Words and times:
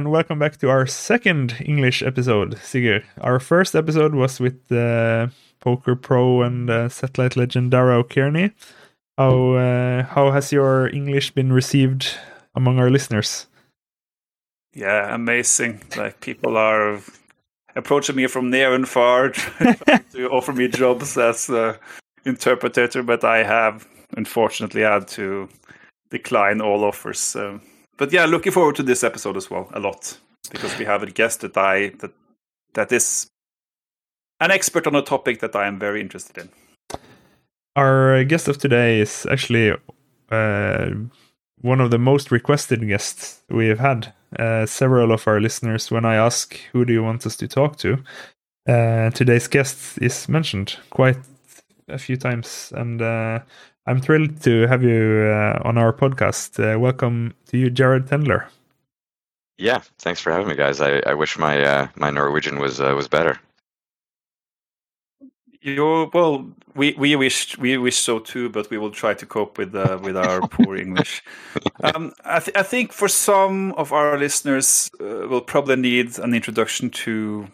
and 0.00 0.10
welcome 0.10 0.38
back 0.38 0.56
to 0.56 0.70
our 0.70 0.86
second 0.86 1.54
English 1.62 2.02
episode, 2.02 2.56
Sigurd. 2.62 3.04
Our 3.20 3.38
first 3.38 3.74
episode 3.76 4.14
was 4.14 4.40
with 4.40 4.72
uh, 4.72 5.26
Poker 5.60 5.94
Pro 5.94 6.40
and 6.40 6.70
uh, 6.70 6.88
Satellite 6.88 7.36
legend 7.36 7.70
Dara 7.72 7.98
O'Kearney. 7.98 8.52
How 9.18 9.52
uh, 9.52 10.04
how 10.04 10.30
has 10.30 10.52
your 10.52 10.88
English 10.88 11.32
been 11.32 11.52
received 11.52 12.16
among 12.54 12.78
our 12.78 12.88
listeners? 12.88 13.46
Yeah, 14.72 15.14
amazing. 15.14 15.82
Like 15.94 16.20
people 16.20 16.56
are 16.56 16.98
approaching 17.76 18.16
me 18.16 18.26
from 18.26 18.48
near 18.48 18.72
and 18.72 18.88
far 18.88 19.28
to 20.12 20.30
offer 20.32 20.54
me 20.54 20.68
jobs 20.68 21.18
as 21.18 21.50
an 21.50 21.74
interpreter, 22.24 23.02
but 23.02 23.22
I 23.22 23.44
have 23.44 23.86
unfortunately 24.16 24.80
had 24.80 25.08
to 25.08 25.50
decline 26.08 26.62
all 26.62 26.84
offers. 26.84 27.36
But 28.00 28.12
yeah, 28.12 28.24
looking 28.24 28.50
forward 28.50 28.76
to 28.76 28.82
this 28.82 29.04
episode 29.04 29.36
as 29.36 29.50
well 29.50 29.68
a 29.74 29.78
lot 29.78 30.18
because 30.50 30.76
we 30.78 30.86
have 30.86 31.02
a 31.02 31.10
guest 31.10 31.42
that 31.42 31.56
I 31.56 31.90
that 32.00 32.12
that 32.72 32.90
is 32.92 33.28
an 34.40 34.50
expert 34.50 34.86
on 34.86 34.94
a 34.96 35.02
topic 35.02 35.40
that 35.40 35.54
I 35.54 35.66
am 35.66 35.78
very 35.78 36.00
interested 36.00 36.38
in. 36.38 36.48
Our 37.76 38.24
guest 38.24 38.48
of 38.48 38.56
today 38.56 39.00
is 39.00 39.26
actually 39.30 39.76
uh, 40.32 40.90
one 41.60 41.80
of 41.80 41.90
the 41.90 41.98
most 41.98 42.30
requested 42.30 42.88
guests 42.88 43.42
we 43.50 43.68
have 43.68 43.80
had. 43.80 44.14
Uh, 44.38 44.64
several 44.64 45.12
of 45.12 45.28
our 45.28 45.40
listeners, 45.40 45.90
when 45.90 46.06
I 46.06 46.14
ask 46.14 46.58
who 46.72 46.86
do 46.86 46.92
you 46.94 47.02
want 47.02 47.26
us 47.26 47.36
to 47.36 47.48
talk 47.48 47.76
to, 47.78 47.98
uh, 48.66 49.10
today's 49.10 49.48
guest 49.48 49.98
is 50.00 50.26
mentioned 50.28 50.76
quite 50.88 51.18
a 51.88 51.98
few 51.98 52.16
times, 52.16 52.72
and 52.74 53.02
uh, 53.02 53.40
I'm 53.90 54.00
thrilled 54.00 54.40
to 54.42 54.68
have 54.68 54.84
you 54.84 55.32
uh, 55.34 55.58
on 55.64 55.76
our 55.76 55.92
podcast. 55.92 56.60
Uh, 56.62 56.78
welcome 56.78 57.34
to 57.46 57.58
you, 57.58 57.70
Jared 57.70 58.06
Tendler. 58.06 58.46
Yeah, 59.58 59.82
thanks 59.98 60.20
for 60.20 60.30
having 60.30 60.46
me, 60.46 60.54
guys. 60.54 60.80
I, 60.80 61.00
I 61.00 61.14
wish 61.14 61.36
my 61.36 61.88
my 61.96 62.08
Norwegian 62.08 62.60
was 62.60 62.78
was 62.78 63.08
better. 63.08 63.40
You 65.60 66.08
well, 66.14 66.46
we 66.76 66.94
we 66.98 67.16
wish 67.16 67.58
we 67.58 67.76
wish 67.78 67.98
so 67.98 68.20
too, 68.20 68.48
but 68.48 68.70
we 68.70 68.78
will 68.78 68.92
try 68.92 69.12
to 69.12 69.26
cope 69.26 69.58
with 69.58 69.74
uh, 69.74 69.98
with 70.00 70.16
our 70.16 70.46
poor 70.54 70.76
English. 70.76 71.24
Um, 71.82 72.12
I, 72.24 72.38
th- 72.38 72.56
I 72.56 72.62
think 72.62 72.92
for 72.92 73.08
some 73.08 73.72
of 73.72 73.92
our 73.92 74.16
listeners, 74.16 74.88
uh, 75.00 75.26
will 75.26 75.40
probably 75.40 75.74
need 75.74 76.16
an 76.20 76.32
introduction 76.32 76.90
to 76.90 77.48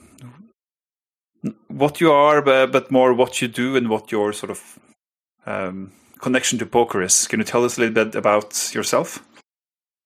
what 1.69 1.99
you 1.99 2.13
are, 2.13 2.43
but, 2.43 2.73
but 2.73 2.91
more 2.91 3.15
what 3.15 3.41
you 3.41 3.49
do 3.49 3.75
and 3.75 3.89
what 3.89 4.13
your 4.13 4.35
sort 4.35 4.51
of 4.51 4.79
um, 5.47 5.93
connection 6.21 6.59
to 6.59 6.67
poker 6.67 7.03
is. 7.03 7.27
Can 7.27 7.41
you 7.41 7.45
tell 7.45 7.65
us 7.65 7.77
a 7.77 7.81
little 7.81 8.05
bit 8.05 8.15
about 8.15 8.75
yourself? 8.75 9.25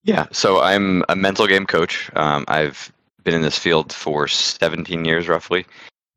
Yeah, 0.02 0.26
so 0.32 0.60
I'm 0.60 1.04
a 1.08 1.16
mental 1.16 1.46
game 1.46 1.66
coach. 1.66 2.10
Um, 2.16 2.44
I've 2.48 2.92
been 3.22 3.34
in 3.34 3.42
this 3.42 3.58
field 3.58 3.92
for 3.92 4.26
17 4.26 5.04
years 5.04 5.28
roughly, 5.28 5.66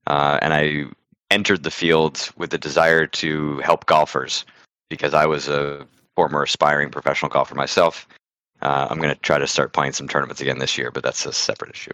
uh, 0.07 0.39
and 0.41 0.53
I 0.53 0.85
entered 1.31 1.63
the 1.63 1.71
field 1.71 2.29
with 2.37 2.51
the 2.51 2.57
desire 2.57 3.07
to 3.07 3.59
help 3.59 3.85
golfers 3.85 4.45
because 4.89 5.13
I 5.13 5.25
was 5.25 5.47
a 5.47 5.85
former 6.15 6.43
aspiring 6.43 6.91
professional 6.91 7.29
golfer 7.29 7.55
myself. 7.55 8.07
Uh, 8.61 8.87
I'm 8.89 8.99
going 8.99 9.13
to 9.13 9.19
try 9.21 9.37
to 9.37 9.47
start 9.47 9.73
playing 9.73 9.93
some 9.93 10.07
tournaments 10.07 10.41
again 10.41 10.59
this 10.59 10.77
year, 10.77 10.91
but 10.91 11.03
that's 11.03 11.25
a 11.25 11.33
separate 11.33 11.71
issue. 11.71 11.91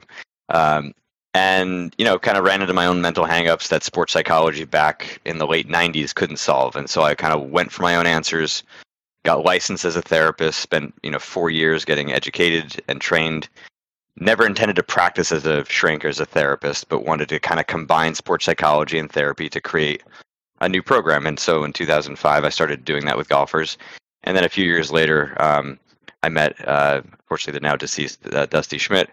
Um, 0.49 0.93
and 1.33 1.93
you 1.97 2.05
know, 2.05 2.17
kind 2.17 2.37
of 2.37 2.43
ran 2.43 2.61
into 2.61 2.73
my 2.73 2.85
own 2.85 3.01
mental 3.01 3.25
hangups 3.25 3.67
that 3.69 3.83
sports 3.83 4.13
psychology 4.13 4.65
back 4.65 5.21
in 5.25 5.37
the 5.37 5.47
late 5.47 5.67
'90s 5.67 6.13
couldn't 6.13 6.37
solve, 6.37 6.75
and 6.75 6.89
so 6.89 7.03
I 7.03 7.15
kind 7.15 7.33
of 7.33 7.49
went 7.49 7.71
for 7.71 7.83
my 7.83 7.95
own 7.95 8.07
answers. 8.07 8.63
Got 9.25 9.43
licensed 9.43 9.85
as 9.85 9.95
a 9.95 10.01
therapist, 10.01 10.59
spent 10.59 10.93
you 11.03 11.11
know 11.11 11.19
four 11.19 11.49
years 11.49 11.85
getting 11.85 12.11
educated 12.11 12.81
and 12.87 13.01
trained, 13.01 13.49
never 14.15 14.45
intended 14.45 14.75
to 14.77 14.83
practice 14.83 15.31
as 15.31 15.45
a 15.45 15.65
shrink 15.65 16.03
or 16.05 16.07
as 16.07 16.19
a 16.19 16.25
therapist, 16.25 16.89
but 16.89 17.05
wanted 17.05 17.29
to 17.29 17.39
kind 17.39 17.59
of 17.59 17.67
combine 17.67 18.15
sports 18.15 18.45
psychology 18.45 18.97
and 18.97 19.11
therapy 19.11 19.49
to 19.49 19.61
create 19.61 20.03
a 20.61 20.69
new 20.69 20.81
program. 20.81 21.25
And 21.25 21.39
so 21.39 21.63
in 21.63 21.73
2005, 21.73 22.43
I 22.43 22.49
started 22.49 22.85
doing 22.85 23.05
that 23.05 23.17
with 23.17 23.29
golfers. 23.29 23.77
And 24.23 24.35
then 24.35 24.43
a 24.43 24.49
few 24.49 24.65
years 24.65 24.91
later, 24.91 25.35
um, 25.41 25.79
I 26.23 26.29
met, 26.29 26.55
uh, 26.67 27.01
unfortunately, 27.03 27.59
the 27.59 27.63
now 27.63 27.75
deceased 27.77 28.19
uh, 28.33 28.45
Dusty 28.45 28.77
Schmidt 28.77 29.09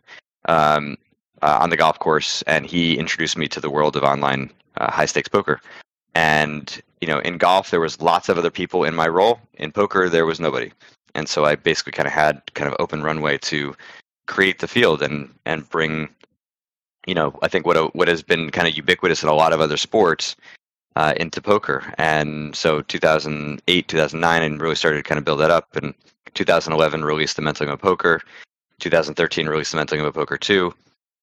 um, 0.49 0.97
uh, 1.43 1.59
on 1.61 1.71
the 1.71 1.77
golf 1.77 1.99
course, 1.99 2.43
and 2.43 2.67
he 2.67 2.99
introduced 2.99 3.37
me 3.37 3.49
to 3.49 3.61
the 3.61 3.71
world 3.71 3.97
of 3.97 4.03
online 4.03 4.51
uh, 4.77 4.91
high 4.91 5.07
stakes 5.07 5.29
poker. 5.29 5.61
And 6.15 6.81
you 7.01 7.09
know, 7.09 7.19
in 7.19 7.39
golf, 7.39 7.71
there 7.71 7.81
was 7.81 8.01
lots 8.01 8.29
of 8.29 8.39
other 8.39 8.51
people 8.51 8.85
in 8.85 8.95
my 8.95 9.09
role. 9.09 9.39
In 9.55 9.71
poker, 9.71 10.09
there 10.09 10.27
was 10.27 10.41
nobody. 10.41 10.73
And 11.15 11.29
so 11.29 11.45
I 11.45 11.57
basically 11.57 11.93
kind 11.93 12.07
of 12.07 12.13
had 12.13 12.43
kind 12.55 12.71
of 12.71 12.77
open 12.79 13.03
runway 13.03 13.39
to 13.39 13.75
create 14.27 14.59
the 14.59 14.69
field 14.69 15.03
and 15.03 15.33
and 15.45 15.69
bring 15.71 16.09
you 17.07 17.15
know 17.15 17.39
I 17.43 17.49
think 17.49 17.67
what 17.67 17.95
what 17.95 18.09
has 18.09 18.23
been 18.23 18.51
kind 18.51 18.69
of 18.69 18.77
ubiquitous 18.77 19.23
in 19.23 19.29
a 19.29 19.35
lot 19.35 19.53
of 19.53 19.61
other 19.61 19.77
sports 19.77 20.37
uh, 20.97 21.15
into 21.17 21.41
poker 21.41 21.85
and 21.99 22.55
so 22.57 22.83
2008 22.83 23.89
2009 23.89 24.43
and 24.43 24.61
really 24.61 24.75
started 24.75 24.99
to 24.99 25.03
kind 25.03 25.19
of 25.19 25.25
build 25.25 25.41
that 25.41 25.51
up 25.51 25.77
and 25.77 25.95
2011 26.35 27.05
released 27.05 27.37
the 27.37 27.43
mental 27.43 27.67
game 27.67 27.75
of 27.75 27.81
poker 27.81 28.21
2013 28.81 29.47
released 29.47 29.71
the 29.71 29.77
mental 29.77 29.97
game 29.97 30.07
of 30.07 30.15
poker 30.15 30.37
2 30.37 30.75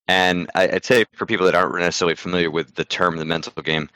and 0.08 0.50
I, 0.56 0.68
would 0.68 0.86
say 0.86 1.06
for 1.14 1.26
people 1.26 1.46
that 1.46 1.56
aren't 1.56 1.78
necessarily 1.78 2.16
familiar 2.16 2.52
with 2.52 2.76
the 2.76 2.86
term 2.86 3.18
the 3.18 3.26
mental 3.26 3.62
game 3.62 3.90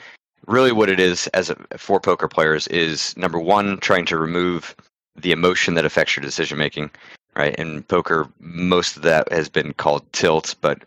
really 0.45 0.72
what 0.72 0.90
it 0.90 1.00
is 1.00 1.28
as 1.28 1.50
a, 1.50 1.56
for 1.78 2.00
poker 2.00 2.28
players 2.28 2.68
is 2.68 3.16
number 3.18 3.40
one 3.40 3.78
trying 3.79 4.06
to 4.06 4.17
remove 4.17 4.75
the 5.16 5.31
emotion 5.31 5.73
that 5.73 5.85
affects 5.85 6.16
your 6.16 6.23
decision 6.23 6.57
making 6.57 6.90
right? 7.38 7.56
In 7.56 7.84
poker, 7.84 8.28
most 8.40 8.97
of 8.97 9.03
that 9.03 9.31
has 9.31 9.47
been 9.47 9.73
called 9.73 10.12
tilt, 10.12 10.56
but 10.59 10.84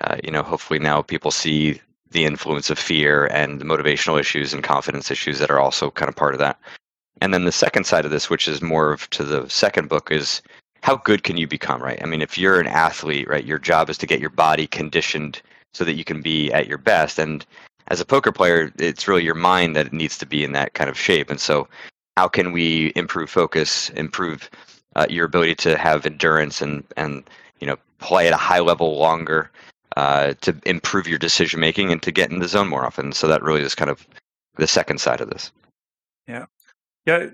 uh, 0.00 0.16
you 0.24 0.30
know, 0.30 0.42
hopefully 0.42 0.78
now 0.78 1.02
people 1.02 1.30
see 1.30 1.80
the 2.10 2.24
influence 2.24 2.70
of 2.70 2.78
fear 2.78 3.26
and 3.26 3.60
the 3.60 3.64
motivational 3.64 4.18
issues 4.18 4.52
and 4.52 4.64
confidence 4.64 5.10
issues 5.10 5.38
that 5.38 5.50
are 5.50 5.60
also 5.60 5.90
kind 5.90 6.08
of 6.08 6.16
part 6.16 6.34
of 6.34 6.40
that. 6.40 6.58
And 7.20 7.32
then 7.32 7.44
the 7.44 7.52
second 7.52 7.84
side 7.84 8.04
of 8.04 8.10
this, 8.10 8.30
which 8.30 8.48
is 8.48 8.62
more 8.62 8.92
of 8.92 9.08
to 9.10 9.24
the 9.24 9.48
second 9.48 9.88
book, 9.88 10.10
is 10.10 10.42
how 10.82 10.96
good 10.96 11.22
can 11.22 11.36
you 11.36 11.46
become, 11.46 11.82
right? 11.82 12.00
I 12.02 12.06
mean, 12.06 12.22
if 12.22 12.38
you're 12.38 12.60
an 12.60 12.66
athlete, 12.66 13.28
right, 13.28 13.44
your 13.44 13.58
job 13.58 13.90
is 13.90 13.98
to 13.98 14.06
get 14.06 14.20
your 14.20 14.30
body 14.30 14.66
conditioned 14.66 15.42
so 15.74 15.84
that 15.84 15.94
you 15.94 16.04
can 16.04 16.22
be 16.22 16.52
at 16.52 16.66
your 16.66 16.78
best. 16.78 17.18
And 17.18 17.44
as 17.88 18.00
a 18.00 18.04
poker 18.04 18.32
player, 18.32 18.72
it's 18.78 19.08
really 19.08 19.24
your 19.24 19.34
mind 19.34 19.76
that 19.76 19.92
needs 19.92 20.18
to 20.18 20.26
be 20.26 20.44
in 20.44 20.52
that 20.52 20.74
kind 20.74 20.88
of 20.90 20.98
shape. 20.98 21.30
And 21.30 21.40
so, 21.40 21.68
how 22.16 22.28
can 22.28 22.52
we 22.52 22.92
improve 22.96 23.28
focus, 23.28 23.90
improve 23.90 24.48
uh, 24.96 25.06
your 25.10 25.26
ability 25.26 25.54
to 25.54 25.76
have 25.76 26.06
endurance 26.06 26.62
and 26.62 26.82
and 26.96 27.28
you 27.60 27.66
know 27.66 27.76
play 27.98 28.26
at 28.26 28.32
a 28.32 28.38
high 28.38 28.60
level 28.60 28.98
longer 28.98 29.50
uh, 29.96 30.34
to 30.40 30.56
improve 30.64 31.06
your 31.06 31.18
decision 31.18 31.60
making 31.60 31.92
and 31.92 32.02
to 32.02 32.10
get 32.10 32.30
in 32.30 32.38
the 32.38 32.48
zone 32.48 32.68
more 32.68 32.84
often. 32.84 33.12
So 33.12 33.28
that 33.28 33.42
really 33.42 33.62
is 33.62 33.74
kind 33.74 33.90
of 33.90 34.06
the 34.56 34.66
second 34.66 34.98
side 34.98 35.20
of 35.20 35.30
this. 35.30 35.52
Yeah, 36.26 36.46
yeah. 37.04 37.28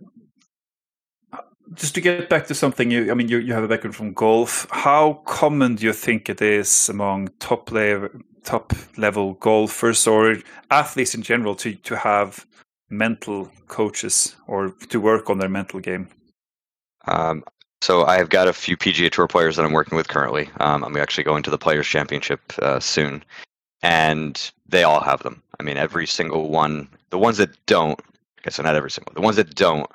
Just 1.74 1.94
to 1.94 2.00
get 2.00 2.28
back 2.28 2.46
to 2.46 2.54
something, 2.54 2.90
you 2.90 3.10
I 3.10 3.14
mean, 3.14 3.28
you, 3.28 3.38
you 3.38 3.52
have 3.52 3.64
a 3.64 3.68
background 3.68 3.96
from 3.96 4.12
golf. 4.12 4.66
How 4.70 5.22
common 5.24 5.76
do 5.76 5.86
you 5.86 5.92
think 5.92 6.28
it 6.28 6.42
is 6.42 6.88
among 6.88 7.28
top 7.38 7.70
level 7.70 8.08
top 8.44 8.72
level 8.96 9.34
golfers 9.34 10.06
or 10.06 10.36
athletes 10.70 11.14
in 11.14 11.22
general 11.22 11.54
to 11.56 11.74
to 11.74 11.96
have 11.96 12.46
mental 12.90 13.50
coaches 13.68 14.36
or 14.46 14.70
to 14.88 15.00
work 15.00 15.30
on 15.30 15.38
their 15.38 15.48
mental 15.48 15.80
game? 15.80 16.08
Um, 17.06 17.42
so 17.80 18.04
I 18.04 18.16
have 18.16 18.28
got 18.28 18.46
a 18.46 18.52
few 18.52 18.76
PGA 18.76 19.10
Tour 19.10 19.26
players 19.26 19.56
that 19.56 19.64
I'm 19.64 19.72
working 19.72 19.96
with 19.96 20.08
currently. 20.08 20.48
Um, 20.60 20.84
I'm 20.84 20.96
actually 20.96 21.24
going 21.24 21.42
to 21.42 21.50
the 21.50 21.58
Players 21.58 21.86
Championship 21.86 22.40
uh, 22.60 22.78
soon, 22.78 23.24
and 23.82 24.52
they 24.68 24.84
all 24.84 25.00
have 25.00 25.22
them. 25.24 25.42
I 25.58 25.64
mean, 25.64 25.76
every 25.76 26.06
single 26.06 26.48
one. 26.50 26.88
The 27.10 27.18
ones 27.18 27.38
that 27.38 27.50
don't, 27.66 28.00
I 28.00 28.42
guess 28.44 28.60
not 28.60 28.76
every 28.76 28.90
single. 28.90 29.12
The 29.14 29.20
ones 29.20 29.36
that 29.36 29.54
don't 29.56 29.90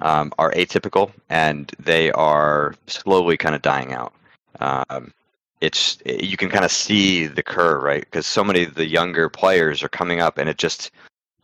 um, 0.00 0.32
are 0.38 0.52
atypical, 0.52 1.12
and 1.30 1.72
they 1.78 2.10
are 2.12 2.74
slowly 2.86 3.36
kind 3.36 3.54
of 3.54 3.62
dying 3.62 3.92
out. 3.92 4.12
Um, 4.60 5.12
it's 5.60 5.98
you 6.04 6.36
can 6.36 6.50
kind 6.50 6.64
of 6.64 6.70
see 6.70 7.26
the 7.26 7.42
curve, 7.42 7.82
right? 7.82 8.00
Because 8.00 8.26
so 8.26 8.44
many 8.44 8.64
of 8.64 8.74
the 8.74 8.86
younger 8.86 9.28
players 9.28 9.82
are 9.82 9.88
coming 9.88 10.20
up, 10.20 10.38
and 10.38 10.48
it 10.48 10.58
just 10.58 10.90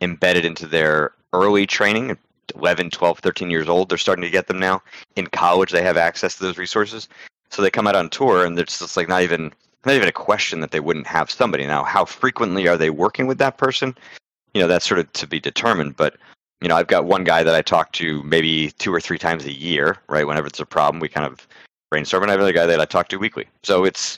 embedded 0.01 0.45
into 0.45 0.67
their 0.67 1.13
early 1.33 1.65
training 1.65 2.17
11, 2.55 2.89
12, 2.91 3.19
13 3.19 3.49
years 3.49 3.69
old. 3.69 3.89
They're 3.89 3.97
starting 3.97 4.23
to 4.23 4.29
get 4.29 4.47
them 4.47 4.59
now. 4.59 4.81
In 5.15 5.27
college, 5.27 5.71
they 5.71 5.81
have 5.81 5.97
access 5.97 6.35
to 6.37 6.43
those 6.43 6.57
resources. 6.57 7.07
So 7.49 7.61
they 7.61 7.69
come 7.69 7.87
out 7.87 7.95
on 7.95 8.09
tour, 8.09 8.45
and 8.45 8.57
it's 8.57 8.79
just 8.79 8.97
like 8.97 9.07
not 9.07 9.21
even 9.21 9.51
not 9.85 9.95
even 9.95 10.07
a 10.07 10.13
question 10.13 10.61
that 10.61 10.71
they 10.71 10.79
wouldn't 10.79 11.07
have 11.07 11.29
somebody. 11.29 11.67
Now, 11.67 11.83
how 11.83 12.05
frequently 12.05 12.67
are 12.67 12.77
they 12.77 12.89
working 12.89 13.27
with 13.27 13.37
that 13.39 13.57
person? 13.57 13.95
You 14.53 14.61
know, 14.61 14.67
that's 14.67 14.87
sort 14.87 14.99
of 14.99 15.11
to 15.13 15.27
be 15.27 15.39
determined. 15.39 15.97
But 15.97 16.15
you 16.63 16.69
know, 16.69 16.77
I've 16.77 16.87
got 16.87 17.03
one 17.03 17.25
guy 17.25 17.43
that 17.43 17.53
I 17.53 17.61
talk 17.61 17.91
to 17.93 18.23
maybe 18.23 18.71
two 18.79 18.93
or 18.93 19.01
three 19.01 19.17
times 19.19 19.45
a 19.45 19.51
year. 19.51 19.97
Right, 20.07 20.25
whenever 20.25 20.47
it's 20.47 20.61
a 20.61 20.65
problem, 20.65 21.01
we 21.01 21.09
kind 21.09 21.27
of 21.27 21.45
brainstorm. 21.91 22.23
And 22.23 22.31
I 22.31 22.33
have 22.33 22.39
another 22.39 22.53
guy 22.53 22.65
that 22.65 22.79
I 22.79 22.85
talk 22.85 23.09
to 23.09 23.17
weekly. 23.17 23.45
So 23.63 23.83
it's 23.83 24.17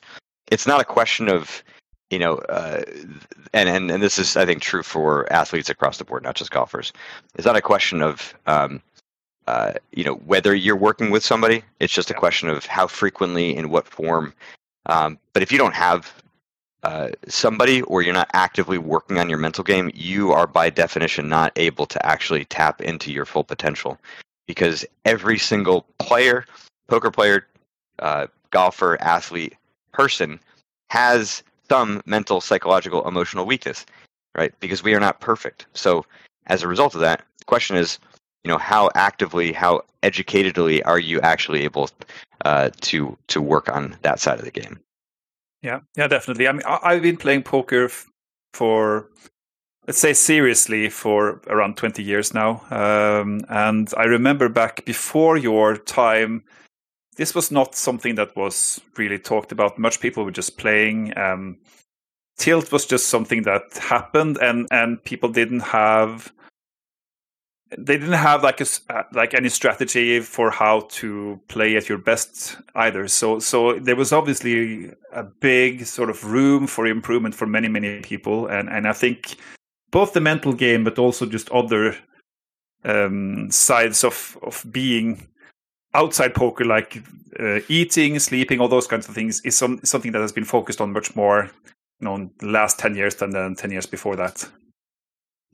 it's 0.51 0.67
not 0.67 0.79
a 0.79 0.85
question 0.85 1.27
of 1.27 1.63
you 2.11 2.19
know, 2.19 2.35
uh, 2.49 2.83
and, 3.53 3.67
and 3.67 3.89
and 3.89 4.03
this 4.03 4.19
is 4.19 4.37
I 4.37 4.45
think 4.45 4.61
true 4.61 4.83
for 4.83 5.31
athletes 5.33 5.71
across 5.71 5.97
the 5.97 6.05
board, 6.05 6.21
not 6.21 6.35
just 6.35 6.51
golfers. 6.51 6.93
It's 7.33 7.47
not 7.47 7.57
a 7.57 7.61
question 7.61 8.03
of 8.03 8.35
um, 8.45 8.79
uh, 9.47 9.73
you 9.91 10.03
know 10.03 10.15
whether 10.27 10.53
you're 10.53 10.75
working 10.75 11.09
with 11.09 11.25
somebody. 11.25 11.63
It's 11.79 11.93
just 11.93 12.11
a 12.11 12.13
question 12.13 12.47
of 12.47 12.67
how 12.67 12.85
frequently, 12.85 13.55
in 13.57 13.71
what 13.71 13.87
form, 13.87 14.33
Um, 14.85 15.17
but 15.33 15.41
if 15.41 15.51
you 15.51 15.57
don't 15.57 15.73
have 15.73 16.13
uh, 16.85 17.09
somebody 17.27 17.81
or 17.81 18.03
you're 18.03 18.13
not 18.13 18.29
actively 18.33 18.77
working 18.77 19.17
on 19.17 19.27
your 19.27 19.39
mental 19.39 19.63
game, 19.63 19.89
you 19.95 20.31
are 20.31 20.45
by 20.45 20.69
definition 20.69 21.27
not 21.27 21.51
able 21.55 21.87
to 21.87 22.05
actually 22.05 22.45
tap 22.45 22.79
into 22.79 23.11
your 23.11 23.25
full 23.25 23.43
potential 23.43 23.97
because 24.45 24.85
every 25.03 25.39
single 25.39 25.83
player, 25.97 26.45
poker 26.87 27.09
player, 27.09 27.47
uh, 27.97 28.27
golfer, 28.51 29.01
athlete, 29.01 29.55
person 29.93 30.39
has 30.91 31.41
some 31.69 32.03
mental, 32.05 32.39
psychological, 32.39 33.07
emotional 33.07 33.47
weakness, 33.47 33.83
right? 34.37 34.53
Because 34.59 34.83
we 34.83 34.93
are 34.93 34.99
not 34.99 35.19
perfect. 35.19 35.65
So 35.73 36.05
as 36.45 36.61
a 36.61 36.67
result 36.67 36.93
of 36.93 37.01
that, 37.01 37.23
the 37.39 37.45
question 37.45 37.77
is, 37.77 37.97
you 38.43 38.49
know, 38.51 38.59
how 38.59 38.91
actively, 38.93 39.53
how 39.53 39.81
educatedly 40.03 40.83
are 40.85 40.99
you 40.99 41.19
actually 41.21 41.63
able 41.63 41.89
uh, 42.45 42.69
to 42.81 43.17
to 43.25 43.41
work 43.41 43.69
on 43.69 43.97
that 44.03 44.19
side 44.19 44.37
of 44.37 44.45
the 44.45 44.51
game? 44.51 44.79
Yeah, 45.61 45.79
yeah, 45.97 46.07
definitely. 46.07 46.47
I 46.47 46.51
mean, 46.51 46.61
I, 46.65 46.93
have 46.93 47.01
been 47.01 47.17
playing 47.17 47.43
poker 47.43 47.85
f- 47.85 48.07
for, 48.53 49.09
let's 49.87 49.99
say, 49.99 50.13
seriously 50.13 50.89
for 50.89 51.41
around 51.47 51.77
20 51.77 52.03
years 52.03 52.33
now. 52.33 52.61
Um, 52.71 53.41
and 53.49 53.91
I 53.97 54.03
remember 54.03 54.49
back 54.49 54.85
before 54.85 55.37
your 55.37 55.77
time, 55.77 56.43
this 57.17 57.33
was 57.35 57.51
not 57.51 57.75
something 57.75 58.15
that 58.15 58.35
was 58.35 58.81
really 58.97 59.19
talked 59.19 59.51
about 59.51 59.79
much. 59.79 59.99
People 60.01 60.25
were 60.25 60.31
just 60.31 60.57
playing. 60.57 61.17
Um, 61.17 61.57
tilt 62.37 62.71
was 62.71 62.85
just 62.85 63.07
something 63.07 63.43
that 63.43 63.63
happened, 63.79 64.37
and 64.41 64.67
and 64.71 65.03
people 65.03 65.29
didn't 65.29 65.61
have 65.61 66.33
they 67.77 67.97
didn't 67.97 68.13
have 68.13 68.43
like 68.43 68.61
a 68.61 68.65
uh, 68.89 69.03
like 69.13 69.33
any 69.33 69.49
strategy 69.49 70.19
for 70.19 70.51
how 70.51 70.81
to 70.89 71.39
play 71.47 71.75
at 71.75 71.89
your 71.89 71.97
best 71.97 72.57
either. 72.75 73.07
So 73.07 73.39
so 73.39 73.79
there 73.79 73.95
was 73.95 74.13
obviously 74.13 74.91
a 75.13 75.23
big 75.23 75.85
sort 75.85 76.09
of 76.09 76.23
room 76.25 76.67
for 76.67 76.87
improvement 76.87 77.35
for 77.35 77.45
many 77.45 77.67
many 77.67 78.01
people. 78.01 78.47
And 78.47 78.69
and 78.69 78.87
i 78.87 78.93
think 78.93 79.37
both 79.91 80.11
the 80.11 80.21
mental 80.21 80.53
game 80.53 80.83
but 80.83 80.99
also 80.99 81.25
just 81.25 81.49
other 81.51 81.95
um, 82.83 83.49
sides 83.49 84.03
of 84.03 84.37
of 84.41 84.65
being 84.69 85.27
outside 85.93 86.35
poker 86.35 86.65
like 86.65 87.01
uh, 87.39 87.59
eating 87.69 88.19
sleeping 88.19 88.59
all 88.59 88.67
those 88.67 88.87
kinds 88.87 89.07
of 89.07 89.15
things 89.15 89.39
is 89.41 89.57
some, 89.57 89.79
something 89.83 90.11
that 90.11 90.21
has 90.21 90.33
been 90.33 90.43
focused 90.43 90.81
on 90.81 90.91
much 90.91 91.15
more 91.15 91.49
you 91.99 92.05
know 92.05 92.15
in 92.15 92.29
the 92.39 92.47
last 92.47 92.77
10 92.77 92.95
years 92.95 93.15
than 93.15 93.29
the 93.29 93.55
10 93.57 93.71
years 93.71 93.85
before 93.85 94.15
that 94.17 94.47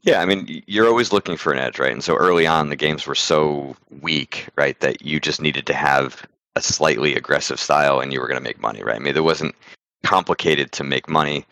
yeah, 0.03 0.21
I 0.21 0.25
mean, 0.25 0.63
you're 0.67 0.87
always 0.87 1.13
looking 1.13 1.37
for 1.37 1.53
an 1.53 1.59
edge, 1.59 1.77
right? 1.77 1.91
And 1.91 2.03
so 2.03 2.15
early 2.15 2.47
on, 2.47 2.69
the 2.69 2.75
games 2.75 3.05
were 3.05 3.15
so 3.15 3.75
weak, 4.01 4.47
right, 4.55 4.79
that 4.79 5.03
you 5.03 5.19
just 5.19 5.41
needed 5.41 5.65
to 5.67 5.73
have 5.73 6.25
a 6.55 6.61
slightly 6.61 7.15
aggressive 7.15 7.59
style 7.59 7.99
and 7.99 8.11
you 8.11 8.19
were 8.19 8.27
going 8.27 8.39
to 8.39 8.43
make 8.43 8.59
money, 8.59 8.83
right? 8.83 8.95
I 8.95 8.99
mean, 8.99 9.15
it 9.15 9.23
wasn't 9.23 9.55
complicated 10.03 10.71
to 10.73 10.83
make 10.83 11.07
money. 11.07 11.45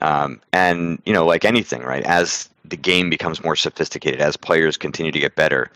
Um, 0.00 0.40
and, 0.52 1.00
you 1.06 1.12
know, 1.12 1.24
like 1.24 1.44
anything, 1.44 1.82
right, 1.82 2.02
as 2.02 2.48
the 2.64 2.76
game 2.76 3.08
becomes 3.08 3.44
more 3.44 3.54
sophisticated, 3.54 4.20
as 4.20 4.36
players 4.36 4.76
continue 4.76 5.12
to 5.12 5.20
get 5.20 5.36
better, 5.36 5.70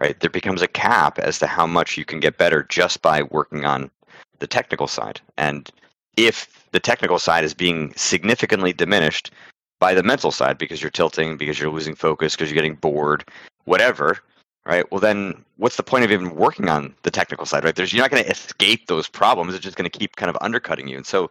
right, 0.00 0.18
there 0.20 0.30
becomes 0.30 0.62
a 0.62 0.68
cap 0.68 1.18
as 1.18 1.38
to 1.40 1.46
how 1.46 1.66
much 1.66 1.98
you 1.98 2.04
can 2.06 2.20
get 2.20 2.38
better 2.38 2.62
just 2.64 3.02
by 3.02 3.22
working 3.24 3.66
on 3.66 3.90
the 4.38 4.46
technical 4.46 4.86
side. 4.86 5.20
And 5.36 5.70
if 6.16 6.66
the 6.72 6.80
technical 6.80 7.18
side 7.18 7.44
is 7.44 7.52
being 7.52 7.92
significantly 7.96 8.72
diminished, 8.72 9.30
by 9.78 9.94
the 9.94 10.02
mental 10.02 10.30
side 10.30 10.58
because 10.58 10.80
you're 10.82 10.90
tilting, 10.90 11.36
because 11.36 11.60
you're 11.60 11.70
losing 11.70 11.94
focus, 11.94 12.34
because 12.34 12.50
you're 12.50 12.56
getting 12.56 12.76
bored, 12.76 13.24
whatever, 13.64 14.18
right? 14.64 14.90
Well, 14.90 15.00
then 15.00 15.44
what's 15.56 15.76
the 15.76 15.82
point 15.82 16.04
of 16.04 16.12
even 16.12 16.34
working 16.34 16.68
on 16.68 16.94
the 17.02 17.10
technical 17.10 17.46
side, 17.46 17.64
right? 17.64 17.74
There's 17.74 17.92
you're 17.92 18.02
not 18.02 18.10
going 18.10 18.24
to 18.24 18.30
escape 18.30 18.86
those 18.86 19.08
problems. 19.08 19.54
It's 19.54 19.64
just 19.64 19.76
going 19.76 19.88
to 19.88 19.98
keep 19.98 20.16
kind 20.16 20.30
of 20.30 20.36
undercutting 20.40 20.88
you. 20.88 20.96
And 20.96 21.06
so, 21.06 21.30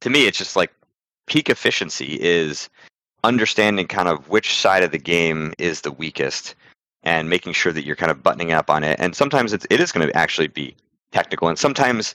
to 0.00 0.10
me, 0.10 0.26
it's 0.26 0.38
just 0.38 0.56
like 0.56 0.72
peak 1.26 1.48
efficiency 1.48 2.18
is 2.20 2.68
understanding 3.24 3.86
kind 3.86 4.08
of 4.08 4.28
which 4.28 4.58
side 4.58 4.82
of 4.82 4.92
the 4.92 4.98
game 4.98 5.52
is 5.58 5.80
the 5.80 5.92
weakest 5.92 6.54
and 7.02 7.30
making 7.30 7.52
sure 7.52 7.72
that 7.72 7.84
you're 7.84 7.96
kind 7.96 8.10
of 8.10 8.22
buttoning 8.22 8.52
up 8.52 8.68
on 8.68 8.84
it. 8.84 8.98
And 9.00 9.14
sometimes 9.14 9.52
it's, 9.52 9.66
it 9.70 9.80
is 9.80 9.92
going 9.92 10.06
to 10.06 10.16
actually 10.16 10.48
be 10.48 10.76
technical, 11.12 11.48
and 11.48 11.58
sometimes 11.58 12.14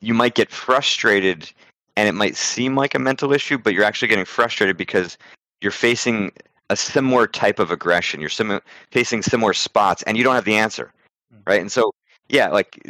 you 0.00 0.14
might 0.14 0.34
get 0.34 0.50
frustrated 0.50 1.50
and 1.96 2.08
it 2.08 2.12
might 2.12 2.36
seem 2.36 2.76
like 2.76 2.94
a 2.94 2.98
mental 2.98 3.32
issue, 3.32 3.58
but 3.58 3.72
you're 3.72 3.84
actually 3.84 4.08
getting 4.08 4.24
frustrated 4.24 4.76
because 4.76 5.16
you're 5.60 5.72
facing 5.72 6.32
a 6.70 6.76
similar 6.76 7.26
type 7.26 7.58
of 7.58 7.70
aggression. 7.70 8.20
You're 8.20 8.28
sim- 8.28 8.60
facing 8.90 9.22
similar 9.22 9.54
spots, 9.54 10.02
and 10.02 10.16
you 10.16 10.24
don't 10.24 10.34
have 10.34 10.44
the 10.44 10.56
answer, 10.56 10.92
hmm. 11.32 11.40
right? 11.46 11.60
And 11.60 11.72
so, 11.72 11.92
yeah, 12.28 12.48
like 12.48 12.82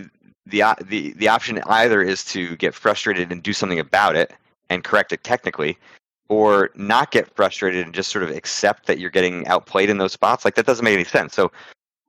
the 0.47 0.63
the 0.85 1.13
the 1.13 1.29
option 1.29 1.61
either 1.67 2.03
is 2.03 2.25
to 2.27 2.57
get 2.57 2.75
frustrated 2.75 3.33
and 3.33 3.43
do 3.43 3.53
something 3.53 3.79
about 3.79 4.17
it 4.17 4.33
and 4.71 4.83
correct 4.83 5.13
it 5.13 5.23
technically, 5.25 5.79
or 6.29 6.71
not 6.75 7.11
get 7.13 7.35
frustrated 7.35 7.85
and 7.85 7.95
just 7.95 8.11
sort 8.11 8.25
of 8.25 8.31
accept 8.31 8.87
that 8.87 8.99
you're 8.99 9.11
getting 9.11 9.47
outplayed 9.47 9.91
in 9.91 9.99
those 9.99 10.13
spots. 10.13 10.45
Like 10.45 10.55
that 10.57 10.67
doesn't 10.67 10.85
make 10.85 10.95
any 10.95 11.05
sense. 11.05 11.35
So 11.35 11.53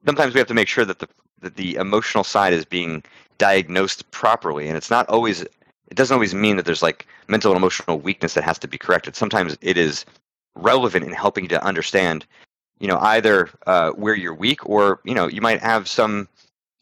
sometimes 0.06 0.34
we 0.34 0.40
have 0.40 0.48
to 0.48 0.54
make 0.54 0.68
sure 0.68 0.86
that 0.86 1.00
the 1.00 1.08
that 1.42 1.56
the 1.56 1.76
emotional 1.76 2.24
side 2.24 2.54
is 2.54 2.66
being 2.66 3.04
diagnosed 3.38 4.10
properly, 4.12 4.68
and 4.68 4.76
it's 4.76 4.90
not 4.90 5.08
always 5.10 5.46
it 5.88 5.96
doesn't 5.96 6.14
always 6.14 6.34
mean 6.34 6.58
that 6.58 6.66
there's 6.66 6.82
like 6.82 7.08
mental 7.28 7.52
and 7.52 7.58
emotional 7.58 8.00
weakness 8.00 8.34
that 8.34 8.44
has 8.44 8.60
to 8.60 8.68
be 8.68 8.78
corrected. 8.78 9.16
Sometimes 9.16 9.58
it 9.62 9.78
is 9.78 10.06
relevant 10.56 11.06
in 11.06 11.14
helping 11.14 11.46
you 11.46 11.50
to 11.50 11.64
understand, 11.64 12.26
you 12.80 12.88
know, 12.88 12.98
either 13.00 13.50
uh, 13.68 13.92
where 13.92 14.16
you're 14.16 14.34
weak 14.34 14.68
or 14.68 15.00
you 15.04 15.16
know 15.16 15.28
you 15.28 15.42
might 15.42 15.62
have 15.62 15.88
some, 15.88 16.28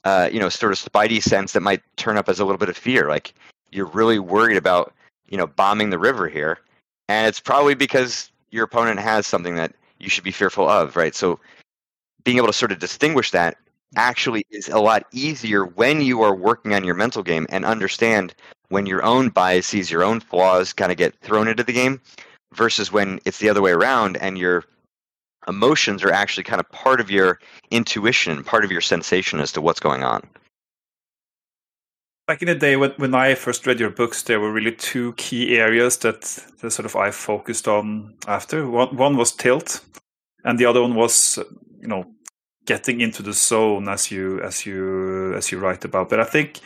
uh, 0.04 0.30
you 0.32 0.40
know, 0.40 0.50
sort 0.50 0.72
of 0.72 0.80
spidey 0.80 1.22
sense 1.22 1.54
that 1.54 1.62
might 1.62 1.82
turn 1.98 2.18
up 2.18 2.30
as 2.30 2.40
a 2.40 2.46
little 2.46 2.58
bit 2.58 2.70
of 2.70 2.78
fear. 2.78 3.10
Like 3.10 3.34
you're 3.72 3.88
really 3.88 4.20
worried 4.20 4.58
about 4.58 4.94
you 5.30 5.38
know 5.38 5.48
bombing 5.48 5.90
the 5.90 6.00
river 6.00 6.28
here, 6.28 6.60
and 7.08 7.28
it's 7.28 7.40
probably 7.40 7.76
because 7.76 8.32
your 8.52 8.64
opponent 8.64 9.00
has 9.00 9.28
something 9.28 9.56
that 9.56 9.74
you 10.00 10.10
should 10.10 10.24
be 10.24 10.32
fearful 10.32 10.68
of, 10.68 10.96
right? 10.96 11.16
So 11.16 11.40
being 12.24 12.38
able 12.38 12.48
to 12.48 12.54
sort 12.54 12.72
of 12.72 12.80
distinguish 12.80 13.32
that 13.32 13.58
actually 13.96 14.46
is 14.52 14.70
a 14.70 14.80
lot 14.80 15.04
easier 15.12 15.66
when 15.66 16.02
you 16.02 16.22
are 16.22 16.36
working 16.36 16.74
on 16.74 16.84
your 16.84 16.96
mental 16.96 17.24
game 17.24 17.46
and 17.50 17.66
understand 17.66 18.34
when 18.70 18.86
your 18.86 19.04
own 19.04 19.30
biases, 19.30 19.92
your 19.92 20.04
own 20.04 20.20
flaws 20.20 20.74
kind 20.74 20.92
of 20.92 20.98
get 20.98 21.20
thrown 21.22 21.48
into 21.48 21.64
the 21.64 21.74
game 21.74 22.02
versus 22.54 22.92
when 22.92 23.20
it's 23.26 23.40
the 23.40 23.50
other 23.50 23.62
way 23.62 23.72
around 23.72 24.18
and 24.18 24.38
your 24.38 24.64
emotions 25.48 26.04
are 26.04 26.12
actually 26.12 26.44
kind 26.44 26.60
of 26.60 26.70
part 26.72 27.00
of 27.00 27.12
your 27.12 27.40
intuition, 27.72 28.44
part 28.44 28.66
of 28.66 28.72
your 28.72 28.82
sensation 28.82 29.40
as 29.40 29.52
to 29.52 29.62
what's 29.62 29.80
going 29.80 30.04
on. 30.04 30.28
Back 32.28 32.42
in 32.42 32.48
the 32.48 32.56
day 32.56 32.76
when, 32.76 32.92
when 32.98 33.14
I 33.14 33.36
first 33.36 33.68
read 33.68 33.80
your 33.80 33.92
books, 33.92 34.24
there 34.24 34.40
were 34.40 34.52
really 34.52 34.72
two 34.72 35.14
key 35.14 35.60
areas 35.60 35.98
that, 35.98 36.22
that 36.62 36.72
sort 36.72 36.88
of 36.88 36.96
I 36.96 37.12
focused 37.12 37.68
on 37.68 38.16
after. 38.28 38.68
One, 38.68 38.98
one 38.98 39.16
was 39.16 39.32
tilt, 39.32 39.82
and 40.44 40.58
the 40.58 40.66
other 40.66 40.82
one 40.82 40.96
was, 40.96 41.38
you 41.80 41.88
know, 41.88 42.15
getting 42.66 43.02
into 43.02 43.24
the 43.24 43.34
zone 43.34 43.88
as 43.88 44.12
you 44.12 44.42
as 44.42 44.66
you 44.66 45.34
as 45.36 45.52
you 45.52 45.60
write 45.60 45.86
about. 45.86 46.10
But 46.10 46.20
I 46.20 46.26
think 46.26 46.60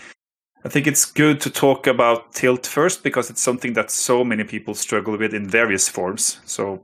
I 0.65 0.69
think 0.69 0.87
it's 0.87 1.05
good 1.05 1.39
to 1.41 1.49
talk 1.49 1.87
about 1.87 2.33
tilt 2.33 2.65
first 2.65 3.03
because 3.03 3.29
it's 3.29 3.41
something 3.41 3.73
that 3.73 3.91
so 3.91 4.23
many 4.23 4.43
people 4.43 4.73
struggle 4.73 5.17
with 5.17 5.33
in 5.33 5.47
various 5.47 5.87
forms. 5.87 6.39
So 6.45 6.83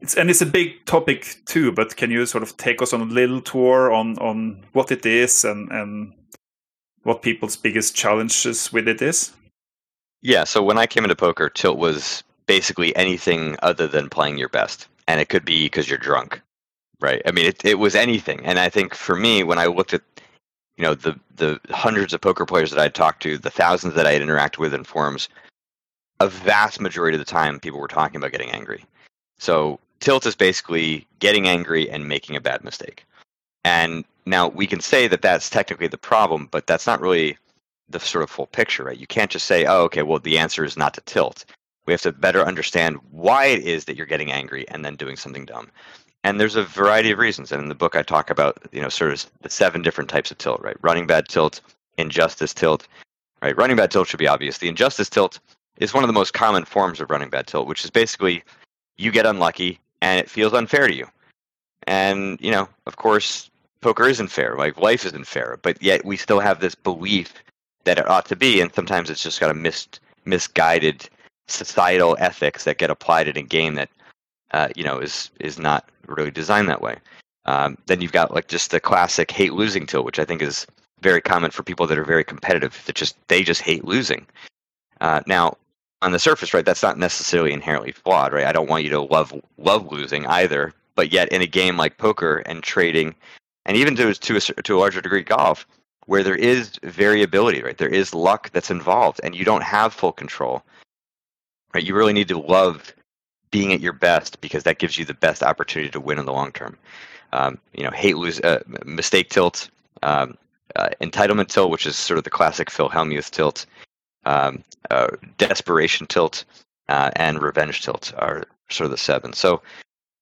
it's 0.00 0.14
and 0.16 0.28
it's 0.28 0.42
a 0.42 0.46
big 0.46 0.84
topic 0.84 1.38
too. 1.46 1.72
But 1.72 1.96
can 1.96 2.10
you 2.10 2.26
sort 2.26 2.42
of 2.42 2.56
take 2.56 2.82
us 2.82 2.92
on 2.92 3.00
a 3.00 3.04
little 3.04 3.40
tour 3.40 3.92
on 3.92 4.18
on 4.18 4.64
what 4.72 4.90
it 4.92 5.06
is 5.06 5.44
and 5.44 5.70
and 5.70 6.12
what 7.04 7.22
people's 7.22 7.56
biggest 7.56 7.94
challenges 7.94 8.72
with 8.72 8.88
it 8.88 9.00
is? 9.00 9.32
Yeah. 10.22 10.44
So 10.44 10.62
when 10.62 10.78
I 10.78 10.86
came 10.86 11.04
into 11.04 11.16
poker, 11.16 11.48
tilt 11.48 11.78
was 11.78 12.22
basically 12.46 12.94
anything 12.96 13.56
other 13.62 13.86
than 13.86 14.10
playing 14.10 14.38
your 14.38 14.48
best, 14.48 14.88
and 15.08 15.20
it 15.20 15.28
could 15.28 15.44
be 15.44 15.66
because 15.66 15.88
you're 15.88 15.98
drunk, 15.98 16.40
right? 17.00 17.22
I 17.26 17.30
mean, 17.32 17.46
it 17.46 17.64
it 17.64 17.78
was 17.78 17.94
anything. 17.94 18.44
And 18.44 18.58
I 18.58 18.68
think 18.68 18.94
for 18.94 19.16
me, 19.16 19.42
when 19.42 19.58
I 19.58 19.66
looked 19.66 19.94
at 19.94 20.02
you 20.76 20.84
know 20.84 20.94
the 20.94 21.18
the 21.36 21.60
hundreds 21.70 22.12
of 22.14 22.20
poker 22.20 22.46
players 22.46 22.70
that 22.70 22.80
I'd 22.80 22.94
talked 22.94 23.22
to, 23.22 23.38
the 23.38 23.50
thousands 23.50 23.94
that 23.94 24.06
I 24.06 24.12
had 24.12 24.22
interacted 24.22 24.58
with 24.58 24.74
in 24.74 24.84
forums, 24.84 25.28
a 26.20 26.28
vast 26.28 26.80
majority 26.80 27.16
of 27.16 27.20
the 27.20 27.30
time 27.30 27.60
people 27.60 27.80
were 27.80 27.88
talking 27.88 28.16
about 28.16 28.32
getting 28.32 28.50
angry. 28.50 28.84
So 29.38 29.78
tilt 30.00 30.26
is 30.26 30.36
basically 30.36 31.06
getting 31.18 31.48
angry 31.48 31.90
and 31.90 32.08
making 32.08 32.36
a 32.36 32.40
bad 32.40 32.64
mistake. 32.64 33.04
And 33.64 34.04
now 34.26 34.48
we 34.48 34.66
can 34.66 34.80
say 34.80 35.08
that 35.08 35.22
that's 35.22 35.50
technically 35.50 35.88
the 35.88 35.98
problem, 35.98 36.48
but 36.50 36.66
that's 36.66 36.86
not 36.86 37.00
really 37.00 37.36
the 37.88 38.00
sort 38.00 38.24
of 38.24 38.30
full 38.30 38.46
picture, 38.46 38.84
right? 38.84 38.98
You 38.98 39.06
can't 39.06 39.30
just 39.30 39.46
say, 39.46 39.64
"Oh, 39.66 39.82
okay, 39.82 40.02
well 40.02 40.18
the 40.18 40.38
answer 40.38 40.64
is 40.64 40.76
not 40.76 40.94
to 40.94 41.00
tilt." 41.02 41.44
We 41.86 41.92
have 41.92 42.02
to 42.02 42.12
better 42.12 42.44
understand 42.44 42.98
why 43.12 43.46
it 43.46 43.62
is 43.62 43.84
that 43.84 43.96
you're 43.96 44.06
getting 44.06 44.32
angry 44.32 44.68
and 44.68 44.84
then 44.84 44.96
doing 44.96 45.16
something 45.16 45.44
dumb 45.44 45.70
and 46.24 46.40
there's 46.40 46.56
a 46.56 46.64
variety 46.64 47.10
of 47.10 47.18
reasons. 47.18 47.52
And 47.52 47.62
in 47.62 47.68
the 47.68 47.74
book, 47.74 47.96
I 47.96 48.02
talk 48.02 48.30
about 48.30 48.58
you 48.72 48.80
know 48.80 48.88
sort 48.88 49.12
of 49.12 49.26
the 49.42 49.50
seven 49.50 49.82
different 49.82 50.10
types 50.10 50.30
of 50.30 50.38
tilt, 50.38 50.60
right? 50.62 50.76
Running 50.82 51.06
bad 51.06 51.28
tilt, 51.28 51.60
injustice 51.98 52.54
tilt, 52.54 52.86
right? 53.42 53.56
Running 53.56 53.76
bad 53.76 53.90
tilt 53.90 54.08
should 54.08 54.18
be 54.18 54.28
obvious. 54.28 54.58
The 54.58 54.68
injustice 54.68 55.08
tilt 55.08 55.38
is 55.78 55.94
one 55.94 56.04
of 56.04 56.08
the 56.08 56.14
most 56.14 56.32
common 56.32 56.64
forms 56.64 57.00
of 57.00 57.10
running 57.10 57.30
bad 57.30 57.46
tilt, 57.46 57.66
which 57.66 57.84
is 57.84 57.90
basically 57.90 58.42
you 58.96 59.10
get 59.10 59.26
unlucky 59.26 59.78
and 60.00 60.18
it 60.18 60.30
feels 60.30 60.54
unfair 60.54 60.88
to 60.88 60.94
you. 60.94 61.06
And 61.86 62.38
you 62.40 62.50
know, 62.50 62.68
of 62.86 62.96
course, 62.96 63.50
poker 63.80 64.08
isn't 64.08 64.28
fair. 64.28 64.56
Like 64.56 64.78
life 64.78 65.04
isn't 65.06 65.26
fair, 65.26 65.58
but 65.62 65.80
yet 65.82 66.04
we 66.04 66.16
still 66.16 66.40
have 66.40 66.60
this 66.60 66.74
belief 66.74 67.34
that 67.84 67.98
it 67.98 68.08
ought 68.08 68.26
to 68.26 68.36
be, 68.36 68.60
and 68.60 68.74
sometimes 68.74 69.10
it's 69.10 69.22
just 69.22 69.40
got 69.40 69.50
a 69.50 69.54
mis- 69.54 69.88
misguided 70.24 71.08
societal 71.48 72.16
ethics 72.18 72.64
that 72.64 72.78
get 72.78 72.90
applied 72.90 73.28
in 73.28 73.36
a 73.36 73.42
game 73.42 73.74
that 73.76 73.88
uh, 74.52 74.68
you 74.74 74.84
know 74.84 74.98
is 74.98 75.30
is 75.40 75.58
not 75.58 75.88
really 76.08 76.30
designed 76.30 76.68
that 76.68 76.82
way. 76.82 76.96
Um, 77.46 77.78
then 77.86 78.00
you've 78.00 78.12
got 78.12 78.34
like 78.34 78.48
just 78.48 78.70
the 78.70 78.80
classic 78.80 79.30
hate 79.30 79.52
losing 79.52 79.86
tilt, 79.86 80.04
which 80.04 80.18
I 80.18 80.24
think 80.24 80.42
is 80.42 80.66
very 81.00 81.20
common 81.20 81.50
for 81.50 81.62
people 81.62 81.86
that 81.86 81.98
are 81.98 82.04
very 82.04 82.24
competitive. 82.24 82.82
That 82.86 82.96
just 82.96 83.16
they 83.28 83.42
just 83.42 83.62
hate 83.62 83.84
losing. 83.84 84.26
Uh, 85.00 85.20
now, 85.26 85.56
on 86.02 86.12
the 86.12 86.18
surface, 86.18 86.52
right, 86.52 86.64
that's 86.64 86.82
not 86.82 86.98
necessarily 86.98 87.52
inherently 87.52 87.92
flawed, 87.92 88.32
right? 88.32 88.46
I 88.46 88.52
don't 88.52 88.68
want 88.68 88.84
you 88.84 88.90
to 88.90 89.00
love 89.00 89.32
love 89.58 89.90
losing 89.92 90.26
either, 90.26 90.72
but 90.94 91.12
yet 91.12 91.30
in 91.30 91.42
a 91.42 91.46
game 91.46 91.76
like 91.76 91.98
poker 91.98 92.42
and 92.46 92.62
trading, 92.62 93.14
and 93.64 93.76
even 93.76 93.94
to 93.96 94.14
to 94.14 94.36
a, 94.36 94.40
to 94.40 94.76
a 94.76 94.80
larger 94.80 95.00
degree 95.00 95.22
golf, 95.22 95.66
where 96.06 96.22
there 96.22 96.36
is 96.36 96.72
variability, 96.82 97.62
right? 97.62 97.78
There 97.78 97.88
is 97.88 98.14
luck 98.14 98.50
that's 98.50 98.70
involved, 98.70 99.20
and 99.22 99.34
you 99.34 99.44
don't 99.44 99.62
have 99.62 99.94
full 99.94 100.12
control. 100.12 100.62
Right? 101.74 101.84
You 101.84 101.94
really 101.94 102.12
need 102.14 102.28
to 102.28 102.38
love 102.38 102.94
being 103.50 103.72
at 103.72 103.80
your 103.80 103.92
best 103.92 104.40
because 104.40 104.64
that 104.64 104.78
gives 104.78 104.98
you 104.98 105.04
the 105.04 105.14
best 105.14 105.42
opportunity 105.42 105.90
to 105.90 106.00
win 106.00 106.18
in 106.18 106.26
the 106.26 106.32
long 106.32 106.52
term. 106.52 106.76
Um, 107.32 107.58
you 107.74 107.84
know, 107.84 107.90
hate 107.90 108.16
lose, 108.16 108.40
uh, 108.40 108.62
mistake 108.84 109.30
tilt, 109.30 109.68
um, 110.02 110.36
uh, 110.76 110.88
entitlement 111.00 111.48
tilt, 111.48 111.70
which 111.70 111.86
is 111.86 111.96
sort 111.96 112.18
of 112.18 112.24
the 112.24 112.30
classic 112.30 112.70
Phil 112.70 112.88
Hellmuth 112.88 113.30
tilt, 113.30 113.66
um, 114.24 114.62
uh, 114.90 115.08
desperation 115.38 116.06
tilt, 116.06 116.44
uh, 116.88 117.10
and 117.16 117.42
revenge 117.42 117.82
tilt 117.82 118.12
are 118.18 118.44
sort 118.70 118.86
of 118.86 118.90
the 118.90 118.96
seven. 118.96 119.32
So, 119.32 119.62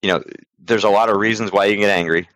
you 0.03 0.09
know, 0.09 0.23
there's 0.59 0.85
a 0.85 0.91
lot 0.91 1.11
of 1.11 1.17
reasons 1.17 1.53
why 1.53 1.67
you 1.67 1.75
can 1.75 1.83
get 1.83 1.91
angry. 1.91 2.29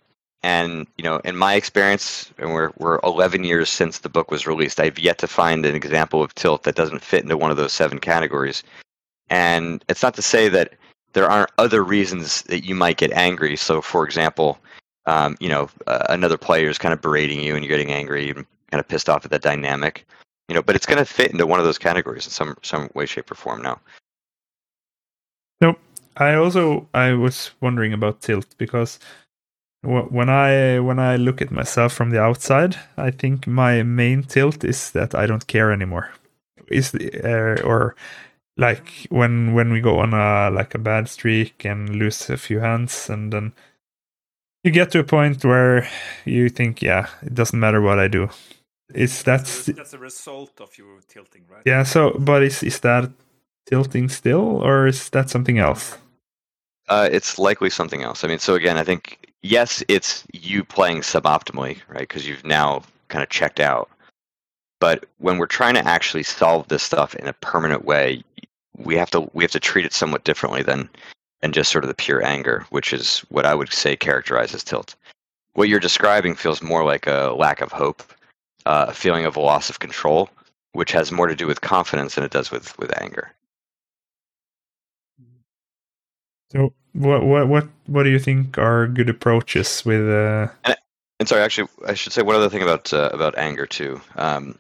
And 0.43 0.87
you 0.97 1.03
know, 1.03 1.17
in 1.25 1.37
my 1.37 1.55
experience, 1.55 2.33
and 2.39 2.55
we're 2.55 2.71
we're 2.79 3.01
11 3.03 3.43
years 3.43 3.69
since 3.69 3.99
the 3.99 4.09
book 4.09 4.31
was 4.31 4.47
released, 4.47 4.79
I've 4.79 4.99
yet 4.99 5.19
to 5.19 5.27
find 5.27 5.67
an 5.67 5.75
example 5.75 6.23
of 6.23 6.35
tilt 6.35 6.63
that 6.63 6.77
doesn't 6.77 7.03
fit 7.03 7.25
into 7.25 7.37
one 7.37 7.51
of 7.51 7.57
those 7.57 7.73
seven 7.73 7.99
categories. 7.99 8.63
And 9.31 9.85
it's 9.89 10.03
not 10.03 10.15
to 10.15 10.23
say 10.23 10.49
that 10.49 10.75
there 11.13 11.31
aren't 11.31 11.51
other 11.59 11.83
reasons 11.83 12.43
that 12.43 12.65
you 12.65 12.75
might 12.75 12.97
get 12.97 13.13
angry. 13.13 13.57
So, 13.57 13.81
for 13.81 14.05
example, 14.05 14.59
um, 15.07 15.37
you 15.41 15.49
know, 15.49 15.69
uh, 15.87 16.07
another 16.09 16.37
player 16.37 16.69
is 16.69 16.79
kind 16.79 16.93
of 16.93 17.01
berating 17.01 17.41
you, 17.41 17.55
and 17.55 17.65
you're 17.65 17.77
getting 17.77 17.93
angry 17.93 18.31
and 18.31 18.45
kind 18.71 18.81
of 18.81 18.89
pissed 18.89 19.09
off 19.09 19.25
at 19.25 19.31
that 19.31 19.43
dynamic. 19.43 20.07
You 20.49 20.55
know, 20.55 20.63
but 20.63 20.77
it's 20.77 20.87
going 20.87 20.99
to 20.99 21.05
fit 21.05 21.31
into 21.31 21.47
one 21.47 21.59
of 21.59 21.65
those 21.65 21.79
categories 21.79 22.27
in 22.27 22.31
some 22.31 22.57
some 22.63 22.91
way, 22.95 23.07
shape, 23.07 23.31
or 23.31 23.35
form 23.35 23.63
now. 23.63 23.81
Nope. 25.61 25.79
I 26.17 26.35
also 26.35 26.89
I 26.95 27.13
was 27.13 27.53
wondering 27.61 27.93
about 27.93 28.21
tilt 28.23 28.47
because 28.59 28.99
when 29.83 30.29
I 30.29 30.81
when 30.81 30.99
I 30.99 31.17
look 31.17 31.41
at 31.41 31.51
myself 31.51 31.93
from 31.93 32.11
the 32.11 32.21
outside, 32.21 32.77
I 32.97 33.11
think 33.11 33.47
my 33.47 33.83
main 33.83 34.23
tilt 34.25 34.65
is 34.65 34.91
that 34.91 35.15
I 35.15 35.27
don't 35.27 35.47
care 35.47 35.73
anymore. 35.73 36.11
Is 36.69 36.91
the, 36.91 37.11
uh, 37.23 37.63
or 37.63 37.95
like 38.59 39.07
when 39.09 39.55
when 39.55 39.73
we 39.73 39.81
go 39.81 40.01
on 40.01 40.13
a 40.13 40.51
like 40.51 40.75
a 40.75 40.79
bad 40.79 41.09
streak 41.09 41.65
and 41.65 41.97
lose 41.97 42.29
a 42.29 42.37
few 42.37 42.59
hands, 42.59 43.09
and 43.09 43.33
then 43.33 43.53
you 44.65 44.73
get 44.73 44.91
to 44.91 44.99
a 44.99 45.05
point 45.05 45.45
where 45.45 45.89
you 46.25 46.49
think, 46.49 46.83
yeah, 46.83 47.07
it 47.23 47.35
doesn't 47.35 47.59
matter 47.59 47.81
what 47.81 47.99
I 47.99 48.09
do. 48.09 48.29
Is 48.93 49.23
that's 49.23 49.67
that's 49.67 49.95
a 49.95 49.99
result 49.99 50.61
of 50.61 50.77
you 50.77 51.01
tilting, 51.09 51.45
right? 51.49 51.63
Yeah. 51.65 51.85
So, 51.85 52.11
but 52.19 52.43
is 52.43 52.63
is 52.63 52.81
that 52.81 53.11
tilting 53.67 54.09
still, 54.09 54.63
or 54.63 54.87
is 54.87 55.09
that 55.11 55.31
something 55.31 55.59
else? 55.59 55.97
Uh, 56.89 57.09
it's 57.13 57.39
likely 57.39 57.71
something 57.71 58.03
else. 58.03 58.25
I 58.25 58.29
mean, 58.29 58.39
so 58.39 58.55
again, 58.55 58.77
I 58.77 58.83
think 58.83 59.29
yes, 59.43 59.85
it's 59.89 60.25
you 60.33 60.65
playing 60.65 61.03
suboptimally, 61.03 61.79
right? 61.89 62.09
Because 62.09 62.27
you've 62.27 62.45
now 62.45 62.83
kind 63.09 63.23
of 63.23 63.29
checked 63.29 63.61
out. 63.61 63.89
But 64.81 65.05
when 65.19 65.39
we're 65.39 65.47
trying 65.47 65.75
to 65.75 65.87
actually 65.87 66.23
solve 66.23 66.69
this 66.69 66.83
stuff 66.83 67.15
in 67.17 67.27
a 67.27 67.33
permanent 67.33 67.85
way, 67.85 68.23
we 68.79 68.97
have 68.97 69.11
to 69.11 69.29
we 69.35 69.45
have 69.45 69.51
to 69.53 69.61
treat 69.61 69.85
it 69.85 69.93
somewhat 69.93 70.25
differently 70.25 70.63
than 70.63 70.89
than 71.41 71.53
just 71.53 71.71
sort 71.71 71.85
of 71.85 71.89
the 71.89 71.95
pure 71.95 72.25
anger, 72.25 72.67
which 72.71 72.93
is 72.93 73.21
what 73.29 73.47
I 73.47 73.55
would 73.55 73.73
say 73.73 73.97
characterizes 73.97 74.65
tilt. 74.65 74.95
What 75.55 75.69
you're 75.69 75.81
describing 75.81 76.35
feels 76.35 76.63
more 76.63 76.85
like 76.85 77.07
a 77.07 77.35
lack 77.37 77.61
of 77.61 77.73
hope, 77.73 78.03
uh, 78.67 78.87
a 78.89 78.95
feeling 78.95 79.25
of 79.25 79.37
a 79.37 79.41
loss 79.41 79.71
of 79.71 79.81
control, 79.81 80.31
which 80.73 80.93
has 80.93 81.13
more 81.13 81.27
to 81.27 81.35
do 81.35 81.47
with 81.47 81.61
confidence 81.61 82.15
than 82.15 82.25
it 82.25 82.31
does 82.31 82.51
with 82.51 82.79
with 82.79 82.97
anger. 83.01 83.33
So 86.53 86.73
what 86.93 87.25
what 87.25 87.49
what 87.49 87.69
what 87.87 88.03
do 88.05 88.11
you 88.11 88.19
think 88.19 88.59
are 88.59 88.87
good 88.87 89.09
approaches 89.09 89.85
with? 89.85 90.09
Uh... 90.09 90.49
And, 90.65 90.77
and 91.21 91.29
sorry, 91.29 91.43
actually, 91.43 91.69
I 91.87 91.95
should 91.95 92.13
say 92.13 92.23
one 92.23 92.37
other 92.37 92.49
thing 92.49 92.63
about 92.63 92.93
uh, 92.93 93.11
about 93.13 93.37
anger 93.37 93.67
too. 93.67 94.01
Um, 94.17 94.57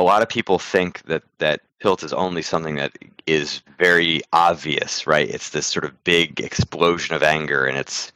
a 0.00 0.02
lot 0.02 0.22
of 0.22 0.28
people 0.28 0.58
think 0.58 1.02
that 1.02 1.22
that 1.38 1.60
tilt 1.80 2.02
is 2.02 2.12
only 2.12 2.42
something 2.42 2.76
that 2.76 2.92
is 3.26 3.62
very 3.78 4.22
obvious, 4.32 5.06
right? 5.06 5.28
It's 5.28 5.50
this 5.50 5.66
sort 5.66 5.84
of 5.84 6.04
big 6.04 6.40
explosion 6.40 7.14
of 7.14 7.22
anger, 7.22 7.66
and 7.66 7.76
it's 7.76 8.12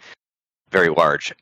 very 0.70 0.88
large. 0.88 1.34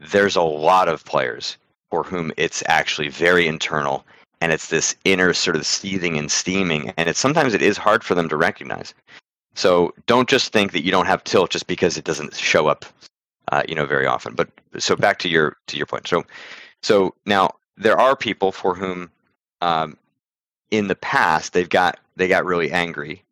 There's 0.00 0.36
a 0.36 0.42
lot 0.42 0.88
of 0.88 1.04
players 1.04 1.56
for 1.90 2.02
whom 2.02 2.32
it's 2.36 2.62
actually 2.66 3.08
very 3.08 3.46
internal, 3.46 4.04
and 4.40 4.52
it's 4.52 4.68
this 4.68 4.96
inner 5.04 5.32
sort 5.32 5.56
of 5.56 5.66
seething 5.66 6.18
and 6.18 6.30
steaming, 6.30 6.92
and 6.96 7.08
it's 7.08 7.20
sometimes 7.20 7.54
it 7.54 7.62
is 7.62 7.76
hard 7.76 8.04
for 8.04 8.14
them 8.14 8.28
to 8.28 8.36
recognize. 8.36 8.94
So 9.54 9.94
don't 10.06 10.28
just 10.28 10.52
think 10.52 10.72
that 10.72 10.84
you 10.84 10.90
don't 10.90 11.06
have 11.06 11.22
tilt 11.24 11.50
just 11.50 11.66
because 11.66 11.96
it 11.96 12.04
doesn't 12.04 12.34
show 12.34 12.66
up, 12.66 12.84
uh, 13.52 13.62
you 13.68 13.74
know, 13.74 13.86
very 13.86 14.06
often. 14.06 14.34
But 14.34 14.48
so 14.78 14.96
back 14.96 15.18
to 15.20 15.28
your 15.28 15.56
to 15.68 15.76
your 15.76 15.86
point. 15.86 16.08
So 16.08 16.24
so 16.82 17.14
now 17.24 17.50
there 17.76 17.98
are 17.98 18.16
people 18.16 18.52
for 18.52 18.74
whom, 18.74 19.10
um, 19.64 19.96
in 20.70 20.88
the 20.88 20.94
past, 20.94 21.52
they've 21.52 21.68
got 21.68 21.98
they 22.16 22.28
got 22.28 22.44
really 22.44 22.70
angry, 22.70 23.22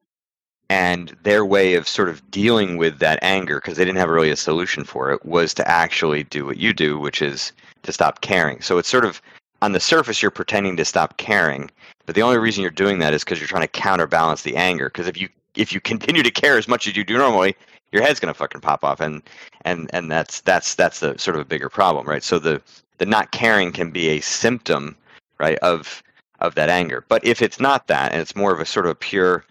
and 0.71 1.15
their 1.23 1.45
way 1.45 1.75
of 1.75 1.87
sort 1.87 2.09
of 2.09 2.29
dealing 2.31 2.79
with 2.79 2.99
that 3.01 3.19
anger 3.23 3.57
because 3.61 3.77
they 3.77 3.85
didn't 3.85 3.99
have 3.99 4.09
really 4.09 4.31
a 4.31 4.37
solution 4.37 4.85
for 4.85 5.13
it 5.13 5.25
was 5.27 5.53
to 5.55 5.69
actually 5.69 6.25
do 6.25 6.47
what 6.47 6.57
you 6.57 6.73
do, 6.73 6.99
which 6.99 7.21
is 7.21 7.53
to 7.83 7.93
stop 7.93 8.23
caring. 8.23 8.63
So 8.63 8.79
it's 8.79 8.89
sort 8.89 9.05
of 9.05 9.21
on 9.61 9.73
the 9.73 9.81
surface 9.81 10.23
you're 10.23 10.31
pretending 10.31 10.77
to 10.79 10.85
stop 10.85 11.19
caring, 11.19 11.71
but 12.07 12.15
the 12.15 12.23
only 12.23 12.39
reason 12.39 12.63
you're 12.63 12.71
doing 12.71 12.99
that 13.01 13.13
is 13.13 13.23
because 13.23 13.39
you're 13.39 13.49
trying 13.49 13.63
to 13.63 13.69
counterbalance 13.69 14.43
the 14.43 14.57
anger. 14.57 14.87
Because 14.87 15.07
if 15.07 15.21
you 15.21 15.29
if 15.55 15.71
you 15.73 15.81
continue 15.81 16.23
to 16.23 16.31
care 16.31 16.57
as 16.57 16.67
much 16.67 16.87
as 16.89 16.97
you 16.97 17.05
do 17.05 17.19
normally, 17.19 17.55
your 17.93 18.03
head's 18.03 18.21
gonna 18.21 18.33
fucking 18.33 18.63
pop 18.63 18.85
off, 18.85 19.01
and 19.01 19.23
and 19.67 19.91
and 19.93 20.11
that's 20.11 20.41
that's 20.41 20.75
that's 20.77 21.01
the 21.01 21.19
sort 21.19 21.37
of 21.37 21.43
a 21.43 21.51
bigger 21.53 21.69
problem, 21.69 22.07
right? 22.07 22.25
So 22.25 22.39
the 22.39 22.63
the 22.97 23.05
not 23.05 23.33
caring 23.33 23.71
can 23.71 23.91
be 23.91 24.09
a 24.09 24.21
symptom, 24.21 24.97
right, 25.39 25.59
of 25.59 26.03
of 26.43 26.55
that 26.57 26.69
anger. 26.69 27.05
But 27.09 27.25
if 27.25 27.41
it's 27.41 27.61
not 27.61 27.87
that, 27.87 28.13
and 28.13 28.21
it's 28.21 28.37
more 28.37 28.53
of 28.53 28.61
a 28.61 28.67
sort 28.67 28.85
of 28.87 28.91
a 28.91 28.97
pure, 28.97 29.45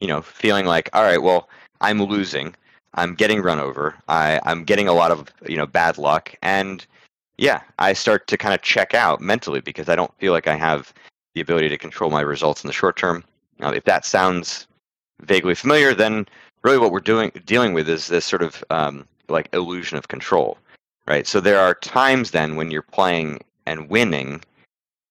you 0.00 0.08
know, 0.08 0.22
feeling 0.22 0.64
like, 0.64 0.88
all 0.94 1.02
right, 1.02 1.22
well, 1.22 1.48
I'm 1.80 2.02
losing, 2.02 2.54
I'm 2.94 3.14
getting 3.14 3.42
run 3.42 3.60
over, 3.60 3.94
I 4.08 4.40
I'm 4.44 4.64
getting 4.64 4.88
a 4.88 4.94
lot 4.94 5.10
of 5.10 5.28
you 5.46 5.56
know 5.56 5.66
bad 5.66 5.98
luck, 5.98 6.34
and 6.42 6.86
yeah, 7.36 7.60
I 7.78 7.92
start 7.92 8.26
to 8.28 8.38
kind 8.38 8.54
of 8.54 8.62
check 8.62 8.94
out 8.94 9.20
mentally 9.20 9.60
because 9.60 9.88
I 9.90 9.96
don't 9.96 10.16
feel 10.18 10.32
like 10.32 10.46
I 10.46 10.56
have 10.56 10.94
the 11.34 11.42
ability 11.42 11.68
to 11.68 11.76
control 11.76 12.10
my 12.10 12.22
results 12.22 12.64
in 12.64 12.68
the 12.68 12.72
short 12.72 12.96
term. 12.96 13.24
Now, 13.58 13.70
if 13.70 13.84
that 13.84 14.06
sounds 14.06 14.66
vaguely 15.22 15.54
familiar, 15.54 15.94
then 15.94 16.26
really 16.62 16.78
what 16.78 16.92
we're 16.92 17.00
doing 17.00 17.30
dealing 17.44 17.74
with 17.74 17.88
is 17.88 18.06
this 18.06 18.24
sort 18.24 18.42
of 18.42 18.64
um, 18.70 19.06
like 19.28 19.48
illusion 19.52 19.98
of 19.98 20.08
control, 20.08 20.56
right? 21.06 21.26
So 21.26 21.40
there 21.40 21.58
are 21.58 21.74
times 21.74 22.30
then 22.30 22.56
when 22.56 22.70
you're 22.70 22.82
playing 22.82 23.40
and 23.66 23.90
winning 23.90 24.42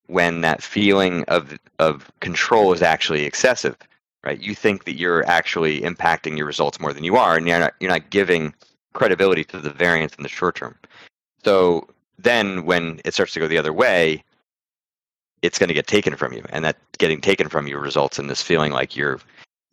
when 0.07 0.41
that 0.41 0.61
feeling 0.61 1.23
of 1.25 1.57
of 1.79 2.11
control 2.19 2.73
is 2.73 2.81
actually 2.81 3.23
excessive, 3.23 3.77
right? 4.23 4.39
You 4.39 4.55
think 4.55 4.85
that 4.85 4.97
you're 4.97 5.25
actually 5.25 5.81
impacting 5.81 6.37
your 6.37 6.47
results 6.47 6.79
more 6.79 6.93
than 6.93 7.03
you 7.03 7.15
are, 7.15 7.35
and 7.35 7.47
you're 7.47 7.59
not 7.59 7.73
you're 7.79 7.91
not 7.91 8.09
giving 8.09 8.53
credibility 8.93 9.43
to 9.45 9.59
the 9.59 9.71
variance 9.71 10.15
in 10.15 10.23
the 10.23 10.29
short 10.29 10.55
term. 10.55 10.75
So 11.43 11.87
then 12.17 12.65
when 12.65 13.01
it 13.05 13.13
starts 13.13 13.33
to 13.33 13.39
go 13.39 13.47
the 13.47 13.57
other 13.57 13.73
way, 13.73 14.23
it's 15.41 15.59
going 15.59 15.67
to 15.67 15.73
get 15.73 15.87
taken 15.87 16.15
from 16.15 16.33
you, 16.33 16.43
and 16.49 16.63
that 16.65 16.77
getting 16.97 17.21
taken 17.21 17.49
from 17.49 17.67
you 17.67 17.77
results 17.77 18.19
in 18.19 18.27
this 18.27 18.41
feeling 18.41 18.71
like 18.71 18.95
you're 18.95 19.19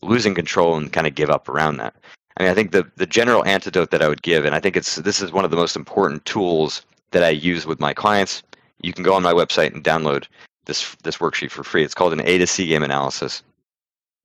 losing 0.02 0.34
control 0.34 0.76
and 0.76 0.92
kind 0.92 1.06
of 1.06 1.14
give 1.14 1.30
up 1.30 1.48
around 1.48 1.76
that. 1.76 1.94
I 2.36 2.42
mean, 2.42 2.50
I 2.50 2.54
think 2.54 2.72
the 2.72 2.90
the 2.96 3.06
general 3.06 3.44
antidote 3.44 3.90
that 3.90 4.02
I 4.02 4.08
would 4.08 4.22
give, 4.22 4.44
and 4.44 4.54
I 4.54 4.60
think 4.60 4.76
it's 4.76 4.96
this 4.96 5.20
is 5.20 5.32
one 5.32 5.44
of 5.44 5.50
the 5.50 5.56
most 5.56 5.76
important 5.76 6.24
tools 6.24 6.84
that 7.12 7.22
I 7.22 7.28
use 7.28 7.66
with 7.66 7.80
my 7.80 7.94
clients. 7.94 8.42
You 8.82 8.92
can 8.92 9.04
go 9.04 9.14
on 9.14 9.22
my 9.22 9.32
website 9.32 9.72
and 9.74 9.84
download 9.84 10.26
this 10.66 10.94
this 11.02 11.18
worksheet 11.18 11.50
for 11.50 11.64
free. 11.64 11.84
It's 11.84 11.94
called 11.94 12.12
an 12.12 12.20
A 12.20 12.38
to 12.38 12.46
C 12.46 12.66
game 12.66 12.82
analysis, 12.82 13.42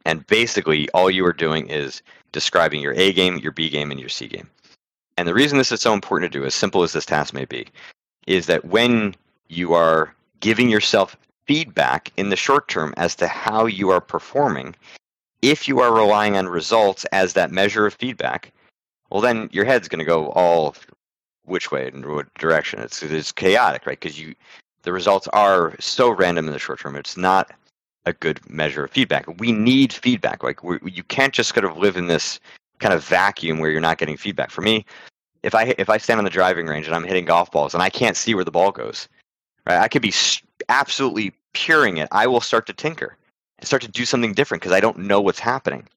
and 0.05 0.25
basically 0.27 0.89
all 0.89 1.09
you 1.09 1.25
are 1.25 1.33
doing 1.33 1.67
is 1.69 2.01
describing 2.31 2.81
your 2.81 2.93
A 2.93 3.13
game, 3.13 3.37
your 3.37 3.51
B 3.51 3.69
game, 3.69 3.91
and 3.91 3.99
your 3.99 4.09
C 4.09 4.27
game. 4.27 4.49
And 5.17 5.27
the 5.27 5.33
reason 5.33 5.57
this 5.57 5.71
is 5.71 5.81
so 5.81 5.93
important 5.93 6.31
to 6.31 6.39
do, 6.39 6.45
as 6.45 6.53
simple 6.53 6.83
as 6.83 6.93
this 6.93 7.05
task 7.05 7.33
may 7.33 7.45
be, 7.45 7.67
is 8.27 8.45
that 8.45 8.65
when 8.65 9.15
you 9.47 9.73
are 9.73 10.13
giving 10.39 10.69
yourself 10.69 11.17
feedback 11.47 12.11
in 12.17 12.29
the 12.29 12.35
short 12.35 12.67
term 12.67 12.93
as 12.97 13.15
to 13.15 13.27
how 13.27 13.65
you 13.65 13.89
are 13.89 14.01
performing, 14.01 14.75
if 15.41 15.67
you 15.67 15.79
are 15.79 15.93
relying 15.93 16.37
on 16.37 16.47
results 16.47 17.05
as 17.05 17.33
that 17.33 17.51
measure 17.51 17.85
of 17.85 17.93
feedback, 17.93 18.51
well, 19.09 19.21
then 19.21 19.49
your 19.51 19.65
head's 19.65 19.87
going 19.87 19.99
to 19.99 20.05
go 20.05 20.27
all 20.29 20.75
which 21.47 21.71
way 21.71 21.87
and 21.87 22.05
what 22.05 22.33
direction. 22.35 22.79
It's 22.79 23.01
it's 23.01 23.31
chaotic, 23.31 23.85
right? 23.85 23.99
Because 23.99 24.19
you 24.19 24.35
the 24.83 24.93
results 24.93 25.27
are 25.29 25.75
so 25.79 26.09
random 26.09 26.47
in 26.47 26.53
the 26.53 26.59
short 26.59 26.79
term. 26.79 26.95
It's 26.95 27.17
not 27.17 27.51
a 28.05 28.13
good 28.13 28.39
measure 28.49 28.85
of 28.85 28.91
feedback. 28.91 29.25
We 29.39 29.51
need 29.51 29.91
feedback. 29.91 30.43
Like 30.43 30.59
you 30.83 31.03
can't 31.03 31.33
just 31.33 31.53
kind 31.53 31.65
of 31.65 31.77
live 31.77 31.97
in 31.97 32.07
this 32.07 32.39
kind 32.79 32.93
of 32.93 33.03
vacuum 33.03 33.59
where 33.59 33.69
you're 33.69 33.81
not 33.81 33.97
getting 33.97 34.17
feedback. 34.17 34.51
For 34.51 34.61
me, 34.61 34.85
if 35.43 35.55
I 35.55 35.75
if 35.77 35.89
I 35.89 35.97
stand 35.97 36.19
on 36.19 36.23
the 36.23 36.29
driving 36.29 36.67
range 36.67 36.87
and 36.87 36.95
I'm 36.95 37.03
hitting 37.03 37.25
golf 37.25 37.51
balls 37.51 37.73
and 37.73 37.83
I 37.83 37.89
can't 37.89 38.17
see 38.17 38.33
where 38.33 38.45
the 38.45 38.51
ball 38.51 38.71
goes, 38.71 39.07
right? 39.65 39.79
I 39.79 39.87
could 39.87 40.01
be 40.01 40.13
absolutely 40.69 41.33
puring 41.53 41.97
it. 41.97 42.07
I 42.11 42.27
will 42.27 42.41
start 42.41 42.65
to 42.67 42.73
tinker 42.73 43.17
and 43.59 43.67
start 43.67 43.81
to 43.81 43.87
do 43.87 44.05
something 44.05 44.33
different 44.33 44.61
because 44.61 44.73
I 44.73 44.79
don't 44.79 44.99
know 44.99 45.21
what's 45.21 45.39
happening, 45.39 45.87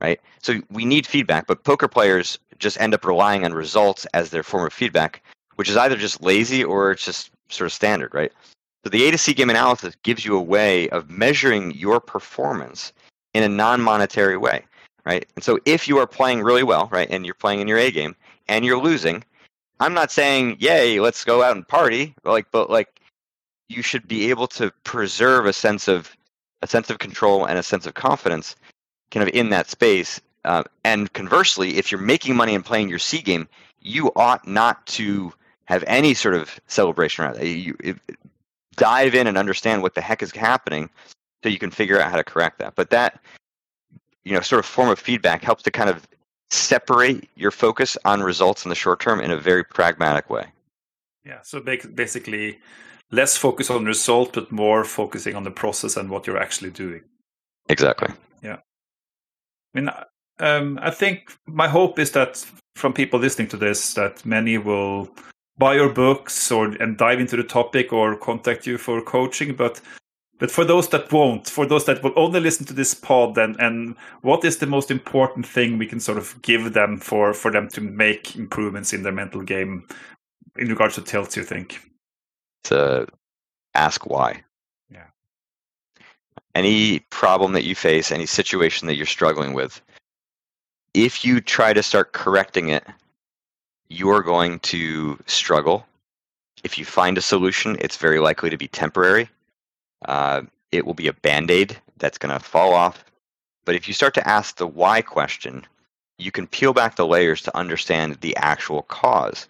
right? 0.00 0.20
So 0.40 0.60
we 0.70 0.84
need 0.84 1.06
feedback, 1.06 1.46
but 1.46 1.64
poker 1.64 1.88
players 1.88 2.38
just 2.58 2.80
end 2.80 2.94
up 2.94 3.04
relying 3.04 3.44
on 3.44 3.54
results 3.54 4.06
as 4.14 4.30
their 4.30 4.42
form 4.42 4.66
of 4.66 4.72
feedback, 4.72 5.22
which 5.56 5.68
is 5.68 5.76
either 5.76 5.96
just 5.96 6.22
lazy 6.22 6.62
or 6.64 6.90
it's 6.92 7.04
just 7.04 7.30
sort 7.48 7.66
of 7.66 7.72
standard, 7.72 8.14
right? 8.14 8.32
So 8.84 8.90
the 8.90 9.04
A 9.04 9.10
to 9.10 9.18
C 9.18 9.34
game 9.34 9.50
analysis 9.50 9.94
gives 10.02 10.24
you 10.24 10.36
a 10.36 10.42
way 10.42 10.88
of 10.90 11.10
measuring 11.10 11.72
your 11.72 12.00
performance 12.00 12.92
in 13.34 13.42
a 13.42 13.48
non-monetary 13.48 14.36
way, 14.36 14.64
right? 15.04 15.26
And 15.36 15.44
so 15.44 15.58
if 15.66 15.86
you 15.86 15.98
are 15.98 16.06
playing 16.06 16.42
really 16.42 16.62
well, 16.62 16.88
right, 16.90 17.08
and 17.10 17.24
you're 17.24 17.34
playing 17.34 17.60
in 17.60 17.68
your 17.68 17.78
A 17.78 17.90
game 17.90 18.16
and 18.48 18.64
you're 18.64 18.80
losing, 18.80 19.22
I'm 19.80 19.94
not 19.94 20.10
saying, 20.10 20.56
"Yay, 20.60 21.00
let's 21.00 21.24
go 21.24 21.42
out 21.42 21.56
and 21.56 21.66
party," 21.66 22.14
like, 22.24 22.50
but 22.50 22.70
like, 22.70 23.00
you 23.68 23.82
should 23.82 24.08
be 24.08 24.30
able 24.30 24.46
to 24.48 24.72
preserve 24.84 25.46
a 25.46 25.52
sense 25.52 25.88
of 25.88 26.16
a 26.62 26.66
sense 26.66 26.90
of 26.90 26.98
control 26.98 27.46
and 27.46 27.58
a 27.58 27.62
sense 27.62 27.86
of 27.86 27.94
confidence, 27.94 28.56
kind 29.10 29.26
of 29.26 29.34
in 29.34 29.50
that 29.50 29.68
space. 29.68 30.20
Uh, 30.44 30.62
and 30.84 31.12
conversely, 31.12 31.76
if 31.76 31.92
you're 31.92 32.00
making 32.00 32.34
money 32.34 32.54
and 32.54 32.64
playing 32.64 32.88
your 32.88 32.98
C 32.98 33.20
game, 33.20 33.48
you 33.80 34.10
ought 34.16 34.46
not 34.46 34.86
to 34.86 35.32
have 35.66 35.84
any 35.86 36.14
sort 36.14 36.34
of 36.34 36.58
celebration 36.66 37.24
around 37.24 37.36
that. 37.36 37.46
You, 37.46 37.76
it, 37.80 37.96
dive 38.76 39.14
in 39.14 39.26
and 39.26 39.36
understand 39.36 39.82
what 39.82 39.94
the 39.94 40.00
heck 40.00 40.22
is 40.22 40.32
happening 40.32 40.88
so 41.42 41.48
you 41.48 41.58
can 41.58 41.70
figure 41.70 42.00
out 42.00 42.10
how 42.10 42.16
to 42.16 42.24
correct 42.24 42.58
that. 42.58 42.74
But 42.74 42.90
that, 42.90 43.20
you 44.24 44.32
know, 44.32 44.40
sort 44.40 44.58
of 44.58 44.66
form 44.66 44.88
of 44.88 44.98
feedback 44.98 45.42
helps 45.42 45.62
to 45.64 45.70
kind 45.70 45.90
of 45.90 46.08
separate 46.50 47.28
your 47.36 47.50
focus 47.50 47.96
on 48.04 48.22
results 48.22 48.64
in 48.64 48.70
the 48.70 48.74
short 48.74 49.00
term 49.00 49.20
in 49.20 49.30
a 49.30 49.36
very 49.36 49.64
pragmatic 49.64 50.30
way. 50.30 50.46
Yeah. 51.24 51.40
So 51.42 51.60
basically, 51.60 52.58
less 53.10 53.36
focus 53.36 53.70
on 53.70 53.84
result, 53.84 54.32
but 54.32 54.50
more 54.50 54.84
focusing 54.84 55.34
on 55.36 55.44
the 55.44 55.50
process 55.50 55.96
and 55.96 56.10
what 56.10 56.26
you're 56.26 56.38
actually 56.38 56.70
doing. 56.70 57.02
Exactly. 57.68 58.08
Yeah. 58.42 58.58
I 59.74 59.80
mean, 59.80 59.90
um, 60.38 60.78
I 60.82 60.90
think 60.90 61.36
my 61.46 61.68
hope 61.68 61.98
is 61.98 62.12
that 62.12 62.44
from 62.74 62.92
people 62.92 63.20
listening 63.20 63.48
to 63.48 63.56
this, 63.56 63.94
that 63.94 64.24
many 64.24 64.58
will 64.58 65.08
buy 65.60 65.74
your 65.74 65.92
books 65.92 66.50
or 66.50 66.68
and 66.82 66.96
dive 66.96 67.20
into 67.20 67.36
the 67.36 67.44
topic 67.44 67.92
or 67.92 68.16
contact 68.16 68.66
you 68.66 68.78
for 68.78 69.02
coaching 69.02 69.54
but 69.54 69.78
but 70.38 70.50
for 70.50 70.64
those 70.64 70.88
that 70.88 71.12
won't 71.12 71.48
for 71.48 71.66
those 71.66 71.84
that 71.84 72.02
will 72.02 72.14
only 72.16 72.40
listen 72.40 72.64
to 72.64 72.72
this 72.72 72.94
pod 72.94 73.36
and 73.36 73.60
and 73.60 73.94
what 74.22 74.42
is 74.42 74.56
the 74.56 74.66
most 74.66 74.90
important 74.90 75.46
thing 75.46 75.76
we 75.76 75.86
can 75.86 76.00
sort 76.00 76.16
of 76.16 76.40
give 76.40 76.72
them 76.72 76.96
for 76.96 77.34
for 77.34 77.52
them 77.52 77.68
to 77.68 77.82
make 77.82 78.34
improvements 78.36 78.94
in 78.94 79.02
their 79.02 79.12
mental 79.12 79.42
game 79.42 79.86
in 80.56 80.68
regards 80.68 80.94
to 80.94 81.02
tilts 81.02 81.36
you 81.36 81.44
think? 81.44 81.78
To 82.64 83.06
ask 83.74 84.06
why 84.06 84.42
any 86.54 87.00
problem 87.10 87.52
that 87.52 87.64
you 87.64 87.74
face 87.74 88.10
any 88.10 88.26
situation 88.26 88.86
that 88.86 88.96
you're 88.96 89.06
struggling 89.06 89.52
with 89.52 89.80
if 90.94 91.24
you 91.24 91.40
try 91.40 91.72
to 91.72 91.82
start 91.82 92.12
correcting 92.12 92.68
it 92.68 92.84
you're 93.90 94.22
going 94.22 94.60
to 94.60 95.18
struggle. 95.26 95.84
If 96.64 96.78
you 96.78 96.84
find 96.84 97.18
a 97.18 97.22
solution, 97.22 97.76
it's 97.80 97.96
very 97.96 98.20
likely 98.20 98.48
to 98.48 98.56
be 98.56 98.68
temporary. 98.68 99.28
Uh, 100.06 100.42
it 100.72 100.86
will 100.86 100.94
be 100.94 101.08
a 101.08 101.12
band 101.12 101.50
aid 101.50 101.76
that's 101.98 102.16
going 102.16 102.32
to 102.32 102.42
fall 102.42 102.72
off. 102.72 103.04
But 103.64 103.74
if 103.74 103.86
you 103.88 103.92
start 103.92 104.14
to 104.14 104.26
ask 104.26 104.56
the 104.56 104.66
why 104.66 105.02
question, 105.02 105.66
you 106.18 106.30
can 106.30 106.46
peel 106.46 106.72
back 106.72 106.96
the 106.96 107.06
layers 107.06 107.42
to 107.42 107.56
understand 107.56 108.14
the 108.20 108.34
actual 108.36 108.82
cause. 108.82 109.48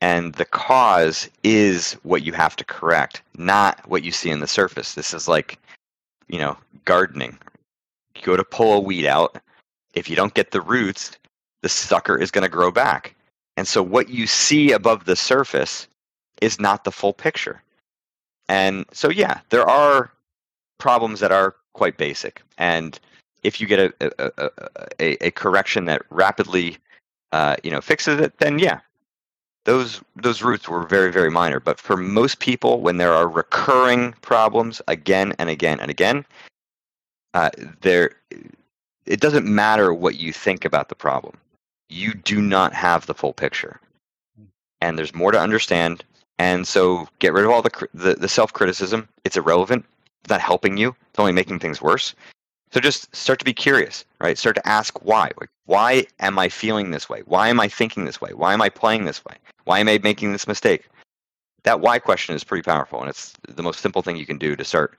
And 0.00 0.34
the 0.34 0.44
cause 0.44 1.28
is 1.42 1.94
what 2.02 2.22
you 2.22 2.32
have 2.32 2.56
to 2.56 2.64
correct, 2.64 3.22
not 3.36 3.86
what 3.88 4.04
you 4.04 4.12
see 4.12 4.30
in 4.30 4.40
the 4.40 4.46
surface. 4.46 4.94
This 4.94 5.14
is 5.14 5.28
like, 5.28 5.58
you 6.28 6.38
know, 6.38 6.56
gardening. 6.84 7.38
You 8.16 8.22
go 8.22 8.36
to 8.36 8.44
pull 8.44 8.72
a 8.74 8.80
weed 8.80 9.06
out. 9.06 9.38
If 9.94 10.08
you 10.08 10.16
don't 10.16 10.34
get 10.34 10.50
the 10.50 10.60
roots, 10.60 11.12
the 11.62 11.68
sucker 11.68 12.18
is 12.18 12.30
going 12.30 12.42
to 12.42 12.48
grow 12.50 12.70
back. 12.70 13.14
And 13.56 13.66
so 13.66 13.82
what 13.82 14.08
you 14.08 14.26
see 14.26 14.72
above 14.72 15.04
the 15.04 15.16
surface 15.16 15.86
is 16.40 16.60
not 16.60 16.84
the 16.84 16.92
full 16.92 17.12
picture. 17.12 17.62
And 18.48 18.84
so, 18.92 19.08
yeah, 19.08 19.40
there 19.50 19.68
are 19.68 20.12
problems 20.78 21.20
that 21.20 21.32
are 21.32 21.54
quite 21.72 21.96
basic. 21.96 22.42
And 22.58 22.98
if 23.42 23.60
you 23.60 23.66
get 23.66 23.78
a, 23.78 23.92
a, 24.18 24.50
a, 24.98 25.26
a 25.26 25.30
correction 25.30 25.84
that 25.86 26.02
rapidly, 26.10 26.78
uh, 27.32 27.56
you 27.62 27.70
know, 27.70 27.80
fixes 27.80 28.20
it, 28.20 28.36
then 28.38 28.58
yeah, 28.58 28.80
those 29.64 30.00
those 30.16 30.42
roots 30.42 30.68
were 30.68 30.86
very 30.86 31.12
very 31.12 31.30
minor. 31.30 31.60
But 31.60 31.78
for 31.80 31.96
most 31.96 32.38
people, 32.38 32.80
when 32.80 32.98
there 32.98 33.12
are 33.12 33.28
recurring 33.28 34.12
problems 34.22 34.80
again 34.88 35.34
and 35.38 35.50
again 35.50 35.80
and 35.80 35.90
again, 35.90 36.24
uh, 37.34 37.50
there 37.80 38.12
it 39.06 39.20
doesn't 39.20 39.46
matter 39.46 39.92
what 39.92 40.16
you 40.16 40.32
think 40.32 40.64
about 40.64 40.88
the 40.88 40.94
problem 40.94 41.36
you 41.88 42.14
do 42.14 42.40
not 42.40 42.72
have 42.74 43.06
the 43.06 43.14
full 43.14 43.32
picture. 43.32 43.80
And 44.80 44.98
there's 44.98 45.14
more 45.14 45.32
to 45.32 45.40
understand. 45.40 46.04
And 46.38 46.66
so 46.66 47.08
get 47.20 47.32
rid 47.32 47.44
of 47.44 47.50
all 47.50 47.62
the, 47.62 47.88
the, 47.94 48.14
the 48.14 48.28
self 48.28 48.52
criticism. 48.52 49.08
It's 49.24 49.36
irrelevant. 49.36 49.84
It's 50.22 50.30
not 50.30 50.40
helping 50.40 50.76
you, 50.76 50.94
it's 51.10 51.18
only 51.18 51.32
making 51.32 51.58
things 51.58 51.82
worse. 51.82 52.14
So 52.74 52.80
just 52.80 53.14
start 53.14 53.38
to 53.38 53.44
be 53.44 53.52
curious, 53.52 54.04
right? 54.20 54.36
Start 54.36 54.56
to 54.56 54.68
ask 54.68 55.00
why. 55.04 55.30
Like, 55.40 55.48
why 55.66 56.06
am 56.18 56.40
I 56.40 56.48
feeling 56.48 56.90
this 56.90 57.08
way? 57.08 57.22
Why 57.24 57.48
am 57.48 57.60
I 57.60 57.68
thinking 57.68 58.04
this 58.04 58.20
way? 58.20 58.32
Why 58.34 58.52
am 58.52 58.60
I 58.60 58.68
playing 58.68 59.04
this 59.04 59.24
way? 59.24 59.36
Why 59.62 59.78
am 59.78 59.86
I 59.86 60.00
making 60.02 60.32
this 60.32 60.48
mistake? 60.48 60.88
That 61.62 61.78
why 61.78 62.00
question 62.00 62.34
is 62.34 62.42
pretty 62.42 62.64
powerful, 62.64 63.00
and 63.00 63.08
it's 63.08 63.32
the 63.48 63.62
most 63.62 63.78
simple 63.78 64.02
thing 64.02 64.16
you 64.16 64.26
can 64.26 64.38
do 64.38 64.56
to 64.56 64.64
start, 64.64 64.98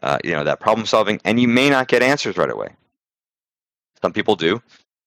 uh, 0.00 0.16
you 0.24 0.30
know, 0.30 0.44
that 0.44 0.60
problem 0.60 0.86
solving. 0.86 1.20
And 1.26 1.38
you 1.38 1.46
may 1.46 1.68
not 1.68 1.88
get 1.88 2.02
answers 2.02 2.38
right 2.38 2.50
away. 2.50 2.70
Some 4.00 4.14
people 4.14 4.34
do. 4.34 4.62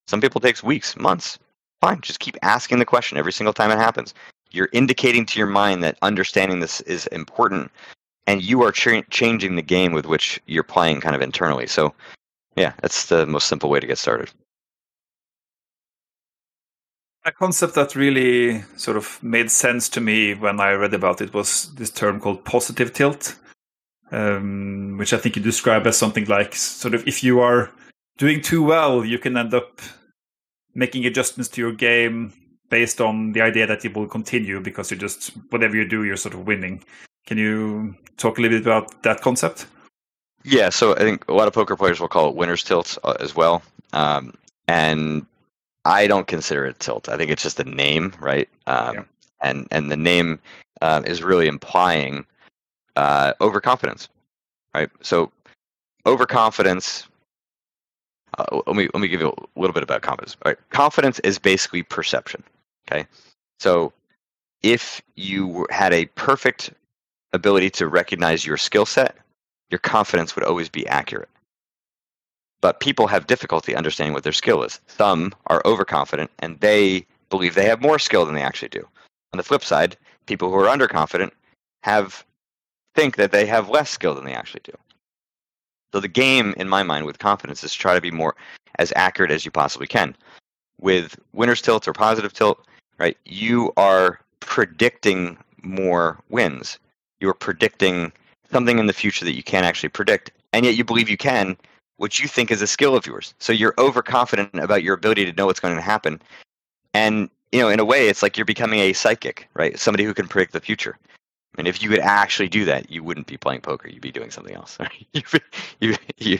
Some 0.05 0.21
people 0.21 0.39
takes 0.39 0.61
weeks, 0.61 0.95
months. 0.95 1.39
Fine, 1.81 2.01
just 2.01 2.19
keep 2.19 2.37
asking 2.43 2.77
the 2.77 2.85
question 2.85 3.17
every 3.17 3.33
single 3.33 3.53
time 3.53 3.71
it 3.71 3.79
happens. 3.79 4.13
You're 4.51 4.69
indicating 4.71 5.25
to 5.25 5.39
your 5.39 5.47
mind 5.47 5.81
that 5.83 5.97
understanding 6.03 6.59
this 6.59 6.79
is 6.81 7.07
important, 7.07 7.71
and 8.27 8.41
you 8.41 8.63
are 8.63 8.71
ch- 8.71 9.07
changing 9.09 9.55
the 9.55 9.61
game 9.61 9.93
with 9.93 10.05
which 10.05 10.41
you're 10.45 10.63
playing 10.63 11.01
kind 11.01 11.15
of 11.15 11.21
internally. 11.21 11.67
So, 11.67 11.93
yeah, 12.55 12.73
that's 12.81 13.07
the 13.07 13.25
most 13.25 13.47
simple 13.47 13.69
way 13.69 13.79
to 13.79 13.87
get 13.87 13.97
started. 13.97 14.31
A 17.25 17.31
concept 17.31 17.75
that 17.75 17.95
really 17.95 18.61
sort 18.75 18.97
of 18.97 19.21
made 19.23 19.49
sense 19.49 19.87
to 19.89 20.01
me 20.01 20.33
when 20.33 20.59
I 20.59 20.73
read 20.73 20.93
about 20.93 21.21
it 21.21 21.33
was 21.33 21.73
this 21.75 21.89
term 21.89 22.19
called 22.19 22.43
positive 22.43 22.91
tilt, 22.91 23.35
um, 24.11 24.97
which 24.97 25.13
I 25.13 25.17
think 25.17 25.37
you 25.37 25.41
describe 25.41 25.87
as 25.87 25.97
something 25.97 26.25
like 26.25 26.53
sort 26.53 26.93
of 26.93 27.07
if 27.07 27.23
you 27.23 27.39
are 27.39 27.71
doing 28.17 28.41
too 28.41 28.61
well, 28.61 29.05
you 29.05 29.19
can 29.19 29.37
end 29.37 29.53
up 29.53 29.81
making 30.75 31.05
adjustments 31.05 31.49
to 31.49 31.61
your 31.61 31.71
game 31.71 32.33
based 32.69 32.99
on 32.99 33.31
the 33.31 33.41
idea 33.41 33.67
that 33.67 33.85
it 33.85 33.95
will 33.95 34.07
continue 34.07 34.59
because 34.59 34.91
you 34.91 34.97
just 34.97 35.29
whatever 35.49 35.77
you 35.77 35.87
do, 35.87 36.03
you're 36.03 36.17
sort 36.17 36.33
of 36.33 36.45
winning. 36.45 36.83
Can 37.25 37.37
you 37.37 37.95
talk 38.17 38.37
a 38.37 38.41
little 38.41 38.57
bit 38.57 38.65
about 38.65 39.03
that 39.03 39.21
concept? 39.21 39.67
Yeah, 40.43 40.69
so 40.69 40.93
I 40.95 40.99
think 40.99 41.27
a 41.27 41.33
lot 41.33 41.47
of 41.47 41.53
poker 41.53 41.75
players 41.75 41.99
will 41.99 42.09
call 42.09 42.29
it 42.29 42.35
winner's 42.35 42.63
tilt 42.63 42.97
uh, 43.03 43.15
as 43.19 43.35
well, 43.35 43.61
um, 43.93 44.33
and 44.67 45.25
I 45.85 46.07
don't 46.07 46.27
consider 46.27 46.65
it 46.65 46.79
tilt. 46.79 47.07
I 47.07 47.15
think 47.15 47.31
it's 47.31 47.43
just 47.43 47.59
a 47.59 47.63
name, 47.63 48.13
right? 48.19 48.49
Um, 48.67 48.95
yeah. 48.95 49.03
And 49.41 49.67
and 49.71 49.91
the 49.91 49.97
name 49.97 50.39
uh, 50.81 51.01
is 51.05 51.23
really 51.23 51.47
implying 51.47 52.25
uh, 52.97 53.33
overconfidence, 53.39 54.09
right? 54.73 54.89
So 55.01 55.31
overconfidence 56.05 57.07
uh, 58.37 58.61
let 58.65 58.75
me 58.75 58.87
let 58.93 58.99
me 58.99 59.07
give 59.07 59.21
you 59.21 59.29
a 59.29 59.59
little 59.59 59.73
bit 59.73 59.83
about 59.83 60.01
confidence. 60.01 60.35
All 60.43 60.51
right, 60.51 60.57
confidence 60.69 61.19
is 61.19 61.37
basically 61.37 61.83
perception. 61.83 62.43
Okay, 62.87 63.05
so 63.59 63.93
if 64.61 65.01
you 65.15 65.67
had 65.69 65.93
a 65.93 66.05
perfect 66.07 66.71
ability 67.33 67.69
to 67.71 67.87
recognize 67.87 68.45
your 68.45 68.57
skill 68.57 68.85
set, 68.85 69.17
your 69.69 69.79
confidence 69.79 70.35
would 70.35 70.45
always 70.45 70.69
be 70.69 70.87
accurate. 70.87 71.29
But 72.61 72.79
people 72.79 73.07
have 73.07 73.27
difficulty 73.27 73.75
understanding 73.75 74.13
what 74.13 74.23
their 74.23 74.31
skill 74.31 74.63
is. 74.63 74.79
Some 74.87 75.33
are 75.47 75.61
overconfident 75.65 76.31
and 76.39 76.59
they 76.61 77.05
believe 77.29 77.55
they 77.55 77.65
have 77.65 77.81
more 77.81 77.99
skill 77.99 78.25
than 78.25 78.35
they 78.35 78.41
actually 78.41 78.69
do. 78.69 78.87
On 79.33 79.37
the 79.37 79.43
flip 79.43 79.63
side, 79.63 79.97
people 80.27 80.49
who 80.49 80.59
are 80.59 80.77
underconfident 80.77 81.31
have 81.81 82.23
think 82.95 83.17
that 83.17 83.31
they 83.31 83.45
have 83.45 83.69
less 83.69 83.89
skill 83.89 84.13
than 84.13 84.23
they 84.23 84.33
actually 84.33 84.61
do. 84.63 84.73
So 85.93 85.99
the 85.99 86.07
game, 86.07 86.53
in 86.57 86.69
my 86.69 86.83
mind, 86.83 87.05
with 87.05 87.19
confidence 87.19 87.63
is 87.63 87.73
try 87.73 87.93
to 87.95 88.01
be 88.01 88.11
more 88.11 88.35
as 88.79 88.93
accurate 88.95 89.31
as 89.31 89.45
you 89.45 89.51
possibly 89.51 89.87
can. 89.87 90.15
With 90.79 91.19
winner's 91.33 91.61
tilt 91.61 91.87
or 91.87 91.93
positive 91.93 92.33
tilt, 92.33 92.65
right? 92.97 93.17
You 93.25 93.73
are 93.77 94.19
predicting 94.39 95.37
more 95.61 96.19
wins. 96.29 96.79
You 97.23 97.29
are 97.29 97.33
predicting 97.33 98.11
something 98.51 98.79
in 98.79 98.87
the 98.87 98.91
future 98.91 99.23
that 99.23 99.33
you 99.33 99.43
can't 99.43 99.65
actually 99.65 99.87
predict, 99.87 100.31
and 100.51 100.65
yet 100.65 100.75
you 100.75 100.83
believe 100.83 101.07
you 101.07 101.15
can, 101.15 101.55
which 101.95 102.19
you 102.19 102.27
think 102.27 102.51
is 102.51 102.61
a 102.61 102.67
skill 102.67 102.97
of 102.97 103.07
yours. 103.07 103.33
So 103.39 103.53
you're 103.53 103.73
overconfident 103.77 104.53
about 104.55 104.83
your 104.83 104.93
ability 104.93 105.23
to 105.23 105.31
know 105.31 105.45
what's 105.45 105.61
going 105.61 105.73
to 105.73 105.81
happen. 105.81 106.21
And 106.93 107.29
you 107.53 107.61
know, 107.61 107.69
in 107.69 107.79
a 107.79 107.85
way, 107.85 108.09
it's 108.09 108.21
like 108.21 108.35
you're 108.35 108.43
becoming 108.43 108.81
a 108.81 108.91
psychic, 108.91 109.47
right? 109.53 109.79
Somebody 109.79 110.03
who 110.03 110.13
can 110.13 110.27
predict 110.27 110.51
the 110.51 110.59
future. 110.59 110.97
And 111.57 111.65
if 111.65 111.81
you 111.81 111.87
could 111.87 111.99
actually 111.99 112.49
do 112.49 112.65
that, 112.65 112.91
you 112.91 113.03
wouldn't 113.03 113.27
be 113.27 113.37
playing 113.37 113.61
poker. 113.61 113.87
You'd 113.87 114.01
be 114.01 114.11
doing 114.11 114.29
something 114.29 114.53
else. 114.53 114.77
you, 115.13 115.21
you, 115.79 115.95
you, 116.17 116.39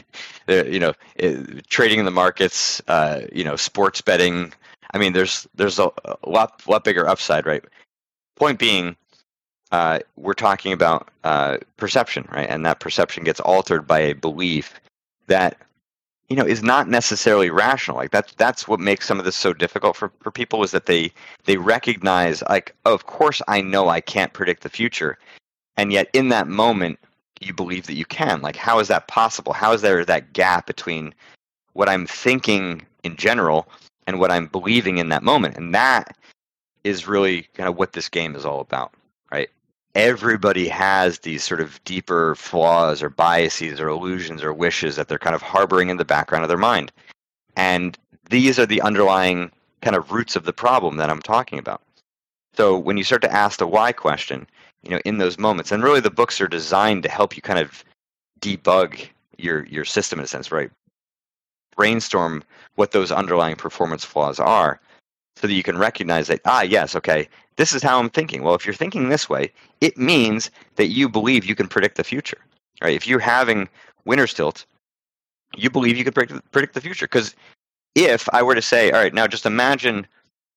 uh, 0.50 0.64
you 0.64 0.80
know, 0.80 0.92
uh, 1.22 1.60
trading 1.70 1.98
in 1.98 2.04
the 2.04 2.10
markets, 2.10 2.82
uh, 2.88 3.22
you 3.32 3.44
know, 3.44 3.56
sports 3.56 4.02
betting. 4.02 4.52
I 4.92 4.98
mean, 4.98 5.14
there's 5.14 5.48
there's 5.54 5.78
a, 5.78 5.90
a 6.04 6.28
lot 6.28 6.60
lot 6.68 6.84
bigger 6.84 7.08
upside, 7.08 7.46
right? 7.46 7.64
Point 8.36 8.58
being, 8.58 8.96
uh, 9.72 9.98
we're 10.16 10.34
talking 10.34 10.72
about 10.72 11.08
uh, 11.24 11.58
perception, 11.76 12.28
right? 12.30 12.48
And 12.48 12.64
that 12.64 12.80
perception 12.80 13.24
gets 13.24 13.40
altered 13.40 13.86
by 13.86 13.98
a 13.98 14.14
belief 14.14 14.74
that 15.26 15.56
you 16.28 16.36
know 16.36 16.44
is 16.44 16.62
not 16.62 16.88
necessarily 16.88 17.50
rational. 17.50 17.96
Like 17.96 18.10
that's 18.10 18.32
that's 18.34 18.68
what 18.68 18.80
makes 18.80 19.06
some 19.06 19.18
of 19.18 19.24
this 19.24 19.36
so 19.36 19.52
difficult 19.52 19.96
for, 19.96 20.10
for 20.20 20.30
people 20.30 20.62
is 20.62 20.70
that 20.70 20.86
they 20.86 21.12
they 21.44 21.56
recognize 21.56 22.42
like 22.48 22.74
oh, 22.86 22.94
of 22.94 23.06
course 23.06 23.42
i 23.48 23.60
know 23.60 23.88
i 23.88 24.00
can't 24.00 24.32
predict 24.32 24.62
the 24.62 24.68
future. 24.68 25.18
And 25.76 25.92
yet 25.92 26.08
in 26.12 26.28
that 26.28 26.48
moment 26.48 26.98
you 27.40 27.52
believe 27.52 27.86
that 27.86 27.94
you 27.94 28.06
can. 28.06 28.42
Like 28.42 28.56
how 28.56 28.78
is 28.78 28.88
that 28.88 29.08
possible? 29.08 29.52
How 29.52 29.72
is 29.72 29.82
there 29.82 30.04
that 30.04 30.32
gap 30.32 30.66
between 30.66 31.14
what 31.74 31.88
i'm 31.88 32.06
thinking 32.06 32.82
in 33.02 33.16
general 33.16 33.68
and 34.06 34.20
what 34.20 34.30
i'm 34.30 34.46
believing 34.46 34.98
in 34.98 35.08
that 35.10 35.22
moment? 35.22 35.56
And 35.56 35.74
that 35.74 36.16
is 36.84 37.08
really 37.08 37.42
kind 37.54 37.68
of 37.68 37.76
what 37.76 37.92
this 37.92 38.08
game 38.08 38.34
is 38.36 38.44
all 38.44 38.60
about 38.60 38.92
right 39.30 39.50
everybody 39.94 40.66
has 40.68 41.20
these 41.20 41.44
sort 41.44 41.60
of 41.60 41.82
deeper 41.84 42.34
flaws 42.34 43.02
or 43.02 43.08
biases 43.08 43.80
or 43.80 43.88
illusions 43.88 44.42
or 44.42 44.52
wishes 44.52 44.96
that 44.96 45.08
they're 45.08 45.18
kind 45.18 45.36
of 45.36 45.42
harboring 45.42 45.88
in 45.88 45.96
the 45.96 46.04
background 46.04 46.42
of 46.42 46.48
their 46.48 46.58
mind. 46.58 46.90
And 47.56 47.96
these 48.28 48.58
are 48.58 48.66
the 48.66 48.82
underlying 48.82 49.52
kind 49.82 49.94
of 49.94 50.10
roots 50.10 50.34
of 50.34 50.44
the 50.44 50.52
problem 50.52 50.96
that 50.96 51.10
I'm 51.10 51.22
talking 51.22 51.58
about. 51.58 51.80
So 52.56 52.76
when 52.76 52.96
you 52.96 53.04
start 53.04 53.22
to 53.22 53.32
ask 53.32 53.58
the 53.58 53.66
why 53.66 53.92
question, 53.92 54.46
you 54.82 54.90
know, 54.90 55.00
in 55.04 55.18
those 55.18 55.38
moments, 55.38 55.70
and 55.70 55.82
really 55.82 56.00
the 56.00 56.10
books 56.10 56.40
are 56.40 56.48
designed 56.48 57.02
to 57.04 57.08
help 57.08 57.36
you 57.36 57.42
kind 57.42 57.58
of 57.58 57.84
debug 58.40 59.08
your 59.38 59.66
your 59.66 59.84
system 59.84 60.18
in 60.18 60.24
a 60.24 60.28
sense, 60.28 60.52
right? 60.52 60.70
Brainstorm 61.76 62.44
what 62.76 62.92
those 62.92 63.10
underlying 63.10 63.56
performance 63.56 64.04
flaws 64.04 64.38
are 64.38 64.80
so 65.36 65.46
that 65.46 65.54
you 65.54 65.62
can 65.62 65.78
recognize 65.78 66.28
that, 66.28 66.40
ah, 66.44 66.62
yes, 66.62 66.94
okay, 66.94 67.28
this 67.56 67.72
is 67.72 67.82
how 67.82 67.98
I'm 67.98 68.10
thinking. 68.10 68.42
Well, 68.42 68.54
if 68.54 68.66
you're 68.66 68.74
thinking 68.74 69.08
this 69.08 69.28
way, 69.28 69.52
it 69.80 69.96
means 69.96 70.50
that 70.76 70.88
you 70.88 71.08
believe 71.08 71.44
you 71.44 71.54
can 71.54 71.68
predict 71.68 71.96
the 71.96 72.04
future. 72.04 72.38
Right? 72.82 72.94
If 72.94 73.06
you're 73.06 73.20
having 73.20 73.68
winner's 74.04 74.34
tilt, 74.34 74.66
you 75.56 75.70
believe 75.70 75.96
you 75.96 76.04
can 76.04 76.12
predict, 76.12 76.50
predict 76.52 76.74
the 76.74 76.80
future. 76.80 77.06
Because 77.06 77.34
if 77.94 78.28
I 78.32 78.42
were 78.42 78.54
to 78.54 78.62
say, 78.62 78.90
all 78.90 79.00
right, 79.00 79.14
now 79.14 79.26
just 79.26 79.46
imagine, 79.46 80.06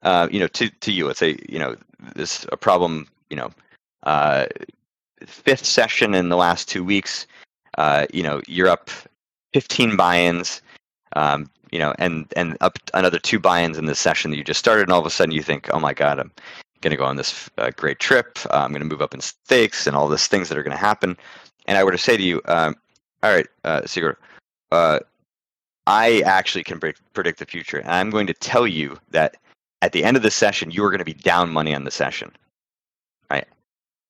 uh, 0.02 0.28
you 0.32 0.40
know, 0.40 0.48
to, 0.48 0.70
to 0.70 0.92
you, 0.92 1.06
let's 1.08 1.20
say, 1.20 1.38
you 1.48 1.60
know, 1.60 1.76
this 2.16 2.46
a 2.52 2.58
problem, 2.58 3.08
you 3.30 3.38
know, 3.38 3.52
uh, 4.04 4.48
fifth 5.26 5.66
session 5.66 6.14
in 6.14 6.30
the 6.30 6.38
last 6.38 6.68
two 6.68 6.84
weeks, 6.84 7.28
uh, 7.78 8.08
you 8.12 8.24
know, 8.24 8.42
you're 8.48 8.68
up 8.68 8.90
15 9.54 9.96
buy-ins. 9.96 10.62
Um, 11.16 11.50
you 11.72 11.80
know, 11.80 11.94
and 12.00 12.32
and 12.36 12.58
up 12.62 12.78
another 12.94 13.20
two 13.20 13.40
buy-ins 13.40 13.78
in 13.78 13.86
this 13.86 14.00
session 14.00 14.32
that 14.32 14.38
you 14.38 14.44
just 14.44 14.60
started, 14.60 14.84
and 14.84 14.92
all 14.92 15.00
of 15.00 15.06
a 15.06 15.10
sudden 15.10 15.34
you 15.34 15.44
think, 15.44 15.70
oh 15.74 15.80
my 15.80 15.94
god, 15.94 16.20
I'm 16.20 16.32
going 16.82 16.92
to 16.92 16.98
go 16.98 17.06
on 17.06 17.16
this 17.16 17.50
uh, 17.58 17.72
great 17.76 18.00
trip. 18.00 18.38
Uh, 18.46 18.58
I'm 18.64 18.72
going 18.72 18.82
to 18.82 18.88
move 18.88 19.02
up 19.02 19.14
in 19.14 19.22
stakes 19.22 19.88
and 19.88 19.96
all 19.96 20.08
these 20.08 20.28
things 20.28 20.50
that 20.50 20.58
are 20.58 20.64
going 20.64 20.76
to 20.76 20.78
happen. 20.78 21.18
And 21.66 21.78
I 21.78 21.84
were 21.84 21.92
to 21.92 21.98
say 21.98 22.16
to 22.16 22.24
you, 22.24 22.42
um, 22.46 22.76
all 23.24 23.34
right, 23.34 23.48
uh, 23.64 23.86
Sigurd, 23.86 24.18
uh, 24.72 25.00
I 25.88 26.22
actually 26.26 26.64
can 26.64 26.80
pre- 26.80 26.94
predict 27.14 27.40
the 27.40 27.46
future, 27.46 27.80
and 27.80 27.92
I'm 27.92 28.10
going 28.10 28.28
to 28.28 28.34
tell 28.34 28.68
you 28.68 28.98
that 29.12 29.38
at 29.82 29.92
the 29.92 30.04
end 30.04 30.18
of 30.18 30.24
the 30.24 30.32
session, 30.32 30.72
you 30.72 30.84
are 30.84 30.90
going 30.90 31.00
to 31.00 31.06
be 31.06 31.14
down 31.14 31.50
money 31.52 31.74
on 31.74 31.84
the 31.84 31.92
session. 31.92 32.32
Right? 33.30 33.48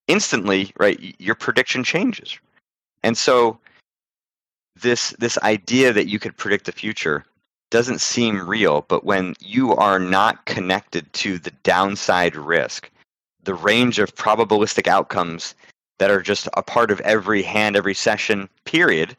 Instantly, 0.08 0.72
right? 0.78 1.16
Your 1.20 1.36
prediction 1.36 1.84
changes, 1.84 2.38
and 3.04 3.18
so 3.18 3.60
this 4.76 5.12
this 5.20 5.38
idea 5.40 5.94
that 5.94 6.08
you 6.08 6.20
could 6.20 6.38
predict 6.38 6.66
the 6.66 6.72
future 6.72 7.26
doesn't 7.70 8.02
seem 8.02 8.48
real, 8.48 8.86
but 8.88 9.04
when 9.04 9.36
you 9.40 9.74
are 9.76 10.00
not 10.00 10.46
connected 10.46 11.12
to 11.14 11.38
the 11.38 11.52
downside 11.64 12.36
risk, 12.36 12.90
the 13.44 13.54
range 13.54 14.00
of 14.00 14.16
probabilistic 14.16 14.88
outcomes 14.88 15.56
that 16.00 16.12
are 16.12 16.22
just 16.22 16.48
a 16.56 16.64
part 16.64 16.92
of 16.92 17.00
every 17.02 17.42
hand, 17.42 17.76
every 17.76 17.94
session, 17.94 18.50
period, 18.66 19.16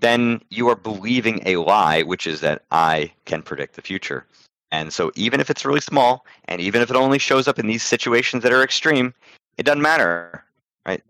then 0.00 0.40
you 0.50 0.68
are 0.68 0.76
believing 0.76 1.42
a 1.44 1.56
lie, 1.56 2.02
which 2.02 2.26
is 2.26 2.40
that 2.40 2.62
I 2.70 3.12
can 3.24 3.42
predict 3.42 3.74
the 3.74 3.82
future. 3.82 4.26
And 4.70 4.92
so, 4.92 5.10
even 5.14 5.40
if 5.40 5.50
it's 5.50 5.64
really 5.64 5.80
small, 5.80 6.26
and 6.44 6.60
even 6.60 6.82
if 6.82 6.90
it 6.90 6.96
only 6.96 7.18
shows 7.18 7.48
up 7.48 7.58
in 7.58 7.66
these 7.66 7.82
situations 7.82 8.42
that 8.42 8.52
are 8.52 8.62
extreme, 8.62 9.14
it 9.56 9.64
doesn't 9.64 9.82
matter, 9.82 10.44
right? 10.86 11.02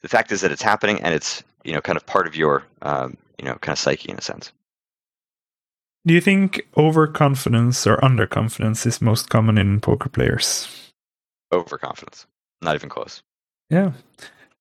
The 0.00 0.08
fact 0.08 0.32
is 0.32 0.40
that 0.40 0.50
it's 0.50 0.62
happening, 0.62 1.00
and 1.02 1.14
it's 1.14 1.44
you 1.64 1.72
know 1.72 1.82
kind 1.82 1.96
of 1.96 2.06
part 2.06 2.26
of 2.26 2.34
your 2.34 2.64
um, 2.82 3.16
you 3.38 3.44
know 3.44 3.56
kind 3.56 3.74
of 3.74 3.78
psyche 3.78 4.10
in 4.10 4.16
a 4.16 4.22
sense. 4.22 4.52
Do 6.06 6.12
you 6.12 6.20
think 6.20 6.66
overconfidence 6.76 7.86
or 7.86 7.96
underconfidence 7.98 8.86
is 8.86 9.00
most 9.00 9.30
common 9.30 9.56
in 9.56 9.80
poker 9.80 10.08
players? 10.08 10.92
Overconfidence, 11.50 12.26
not 12.60 12.74
even 12.74 12.90
close. 12.90 13.22
Yeah, 13.70 13.92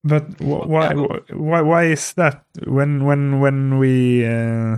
but 0.03 0.23
wh- 0.39 0.67
why? 0.67 0.93
Why? 0.93 1.61
Why 1.61 1.83
is 1.85 2.13
that? 2.13 2.43
When 2.65 3.05
when 3.05 3.41
when 3.41 3.77
we 3.77 4.25
uh... 4.25 4.77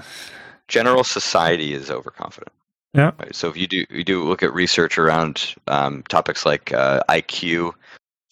general 0.67 1.03
society 1.03 1.73
is 1.73 1.91
overconfident. 1.91 2.51
Yeah. 2.95 3.11
Right? 3.19 3.35
So 3.35 3.49
if 3.49 3.57
you 3.57 3.67
do 3.67 3.85
you 3.89 4.03
do 4.03 4.23
look 4.23 4.41
at 4.41 4.53
research 4.53 4.97
around 4.97 5.53
um, 5.67 6.03
topics 6.09 6.45
like 6.45 6.71
uh, 6.73 7.01
IQ, 7.09 7.73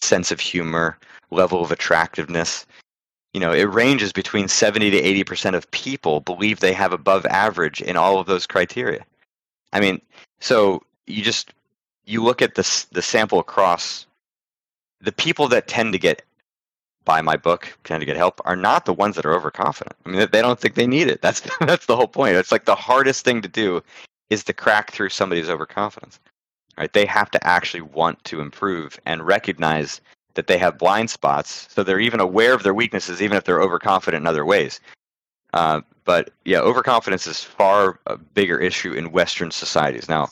sense 0.00 0.32
of 0.32 0.40
humor, 0.40 0.98
level 1.30 1.62
of 1.62 1.70
attractiveness, 1.70 2.66
you 3.34 3.40
know 3.40 3.52
it 3.52 3.64
ranges 3.64 4.12
between 4.12 4.48
70 4.48 4.90
to 4.90 4.96
80 4.96 5.24
percent 5.24 5.56
of 5.56 5.70
people 5.70 6.20
believe 6.20 6.60
they 6.60 6.72
have 6.72 6.92
above 6.92 7.26
average 7.26 7.82
in 7.82 7.96
all 7.96 8.18
of 8.18 8.26
those 8.26 8.46
criteria. 8.46 9.04
I 9.72 9.80
mean 9.80 10.00
so 10.40 10.82
you 11.06 11.22
just 11.22 11.52
you 12.06 12.22
look 12.22 12.40
at 12.40 12.54
the 12.54 12.86
the 12.92 13.02
sample 13.02 13.38
across 13.38 14.06
the 15.00 15.12
people 15.12 15.48
that 15.48 15.68
tend 15.68 15.92
to 15.92 15.98
get 15.98 16.22
buy 17.04 17.20
my 17.20 17.36
book 17.36 17.76
tend 17.84 18.00
to 18.00 18.06
get 18.06 18.16
help 18.16 18.40
are 18.46 18.56
not 18.56 18.86
the 18.86 18.94
ones 18.94 19.16
that 19.16 19.26
are 19.26 19.34
overconfident. 19.34 19.96
I 20.06 20.08
mean 20.08 20.28
they 20.32 20.40
don't 20.40 20.58
think 20.58 20.74
they 20.74 20.86
need 20.86 21.08
it. 21.08 21.20
That's 21.20 21.40
that's 21.60 21.86
the 21.86 21.96
whole 21.96 22.08
point. 22.08 22.36
It's 22.36 22.52
like 22.52 22.64
the 22.64 22.74
hardest 22.74 23.24
thing 23.24 23.42
to 23.42 23.48
do 23.48 23.82
is 24.30 24.44
to 24.44 24.54
crack 24.54 24.90
through 24.90 25.10
somebody's 25.10 25.50
overconfidence 25.50 26.18
right? 26.78 26.92
They 26.92 27.06
have 27.06 27.30
to 27.32 27.46
actually 27.46 27.82
want 27.82 28.22
to 28.24 28.40
improve 28.40 28.98
and 29.06 29.26
recognize 29.26 30.00
that 30.34 30.46
they 30.46 30.58
have 30.58 30.78
blind 30.78 31.10
spots, 31.10 31.68
so 31.70 31.82
they're 31.82 32.00
even 32.00 32.20
aware 32.20 32.54
of 32.54 32.62
their 32.62 32.74
weaknesses, 32.74 33.22
even 33.22 33.36
if 33.36 33.44
they're 33.44 33.62
overconfident 33.62 34.22
in 34.22 34.26
other 34.26 34.44
ways. 34.44 34.80
Uh, 35.52 35.80
but 36.04 36.30
yeah, 36.44 36.60
overconfidence 36.60 37.26
is 37.26 37.42
far 37.42 37.98
a 38.06 38.16
bigger 38.16 38.58
issue 38.58 38.92
in 38.92 39.12
Western 39.12 39.50
societies. 39.50 40.08
Now, 40.08 40.24
I 40.24 40.28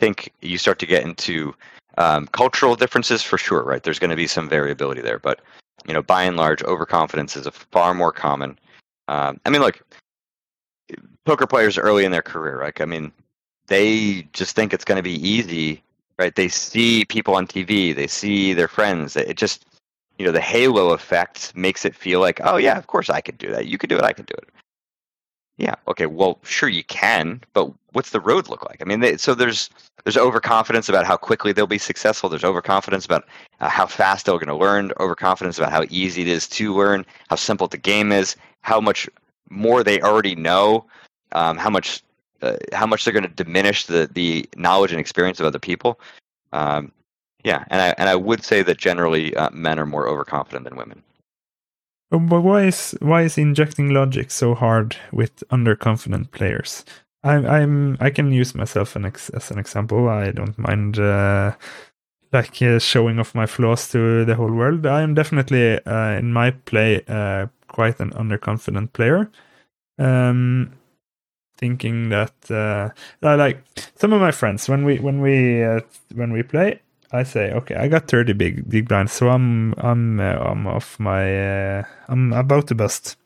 think 0.00 0.32
you 0.42 0.58
start 0.58 0.78
to 0.80 0.86
get 0.86 1.04
into 1.04 1.54
um, 1.96 2.26
cultural 2.28 2.76
differences 2.76 3.22
for 3.22 3.38
sure, 3.38 3.62
right? 3.62 3.82
There's 3.82 3.98
going 3.98 4.10
to 4.10 4.16
be 4.16 4.26
some 4.26 4.48
variability 4.48 5.00
there, 5.00 5.18
but 5.18 5.40
you 5.86 5.94
know, 5.94 6.02
by 6.02 6.24
and 6.24 6.36
large, 6.36 6.62
overconfidence 6.62 7.36
is 7.36 7.46
a 7.46 7.52
far 7.52 7.94
more 7.94 8.12
common. 8.12 8.58
Um, 9.08 9.40
I 9.46 9.50
mean, 9.50 9.62
look, 9.62 9.80
poker 11.24 11.46
players 11.46 11.78
early 11.78 12.04
in 12.04 12.12
their 12.12 12.22
career, 12.22 12.58
right? 12.58 12.78
I 12.80 12.84
mean, 12.84 13.12
they 13.68 14.28
just 14.32 14.54
think 14.54 14.72
it's 14.72 14.84
going 14.84 14.96
to 14.96 15.02
be 15.02 15.28
easy 15.28 15.82
right? 16.18 16.34
They 16.34 16.48
see 16.48 17.04
people 17.04 17.34
on 17.34 17.46
TV, 17.46 17.94
they 17.94 18.06
see 18.06 18.52
their 18.54 18.68
friends. 18.68 19.16
It 19.16 19.36
just, 19.36 19.66
you 20.18 20.26
know, 20.26 20.32
the 20.32 20.40
halo 20.40 20.90
effect 20.90 21.54
makes 21.54 21.84
it 21.84 21.94
feel 21.94 22.20
like, 22.20 22.40
oh 22.44 22.56
yeah, 22.56 22.78
of 22.78 22.86
course 22.86 23.10
I 23.10 23.20
could 23.20 23.38
do 23.38 23.50
that. 23.50 23.66
You 23.66 23.78
could 23.78 23.90
do 23.90 23.96
it. 23.96 24.04
I 24.04 24.12
could 24.12 24.26
do 24.26 24.34
it. 24.36 24.48
Yeah. 25.58 25.74
Okay. 25.88 26.06
Well, 26.06 26.38
sure 26.42 26.68
you 26.68 26.84
can, 26.84 27.40
but 27.54 27.72
what's 27.92 28.10
the 28.10 28.20
road 28.20 28.48
look 28.48 28.64
like? 28.66 28.82
I 28.82 28.84
mean, 28.84 29.00
they, 29.00 29.16
so 29.16 29.34
there's 29.34 29.70
there's 30.04 30.18
overconfidence 30.18 30.88
about 30.88 31.06
how 31.06 31.16
quickly 31.16 31.52
they'll 31.52 31.66
be 31.66 31.78
successful. 31.78 32.28
There's 32.28 32.44
overconfidence 32.44 33.06
about 33.06 33.24
uh, 33.60 33.68
how 33.68 33.86
fast 33.86 34.26
they're 34.26 34.34
going 34.34 34.46
to 34.48 34.54
learn. 34.54 34.92
Overconfidence 35.00 35.58
about 35.58 35.72
how 35.72 35.84
easy 35.88 36.22
it 36.22 36.28
is 36.28 36.46
to 36.48 36.76
learn. 36.76 37.06
How 37.28 37.36
simple 37.36 37.68
the 37.68 37.78
game 37.78 38.12
is. 38.12 38.36
How 38.60 38.80
much 38.80 39.08
more 39.48 39.82
they 39.82 40.00
already 40.00 40.34
know. 40.34 40.84
Um, 41.32 41.56
how 41.56 41.70
much 41.70 42.02
uh, 42.42 42.56
how 42.72 42.86
much 42.86 43.04
they're 43.04 43.12
going 43.12 43.22
to 43.28 43.44
diminish 43.44 43.86
the 43.86 44.08
the 44.12 44.48
knowledge 44.56 44.92
and 44.92 45.00
experience 45.00 45.40
of 45.40 45.46
other 45.46 45.58
people. 45.58 46.00
Um, 46.52 46.92
yeah, 47.44 47.64
and 47.68 47.80
I 47.80 47.94
and 47.98 48.08
I 48.08 48.16
would 48.16 48.44
say 48.44 48.62
that 48.62 48.78
generally 48.78 49.34
uh, 49.36 49.50
men 49.50 49.78
are 49.78 49.86
more 49.86 50.08
overconfident 50.08 50.64
than 50.64 50.76
women. 50.76 51.02
But 52.10 52.40
why 52.40 52.64
is 52.64 52.96
why 53.00 53.22
is 53.22 53.36
injecting 53.36 53.90
logic 53.90 54.30
so 54.30 54.54
hard 54.54 54.96
with 55.12 55.42
underconfident 55.50 56.30
players? 56.30 56.84
I'm 57.24 57.46
I'm 57.46 57.96
I 58.00 58.10
can 58.10 58.32
use 58.32 58.54
myself 58.54 58.96
an 58.96 59.04
ex, 59.04 59.28
as 59.30 59.50
an 59.50 59.58
example. 59.58 60.08
I 60.08 60.30
don't 60.30 60.56
mind 60.58 60.98
uh, 60.98 61.56
like 62.32 62.62
uh, 62.62 62.78
showing 62.78 63.18
off 63.18 63.34
my 63.34 63.46
flaws 63.46 63.88
to 63.88 64.24
the 64.24 64.36
whole 64.36 64.52
world. 64.52 64.86
I 64.86 65.02
am 65.02 65.14
definitely 65.14 65.84
uh, 65.84 66.18
in 66.18 66.32
my 66.32 66.52
play 66.52 67.02
uh, 67.08 67.46
quite 67.68 67.98
an 68.00 68.10
underconfident 68.10 68.92
player. 68.92 69.30
Um, 69.98 70.72
thinking 71.56 72.10
that 72.10 72.32
uh, 72.50 72.90
like 73.22 73.62
some 73.96 74.12
of 74.12 74.20
my 74.20 74.30
friends 74.30 74.68
when 74.68 74.84
we 74.84 74.98
when 74.98 75.20
we 75.20 75.62
uh, 75.62 75.80
when 76.14 76.32
we 76.32 76.42
play, 76.42 76.80
I 77.12 77.22
say, 77.22 77.52
okay, 77.52 77.74
I 77.74 77.88
got 77.88 78.08
thirty 78.08 78.32
big 78.32 78.68
big 78.68 78.88
blinds, 78.88 79.12
so 79.12 79.28
I'm 79.28 79.74
I'm 79.78 80.20
uh, 80.20 80.38
I'm 80.38 80.66
off 80.66 80.98
my 80.98 81.78
uh, 81.78 81.84
I'm 82.08 82.32
about 82.32 82.68
to 82.68 82.74
bust. 82.74 83.16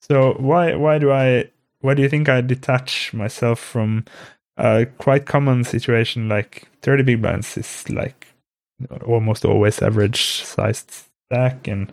So 0.00 0.34
why 0.38 0.74
why 0.76 0.98
do 0.98 1.10
I 1.10 1.50
why 1.80 1.94
do 1.94 2.02
you 2.02 2.08
think 2.08 2.28
I 2.28 2.40
detach 2.40 3.12
myself 3.12 3.58
from 3.58 4.04
a 4.56 4.86
quite 4.98 5.26
common 5.26 5.64
situation 5.64 6.30
like 6.30 6.66
30 6.80 7.02
big 7.02 7.20
blinds 7.20 7.58
is 7.58 7.88
like 7.90 8.28
almost 9.04 9.44
always 9.44 9.82
average 9.82 10.42
sized 10.44 11.04
stack 11.26 11.68
and 11.68 11.92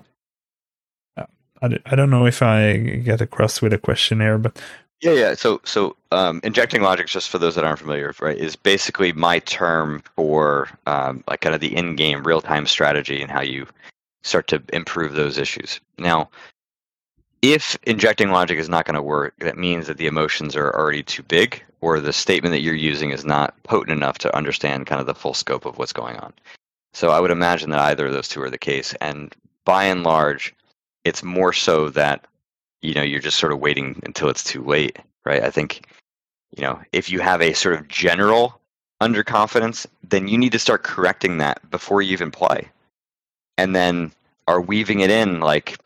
I, 1.63 1.79
I 1.85 1.95
don't 1.95 2.09
know 2.09 2.25
if 2.25 2.41
I 2.41 2.77
get 2.77 3.21
across 3.21 3.61
with 3.61 3.71
a 3.71 3.77
question 3.77 4.19
here, 4.19 4.37
but 4.37 4.61
yeah, 5.03 5.11
yeah. 5.11 5.33
So, 5.33 5.59
so 5.65 5.97
um, 6.11 6.39
injecting 6.43 6.81
logic, 6.81 7.07
just 7.07 7.29
for 7.29 7.37
those 7.37 7.55
that 7.55 7.65
aren't 7.65 7.79
familiar, 7.79 8.13
right, 8.21 8.37
is 8.37 8.55
basically 8.55 9.11
my 9.11 9.39
term 9.39 10.01
for 10.15 10.69
um, 10.87 11.23
like 11.27 11.41
kind 11.41 11.53
of 11.53 11.59
the 11.59 11.75
in-game 11.75 12.23
real-time 12.23 12.65
strategy 12.65 13.21
and 13.21 13.29
how 13.29 13.41
you 13.41 13.67
start 14.23 14.47
to 14.47 14.63
improve 14.71 15.13
those 15.13 15.37
issues. 15.37 15.81
Now, 15.97 16.29
if 17.41 17.77
injecting 17.83 18.31
logic 18.31 18.57
is 18.57 18.69
not 18.69 18.85
going 18.85 18.95
to 18.95 19.01
work, 19.01 19.33
that 19.39 19.57
means 19.57 19.87
that 19.87 19.97
the 19.97 20.07
emotions 20.07 20.55
are 20.55 20.73
already 20.73 21.03
too 21.03 21.23
big, 21.23 21.61
or 21.81 21.99
the 21.99 22.13
statement 22.13 22.53
that 22.53 22.61
you're 22.61 22.73
using 22.73 23.09
is 23.09 23.25
not 23.25 23.61
potent 23.63 23.91
enough 23.91 24.19
to 24.19 24.33
understand 24.33 24.87
kind 24.87 25.01
of 25.01 25.07
the 25.07 25.13
full 25.13 25.33
scope 25.33 25.65
of 25.65 25.77
what's 25.77 25.91
going 25.91 26.15
on. 26.15 26.31
So 26.93 27.09
I 27.09 27.19
would 27.19 27.31
imagine 27.31 27.71
that 27.71 27.81
either 27.81 28.05
of 28.05 28.13
those 28.13 28.29
two 28.29 28.41
are 28.41 28.49
the 28.49 28.57
case, 28.57 28.93
and 29.01 29.35
by 29.65 29.83
and 29.83 30.03
large, 30.03 30.55
it's 31.03 31.23
more 31.23 31.51
so 31.51 31.89
that 31.89 32.25
you 32.83 32.93
know 32.93 33.01
you're 33.01 33.19
just 33.19 33.39
sort 33.39 33.51
of 33.51 33.59
waiting 33.59 33.99
until 34.05 34.29
it's 34.29 34.43
too 34.43 34.63
late 34.63 34.99
right? 35.25 35.43
I 35.43 35.49
think 35.49 35.87
you 36.55 36.61
know 36.61 36.79
if 36.91 37.09
you 37.09 37.19
have 37.21 37.41
a 37.41 37.53
sort 37.53 37.75
of 37.75 37.87
general 37.87 38.59
underconfidence 39.01 39.87
then 40.07 40.27
you 40.27 40.37
need 40.37 40.51
to 40.51 40.59
start 40.59 40.83
correcting 40.83 41.37
that 41.37 41.67
before 41.71 42.01
you 42.01 42.11
even 42.13 42.29
play. 42.31 42.69
And 43.57 43.75
then 43.75 44.11
are 44.47 44.61
weaving 44.61 44.99
it 44.99 45.09
in 45.09 45.39
like 45.39 45.77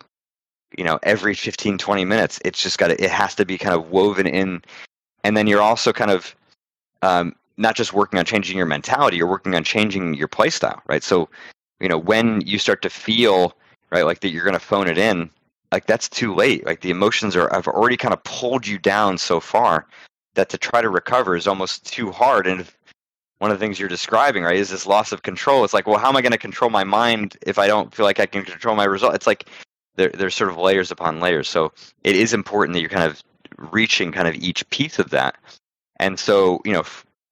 you 0.77 0.83
know 0.83 0.99
every 1.03 1.33
15 1.33 1.77
20 1.77 2.05
minutes 2.05 2.39
it's 2.43 2.61
just 2.61 2.77
got 2.77 2.87
to 2.87 3.01
it 3.01 3.09
has 3.09 3.35
to 3.35 3.45
be 3.45 3.57
kind 3.57 3.75
of 3.75 3.91
woven 3.91 4.27
in. 4.27 4.61
And 5.23 5.37
then 5.37 5.47
you're 5.47 5.61
also 5.61 5.93
kind 5.93 6.11
of 6.11 6.35
um, 7.01 7.35
not 7.57 7.75
just 7.75 7.93
working 7.93 8.17
on 8.17 8.25
changing 8.25 8.57
your 8.57 8.65
mentality 8.65 9.17
you're 9.17 9.27
working 9.27 9.55
on 9.55 9.63
changing 9.63 10.15
your 10.15 10.27
play 10.27 10.49
style 10.49 10.81
right? 10.87 11.03
So 11.03 11.29
you 11.79 11.87
know 11.87 11.97
when 11.97 12.41
you 12.41 12.57
start 12.59 12.81
to 12.81 12.89
feel 12.89 13.53
right 13.91 14.05
like 14.05 14.21
that 14.21 14.29
you're 14.29 14.43
going 14.43 14.53
to 14.53 14.59
phone 14.59 14.87
it 14.87 14.97
in 14.97 15.29
like 15.71 15.85
that's 15.85 16.09
too 16.09 16.33
late. 16.33 16.65
Like 16.65 16.81
the 16.81 16.91
emotions 16.91 17.35
are 17.35 17.49
have 17.51 17.67
already 17.67 17.97
kind 17.97 18.13
of 18.13 18.23
pulled 18.23 18.65
you 18.65 18.77
down 18.77 19.17
so 19.17 19.39
far 19.39 19.87
that 20.35 20.49
to 20.49 20.57
try 20.57 20.81
to 20.81 20.89
recover 20.89 21.35
is 21.35 21.47
almost 21.47 21.85
too 21.85 22.11
hard. 22.11 22.47
And 22.47 22.65
one 23.39 23.51
of 23.51 23.59
the 23.59 23.63
things 23.63 23.79
you're 23.79 23.89
describing, 23.89 24.43
right, 24.43 24.55
is 24.55 24.69
this 24.69 24.87
loss 24.87 25.11
of 25.11 25.23
control. 25.23 25.63
It's 25.63 25.73
like, 25.73 25.87
well, 25.87 25.99
how 25.99 26.09
am 26.09 26.15
I 26.15 26.21
going 26.21 26.31
to 26.31 26.37
control 26.37 26.69
my 26.69 26.83
mind 26.83 27.37
if 27.45 27.59
I 27.59 27.67
don't 27.67 27.93
feel 27.93 28.05
like 28.05 28.19
I 28.19 28.25
can 28.25 28.43
control 28.43 28.75
my 28.75 28.85
result? 28.85 29.15
It's 29.15 29.27
like 29.27 29.49
there, 29.95 30.09
there's 30.09 30.35
sort 30.35 30.49
of 30.49 30.57
layers 30.57 30.91
upon 30.91 31.19
layers. 31.19 31.49
So 31.49 31.71
it 32.03 32.15
is 32.15 32.33
important 32.33 32.73
that 32.73 32.81
you're 32.81 32.89
kind 32.89 33.09
of 33.09 33.21
reaching 33.71 34.11
kind 34.11 34.27
of 34.27 34.35
each 34.35 34.67
piece 34.69 34.99
of 34.99 35.09
that. 35.09 35.35
And 35.99 36.19
so, 36.19 36.61
you 36.63 36.73
know, 36.73 36.83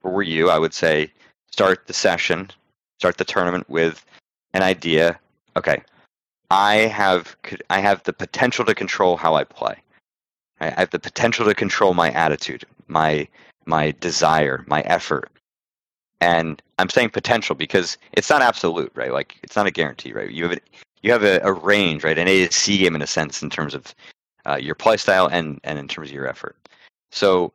for 0.01 0.21
you, 0.21 0.49
I 0.49 0.59
would 0.59 0.73
say 0.73 1.11
start 1.51 1.87
the 1.87 1.93
session, 1.93 2.51
start 2.99 3.17
the 3.17 3.25
tournament 3.25 3.69
with 3.69 4.05
an 4.53 4.61
idea. 4.61 5.19
Okay, 5.55 5.81
I 6.51 6.75
have 6.75 7.35
I 7.69 7.79
have 7.79 8.03
the 8.03 8.13
potential 8.13 8.65
to 8.65 8.75
control 8.75 9.17
how 9.17 9.35
I 9.35 9.43
play. 9.43 9.75
I 10.59 10.69
have 10.79 10.91
the 10.91 10.99
potential 10.99 11.45
to 11.45 11.53
control 11.53 11.93
my 11.93 12.11
attitude, 12.11 12.65
my 12.87 13.27
my 13.65 13.91
desire, 13.99 14.63
my 14.67 14.81
effort. 14.81 15.31
And 16.21 16.61
I'm 16.79 16.89
saying 16.89 17.09
potential 17.09 17.55
because 17.55 17.97
it's 18.13 18.29
not 18.29 18.41
absolute, 18.41 18.91
right? 18.95 19.11
Like 19.11 19.35
it's 19.43 19.55
not 19.55 19.67
a 19.67 19.71
guarantee, 19.71 20.13
right? 20.13 20.31
You 20.31 20.43
have 20.43 20.53
a, 20.53 20.61
you 21.01 21.11
have 21.11 21.23
a, 21.23 21.39
a 21.43 21.51
range, 21.51 22.03
right? 22.03 22.17
An 22.17 22.27
A 22.27 22.47
to 22.47 22.53
C 22.53 22.77
game 22.77 22.95
in 22.95 23.01
a 23.01 23.07
sense 23.07 23.43
in 23.43 23.49
terms 23.49 23.75
of 23.75 23.93
uh, 24.45 24.55
your 24.55 24.75
play 24.75 24.97
style 24.97 25.27
and 25.27 25.59
and 25.63 25.77
in 25.79 25.87
terms 25.87 26.09
of 26.09 26.15
your 26.15 26.27
effort. 26.27 26.55
So 27.11 27.53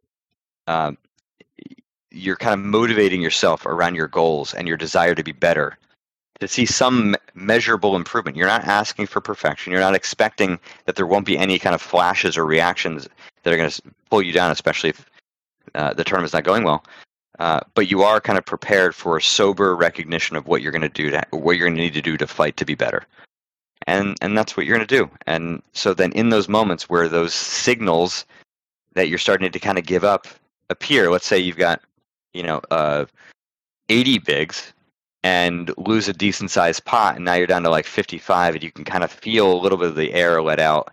um, 0.67 0.99
you're 2.11 2.37
kind 2.37 2.55
of 2.55 2.61
motivating 2.61 3.23
yourself 3.23 3.67
around 3.67 3.95
your 3.95 4.09
goals 4.09 4.53
and 4.55 4.67
your 4.67 4.77
desire 4.77 5.15
to 5.15 5.23
be 5.23 5.33
better 5.33 5.79
to 6.41 6.49
see 6.49 6.67
some 6.67 7.15
measurable 7.35 7.95
improvement. 7.95 8.37
You're 8.37 8.47
not 8.47 8.65
asking 8.65 9.07
for 9.07 9.21
perfection. 9.21 9.73
You're 9.73 9.81
not 9.81 9.95
expecting 9.95 10.59
that 10.87 10.97
there 10.97 11.07
won't 11.07 11.27
be 11.27 11.39
any 11.39 11.59
kind 11.59 11.75
of 11.75 11.83
flashes 11.83 12.37
or 12.37 12.45
reactions 12.45 13.09
that 13.43 13.53
are 13.53 13.57
going 13.57 13.71
to 13.71 13.83
pull 14.11 14.23
you 14.23 14.33
down, 14.33 14.51
especially 14.51 14.91
if 14.91 15.07
uh, 15.75 15.95
the 15.95 16.05
tournament's 16.05 16.33
not 16.33 16.45
going 16.45 16.65
well. 16.65 16.85
Uh, 17.39 17.61
but 17.75 17.91
you 17.91 18.03
are 18.03 18.21
kind 18.21 18.39
of 18.39 18.45
prepared 18.45 18.95
for 18.95 19.17
a 19.17 19.23
sober 19.23 19.75
recognition 19.77 20.37
of 20.37 20.47
what 20.47 20.61
you're 20.61 20.73
going 20.73 20.83
to 20.83 20.89
do, 20.89 21.11
to, 21.11 21.23
what 21.31 21.57
you're 21.57 21.67
going 21.67 21.77
to 21.77 21.83
need 21.83 21.95
to 21.95 22.03
do 22.03 22.17
to 22.17 22.27
fight 22.27 22.57
to 22.59 22.67
be 22.67 22.75
better, 22.75 23.07
and 23.87 24.15
and 24.21 24.37
that's 24.37 24.59
what 24.59 24.67
you're 24.67 24.77
going 24.77 24.87
to 24.87 24.97
do. 24.97 25.11
And 25.27 25.63
so 25.73 25.95
then, 25.95 26.13
in 26.13 26.29
those 26.29 26.51
moments 26.51 26.91
where 26.91 27.09
those 27.09 27.33
signals 27.33 28.27
that 28.93 29.09
you're 29.09 29.17
starting 29.17 29.51
to 29.51 29.59
kind 29.59 29.79
of 29.79 29.87
give 29.87 30.05
up 30.05 30.27
appear, 30.69 31.11
let's 31.11 31.27
say 31.27 31.39
you've 31.39 31.57
got, 31.57 31.81
you 32.35 32.43
know, 32.43 32.61
uh, 32.71 33.07
80 33.89 34.19
bigs 34.19 34.75
and 35.23 35.73
lose 35.77 36.09
a 36.09 36.13
decent 36.13 36.51
sized 36.51 36.85
pot 36.85 37.17
and 37.17 37.25
now 37.25 37.35
you're 37.35 37.47
down 37.47 37.63
to 37.63 37.71
like 37.71 37.87
55 37.87 38.55
and 38.55 38.65
you 38.65 38.73
can 38.73 38.85
kind 38.85 39.05
of 39.05 39.11
feel 39.11 39.53
a 39.53 39.61
little 39.61 39.79
bit 39.79 39.89
of 39.89 39.97
the 39.97 40.13
air 40.13 40.43
let 40.43 40.61
out 40.61 40.93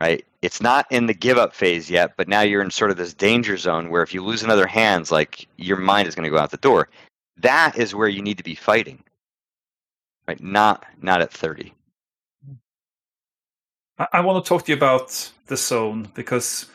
right? 0.00 0.24
It's 0.42 0.60
not 0.60 0.90
in 0.90 1.06
the 1.06 1.14
give 1.14 1.38
up 1.38 1.54
phase 1.54 1.90
yet 1.90 2.14
but 2.16 2.28
now 2.28 2.40
you're 2.40 2.62
in 2.62 2.70
sort 2.70 2.90
of 2.90 2.96
this 2.96 3.14
danger 3.14 3.56
zone 3.56 3.88
where 3.88 4.02
if 4.02 4.12
you 4.12 4.22
lose 4.22 4.42
another 4.42 4.66
hands 4.66 5.10
like 5.10 5.46
your 5.56 5.76
mind 5.76 6.08
is 6.08 6.14
going 6.14 6.24
to 6.24 6.30
go 6.30 6.38
out 6.38 6.50
the 6.50 6.56
door. 6.58 6.88
That 7.38 7.78
is 7.78 7.94
where 7.94 8.08
you 8.08 8.20
need 8.20 8.36
to 8.38 8.44
be 8.44 8.54
fighting. 8.54 9.02
Right 10.28 10.40
not 10.40 10.84
not 11.00 11.20
at 11.20 11.32
30 11.32 11.72
i, 14.12 14.20
want 14.20 14.44
to 14.44 14.48
talk 14.48 14.64
to 14.64 14.72
you 14.72 14.76
about 14.76 15.30
the 15.46 15.56
zone 15.56 16.08
because 16.14 16.66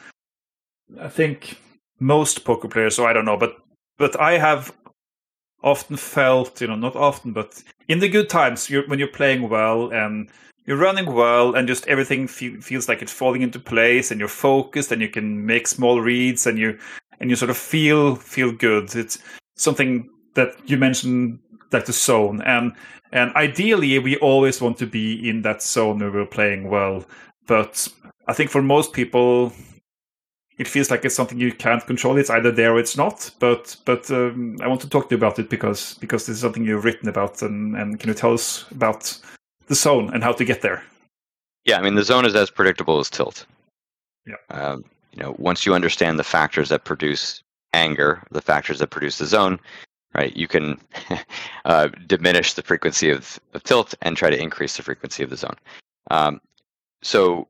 i 1.00 1.08
think 1.08 1.60
most 2.00 2.44
poker 2.46 2.68
players 2.68 2.96
so 2.96 3.06
i 3.06 3.14
don't 3.14 3.26
know 3.26 3.38
but 3.38 3.58
but 3.98 4.20
i 4.20 4.38
have 4.38 4.74
often 5.64 5.98
felt, 5.98 6.62
you 6.62 6.68
know, 6.68 6.76
not 6.76 6.96
often, 6.96 7.34
but 7.34 7.62
in 7.88 8.00
the 8.00 8.10
good 8.10 8.30
times, 8.30 8.70
you're, 8.70 8.88
when 8.88 9.00
you're 9.00 9.08
playing 9.08 9.50
well 9.50 9.92
and 9.92 10.30
you're 10.66 10.78
running 10.78 11.14
well 11.14 11.56
and 11.56 11.68
just 11.68 11.88
everything 11.88 12.28
fe- 12.28 12.58
feels 12.58 12.88
like 12.88 13.02
it's 13.02 13.12
falling 13.12 13.42
into 13.42 13.60
place 13.60 14.12
and 14.12 14.20
you're 14.20 14.30
focused 14.30 14.92
and 14.92 15.02
you 15.02 15.10
can 15.10 15.46
make 15.46 15.68
small 15.68 16.02
reads 16.02 16.46
and 16.46 16.60
you 16.60 16.78
and 17.20 17.30
you 17.30 17.36
sort 17.36 17.50
of 17.50 17.58
feel 17.58 18.16
feel 18.16 18.52
good. 18.52 18.94
It's 18.96 19.18
something 19.56 20.10
that 20.36 20.56
you 20.70 20.78
mentioned 20.78 21.40
like 21.72 21.86
the 21.86 21.94
zone 21.94 22.42
and 22.42 22.74
and 23.12 23.34
ideally 23.36 23.98
we 24.00 24.18
always 24.18 24.62
want 24.62 24.78
to 24.78 24.86
be 24.86 25.28
in 25.28 25.42
that 25.42 25.64
zone 25.64 26.00
where 26.00 26.12
we're 26.12 26.26
playing 26.26 26.70
well. 26.70 27.06
But 27.48 27.88
I 28.28 28.34
think 28.34 28.52
for 28.52 28.62
most 28.62 28.92
people 28.92 29.54
it 30.58 30.68
feels 30.68 30.90
like 30.90 31.06
it's 31.06 31.16
something 31.16 31.40
you 31.40 31.54
can't 31.54 31.86
control. 31.86 32.18
It's 32.18 32.30
either 32.30 32.52
there 32.52 32.74
or 32.74 32.80
it's 32.80 32.98
not. 32.98 33.32
But 33.40 33.76
but 33.86 34.10
um, 34.12 34.58
I 34.62 34.68
want 34.68 34.82
to 34.82 34.90
talk 34.90 35.10
to 35.10 35.16
you 35.16 35.18
about 35.18 35.40
it 35.40 35.50
because 35.50 35.96
because 35.96 36.26
this 36.26 36.36
is 36.36 36.42
something 36.42 36.66
you've 36.66 36.86
written 36.86 37.10
about. 37.10 37.42
And, 37.42 37.76
and 37.76 38.00
can 38.00 38.10
you 38.10 38.14
tell 38.14 38.34
us 38.34 38.66
about 38.72 39.18
the 39.68 39.76
zone 39.76 40.12
and 40.14 40.24
how 40.24 40.34
to 40.34 40.46
get 40.46 40.62
there? 40.62 40.84
Yeah, 41.66 41.78
I 41.78 41.82
mean 41.82 41.96
the 41.96 42.04
zone 42.04 42.26
is 42.26 42.36
as 42.36 42.50
predictable 42.50 43.00
as 43.00 43.10
tilt. 43.10 43.46
Yeah. 44.26 44.36
Um, 44.50 44.84
you 45.14 45.24
know, 45.24 45.36
once 45.38 45.66
you 45.66 45.74
understand 45.74 46.20
the 46.20 46.24
factors 46.24 46.70
that 46.70 46.84
produce 46.84 47.42
anger, 47.74 48.24
the 48.32 48.42
factors 48.42 48.80
that 48.80 48.90
produce 48.90 49.18
the 49.18 49.26
zone, 49.26 49.60
right? 50.16 50.36
You 50.36 50.48
can 50.48 50.80
uh, 51.66 51.90
diminish 52.08 52.54
the 52.54 52.64
frequency 52.64 53.10
of, 53.10 53.40
of 53.54 53.64
tilt 53.64 53.94
and 54.02 54.18
try 54.18 54.30
to 54.30 54.42
increase 54.42 54.78
the 54.78 54.84
frequency 54.84 55.24
of 55.24 55.30
the 55.30 55.38
zone. 55.38 55.56
Um, 56.12 56.42
so 57.02 57.48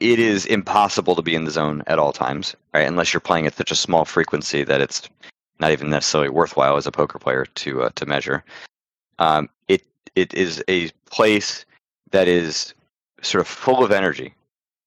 it 0.00 0.18
is 0.18 0.46
impossible 0.46 1.14
to 1.14 1.22
be 1.22 1.34
in 1.34 1.44
the 1.44 1.50
zone 1.50 1.82
at 1.86 1.98
all 1.98 2.12
times, 2.12 2.56
right? 2.74 2.88
Unless 2.88 3.12
you're 3.12 3.20
playing 3.20 3.46
at 3.46 3.54
such 3.54 3.70
a 3.70 3.76
small 3.76 4.04
frequency 4.04 4.64
that 4.64 4.80
it's 4.80 5.08
not 5.60 5.70
even 5.70 5.90
necessarily 5.90 6.28
worthwhile 6.28 6.76
as 6.76 6.86
a 6.86 6.92
poker 6.92 7.18
player 7.18 7.46
to 7.46 7.82
uh, 7.84 7.90
to 7.94 8.06
measure. 8.06 8.44
Um, 9.18 9.48
it 9.68 9.82
it 10.16 10.34
is 10.34 10.62
a 10.68 10.90
place 11.06 11.64
that 12.10 12.28
is 12.28 12.74
sort 13.22 13.40
of 13.40 13.48
full 13.48 13.84
of 13.84 13.92
energy, 13.92 14.34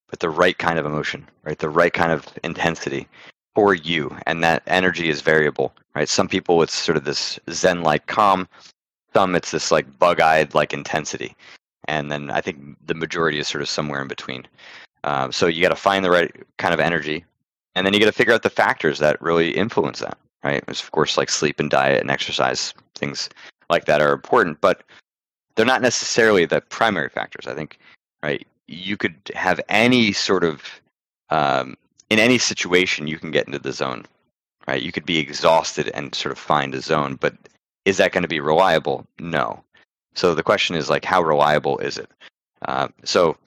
but 0.09 0.19
the 0.19 0.29
right 0.29 0.57
kind 0.57 0.77
of 0.77 0.85
emotion, 0.85 1.27
right? 1.43 1.57
The 1.57 1.69
right 1.69 1.93
kind 1.93 2.11
of 2.11 2.27
intensity 2.43 3.07
for 3.55 3.73
you, 3.73 4.15
and 4.27 4.43
that 4.43 4.63
energy 4.67 5.09
is 5.09 5.21
variable, 5.21 5.73
right? 5.95 6.09
Some 6.09 6.27
people 6.27 6.61
it's 6.61 6.73
sort 6.73 6.97
of 6.97 7.05
this 7.05 7.39
zen-like 7.49 8.07
calm, 8.07 8.47
some 9.13 9.33
it's 9.35 9.51
this 9.51 9.71
like 9.71 9.97
bug-eyed 9.97 10.53
like 10.53 10.73
intensity, 10.73 11.35
and 11.87 12.11
then 12.11 12.29
I 12.29 12.41
think 12.41 12.75
the 12.85 12.95
majority 12.95 13.39
is 13.39 13.47
sort 13.47 13.61
of 13.61 13.69
somewhere 13.69 14.01
in 14.01 14.09
between. 14.09 14.45
Um, 15.05 15.31
so 15.31 15.47
you 15.47 15.61
got 15.61 15.69
to 15.69 15.75
find 15.75 16.03
the 16.03 16.11
right 16.11 16.35
kind 16.57 16.73
of 16.73 16.79
energy, 16.79 17.23
and 17.75 17.85
then 17.85 17.93
you 17.93 17.99
got 17.99 18.07
to 18.07 18.11
figure 18.11 18.33
out 18.33 18.43
the 18.43 18.49
factors 18.49 18.99
that 18.99 19.21
really 19.21 19.51
influence 19.51 19.99
that. 19.99 20.17
Right? 20.43 20.63
It's 20.67 20.83
of 20.83 20.91
course 20.91 21.17
like 21.17 21.29
sleep 21.29 21.59
and 21.59 21.69
diet 21.69 22.01
and 22.01 22.11
exercise 22.11 22.73
things 22.95 23.29
like 23.69 23.85
that 23.85 24.01
are 24.01 24.13
important, 24.13 24.61
but 24.61 24.83
they're 25.55 25.65
not 25.65 25.81
necessarily 25.81 26.45
the 26.45 26.61
primary 26.61 27.09
factors. 27.09 27.47
I 27.47 27.55
think, 27.55 27.79
right? 28.21 28.45
You 28.67 28.97
could 28.97 29.15
have 29.33 29.61
any 29.69 30.11
sort 30.11 30.43
of 30.43 30.81
um, 31.29 31.77
in 32.09 32.19
any 32.19 32.37
situation 32.37 33.07
you 33.07 33.17
can 33.17 33.31
get 33.31 33.47
into 33.47 33.59
the 33.59 33.71
zone, 33.71 34.05
right? 34.67 34.81
You 34.81 34.91
could 34.91 35.05
be 35.05 35.19
exhausted 35.19 35.89
and 35.93 36.13
sort 36.15 36.31
of 36.31 36.39
find 36.39 36.73
a 36.75 36.81
zone, 36.81 37.15
but 37.15 37.35
is 37.85 37.97
that 37.97 38.11
going 38.11 38.23
to 38.23 38.27
be 38.27 38.39
reliable? 38.39 39.05
No. 39.19 39.63
So 40.15 40.33
the 40.33 40.43
question 40.43 40.75
is 40.75 40.89
like, 40.89 41.05
how 41.05 41.21
reliable 41.21 41.77
is 41.79 41.97
it? 41.97 42.09
Uh, 42.63 42.87
so 43.03 43.37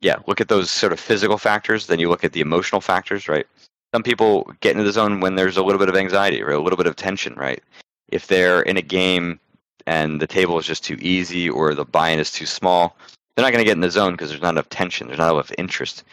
yeah, 0.00 0.16
look 0.26 0.40
at 0.40 0.48
those 0.48 0.70
sort 0.70 0.92
of 0.92 1.00
physical 1.00 1.38
factors. 1.38 1.86
Then 1.86 1.98
you 1.98 2.08
look 2.08 2.24
at 2.24 2.32
the 2.32 2.40
emotional 2.40 2.80
factors, 2.80 3.28
right? 3.28 3.46
Some 3.94 4.02
people 4.02 4.52
get 4.60 4.72
into 4.72 4.84
the 4.84 4.92
zone 4.92 5.20
when 5.20 5.34
there's 5.34 5.56
a 5.56 5.62
little 5.62 5.78
bit 5.78 5.88
of 5.88 5.96
anxiety 5.96 6.42
or 6.42 6.50
a 6.50 6.60
little 6.60 6.76
bit 6.76 6.86
of 6.86 6.96
tension, 6.96 7.34
right? 7.34 7.62
If 8.08 8.26
they're 8.26 8.62
in 8.62 8.76
a 8.76 8.82
game 8.82 9.40
and 9.86 10.20
the 10.20 10.26
table 10.26 10.58
is 10.58 10.66
just 10.66 10.84
too 10.84 10.98
easy 11.00 11.48
or 11.48 11.74
the 11.74 11.84
buy-in 11.84 12.18
is 12.18 12.30
too 12.30 12.46
small, 12.46 12.96
they're 13.34 13.44
not 13.44 13.52
going 13.52 13.64
to 13.64 13.68
get 13.68 13.76
in 13.76 13.80
the 13.80 13.90
zone 13.90 14.12
because 14.12 14.28
there's 14.30 14.42
not 14.42 14.50
enough 14.50 14.68
tension, 14.68 15.06
there's 15.06 15.18
not 15.18 15.32
enough 15.32 15.52
interest, 15.56 16.04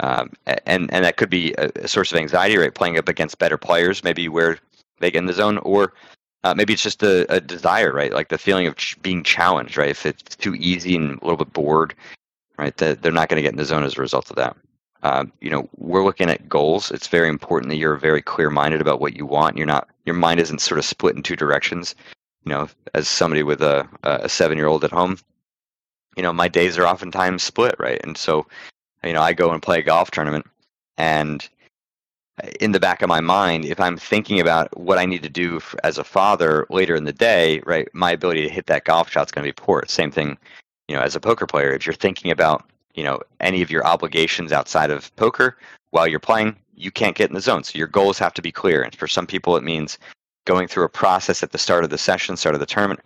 um, 0.00 0.32
and 0.66 0.92
and 0.92 1.04
that 1.04 1.16
could 1.16 1.28
be 1.28 1.52
a, 1.58 1.70
a, 1.76 1.88
source 1.88 2.12
of 2.12 2.18
anxiety, 2.18 2.56
right? 2.56 2.74
Playing 2.74 2.96
up 2.96 3.08
against 3.08 3.38
better 3.38 3.58
players, 3.58 4.02
maybe 4.02 4.28
where 4.28 4.58
they 5.00 5.10
get 5.10 5.18
in 5.18 5.26
the 5.26 5.32
zone, 5.32 5.58
or 5.58 5.92
uh, 6.44 6.54
maybe 6.54 6.72
it's 6.72 6.82
just 6.82 7.02
a, 7.02 7.30
a, 7.32 7.40
desire, 7.40 7.92
right? 7.92 8.12
Like 8.12 8.28
the 8.28 8.38
feeling 8.38 8.66
of 8.66 8.76
ch- 8.76 9.00
being 9.02 9.22
challenged, 9.22 9.76
right? 9.76 9.90
If 9.90 10.06
it's 10.06 10.36
too 10.36 10.54
easy 10.54 10.96
and 10.96 11.20
a 11.20 11.24
little 11.24 11.36
bit 11.36 11.52
bored, 11.52 11.94
right? 12.60 12.76
That 12.76 13.02
they're 13.02 13.10
not 13.10 13.28
going 13.28 13.36
to 13.36 13.42
get 13.42 13.52
in 13.52 13.58
the 13.58 13.64
zone 13.64 13.84
as 13.84 13.96
a 13.96 14.00
result 14.00 14.30
of 14.30 14.36
that. 14.36 14.56
Um, 15.02 15.32
you 15.40 15.50
know, 15.50 15.68
we're 15.78 16.04
looking 16.04 16.28
at 16.28 16.48
goals. 16.48 16.90
It's 16.90 17.06
very 17.06 17.28
important 17.28 17.70
that 17.70 17.76
you're 17.76 17.96
very 17.96 18.20
clear-minded 18.20 18.82
about 18.82 19.00
what 19.00 19.16
you 19.16 19.24
want. 19.24 19.56
You're 19.56 19.66
not 19.66 19.88
your 20.04 20.14
mind 20.14 20.40
isn't 20.40 20.60
sort 20.60 20.78
of 20.78 20.84
split 20.84 21.16
in 21.16 21.22
two 21.22 21.36
directions. 21.36 21.94
You 22.44 22.50
know, 22.52 22.68
as 22.94 23.08
somebody 23.08 23.42
with 23.42 23.62
a 23.62 23.88
a 24.02 24.28
seven-year-old 24.28 24.84
at 24.84 24.90
home, 24.90 25.16
you 26.16 26.22
know, 26.22 26.34
my 26.34 26.48
days 26.48 26.76
are 26.76 26.86
oftentimes 26.86 27.42
split, 27.42 27.76
right? 27.78 28.00
And 28.04 28.16
so, 28.16 28.46
you 29.02 29.14
know, 29.14 29.22
I 29.22 29.32
go 29.32 29.52
and 29.52 29.62
play 29.62 29.78
a 29.78 29.82
golf 29.82 30.10
tournament, 30.10 30.46
and 30.98 31.48
in 32.60 32.72
the 32.72 32.80
back 32.80 33.02
of 33.02 33.08
my 33.08 33.20
mind, 33.20 33.64
if 33.64 33.80
I'm 33.80 33.96
thinking 33.96 34.40
about 34.40 34.78
what 34.78 34.98
I 34.98 35.06
need 35.06 35.22
to 35.22 35.28
do 35.28 35.60
as 35.84 35.98
a 35.98 36.04
father 36.04 36.66
later 36.70 36.94
in 36.94 37.04
the 37.04 37.12
day, 37.12 37.60
right, 37.66 37.88
my 37.94 38.12
ability 38.12 38.42
to 38.42 38.48
hit 38.48 38.66
that 38.66 38.84
golf 38.84 39.10
shot 39.10 39.28
is 39.28 39.32
going 39.32 39.44
to 39.44 39.48
be 39.48 39.64
poor. 39.66 39.82
Same 39.88 40.10
thing, 40.10 40.38
you 40.90 40.96
know, 40.96 41.02
as 41.02 41.14
a 41.14 41.20
poker 41.20 41.46
player. 41.46 41.72
If 41.72 41.86
you're 41.86 41.94
thinking 41.94 42.32
about, 42.32 42.68
you 42.94 43.04
know, 43.04 43.20
any 43.38 43.62
of 43.62 43.70
your 43.70 43.86
obligations 43.86 44.50
outside 44.50 44.90
of 44.90 45.14
poker 45.14 45.56
while 45.90 46.08
you're 46.08 46.18
playing, 46.18 46.56
you 46.74 46.90
can't 46.90 47.16
get 47.16 47.30
in 47.30 47.34
the 47.34 47.40
zone. 47.40 47.62
So 47.62 47.78
your 47.78 47.86
goals 47.86 48.18
have 48.18 48.34
to 48.34 48.42
be 48.42 48.50
clear. 48.50 48.82
And 48.82 48.94
for 48.96 49.06
some 49.06 49.26
people, 49.26 49.56
it 49.56 49.62
means 49.62 49.98
going 50.46 50.66
through 50.66 50.84
a 50.84 50.88
process 50.88 51.44
at 51.44 51.52
the 51.52 51.58
start 51.58 51.84
of 51.84 51.90
the 51.90 51.98
session, 51.98 52.36
start 52.36 52.56
of 52.56 52.60
the 52.60 52.66
tournament, 52.66 53.00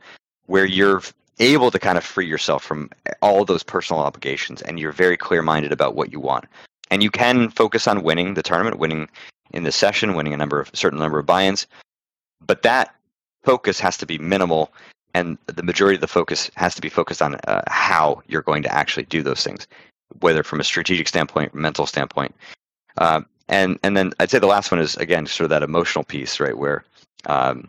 where 0.46 0.64
you're 0.64 1.02
able 1.40 1.70
to 1.70 1.78
kind 1.78 1.98
of 1.98 2.04
free 2.04 2.26
yourself 2.26 2.64
from 2.64 2.88
all 3.20 3.44
those 3.44 3.62
personal 3.62 4.00
obligations 4.00 4.62
and 4.62 4.80
you're 4.80 4.92
very 4.92 5.16
clear 5.18 5.42
minded 5.42 5.72
about 5.72 5.94
what 5.94 6.10
you 6.10 6.20
want 6.20 6.46
and 6.90 7.02
you 7.02 7.10
can 7.10 7.50
focus 7.50 7.88
on 7.88 8.04
winning 8.04 8.34
the 8.34 8.42
tournament, 8.42 8.78
winning 8.78 9.08
in 9.52 9.64
the 9.64 9.72
session, 9.72 10.14
winning 10.14 10.32
a 10.32 10.36
number 10.36 10.60
of 10.60 10.70
certain 10.74 10.98
number 10.98 11.18
of 11.18 11.26
buy-ins, 11.26 11.66
but 12.46 12.62
that 12.62 12.94
focus 13.42 13.80
has 13.80 13.96
to 13.96 14.06
be 14.06 14.18
minimal, 14.18 14.72
and 15.14 15.38
the 15.46 15.62
majority 15.62 15.96
of 15.96 16.00
the 16.00 16.07
focus 16.07 16.50
has 16.57 16.74
to 16.74 16.83
be 16.83 16.88
focused 16.88 17.22
on 17.22 17.37
uh, 17.46 17.62
how 17.68 18.22
you're 18.27 18.42
going 18.42 18.62
to 18.64 18.74
actually 18.74 19.05
do 19.05 19.22
those 19.22 19.42
things, 19.42 19.66
whether 20.20 20.42
from 20.42 20.61
a 20.61 20.64
strategic 20.64 21.09
standpoint, 21.09 21.55
mental 21.55 21.87
standpoint, 21.87 22.35
uh, 22.98 23.20
and 23.48 23.79
and 23.83 23.96
then 23.96 24.12
I'd 24.20 24.31
say 24.31 24.38
the 24.38 24.46
last 24.46 24.70
one 24.70 24.81
is 24.81 24.96
again 24.96 25.27
sort 25.27 25.44
of 25.44 25.50
that 25.50 25.62
emotional 25.62 26.05
piece, 26.05 26.40
right? 26.40 26.57
Where 26.57 26.85
um, 27.27 27.68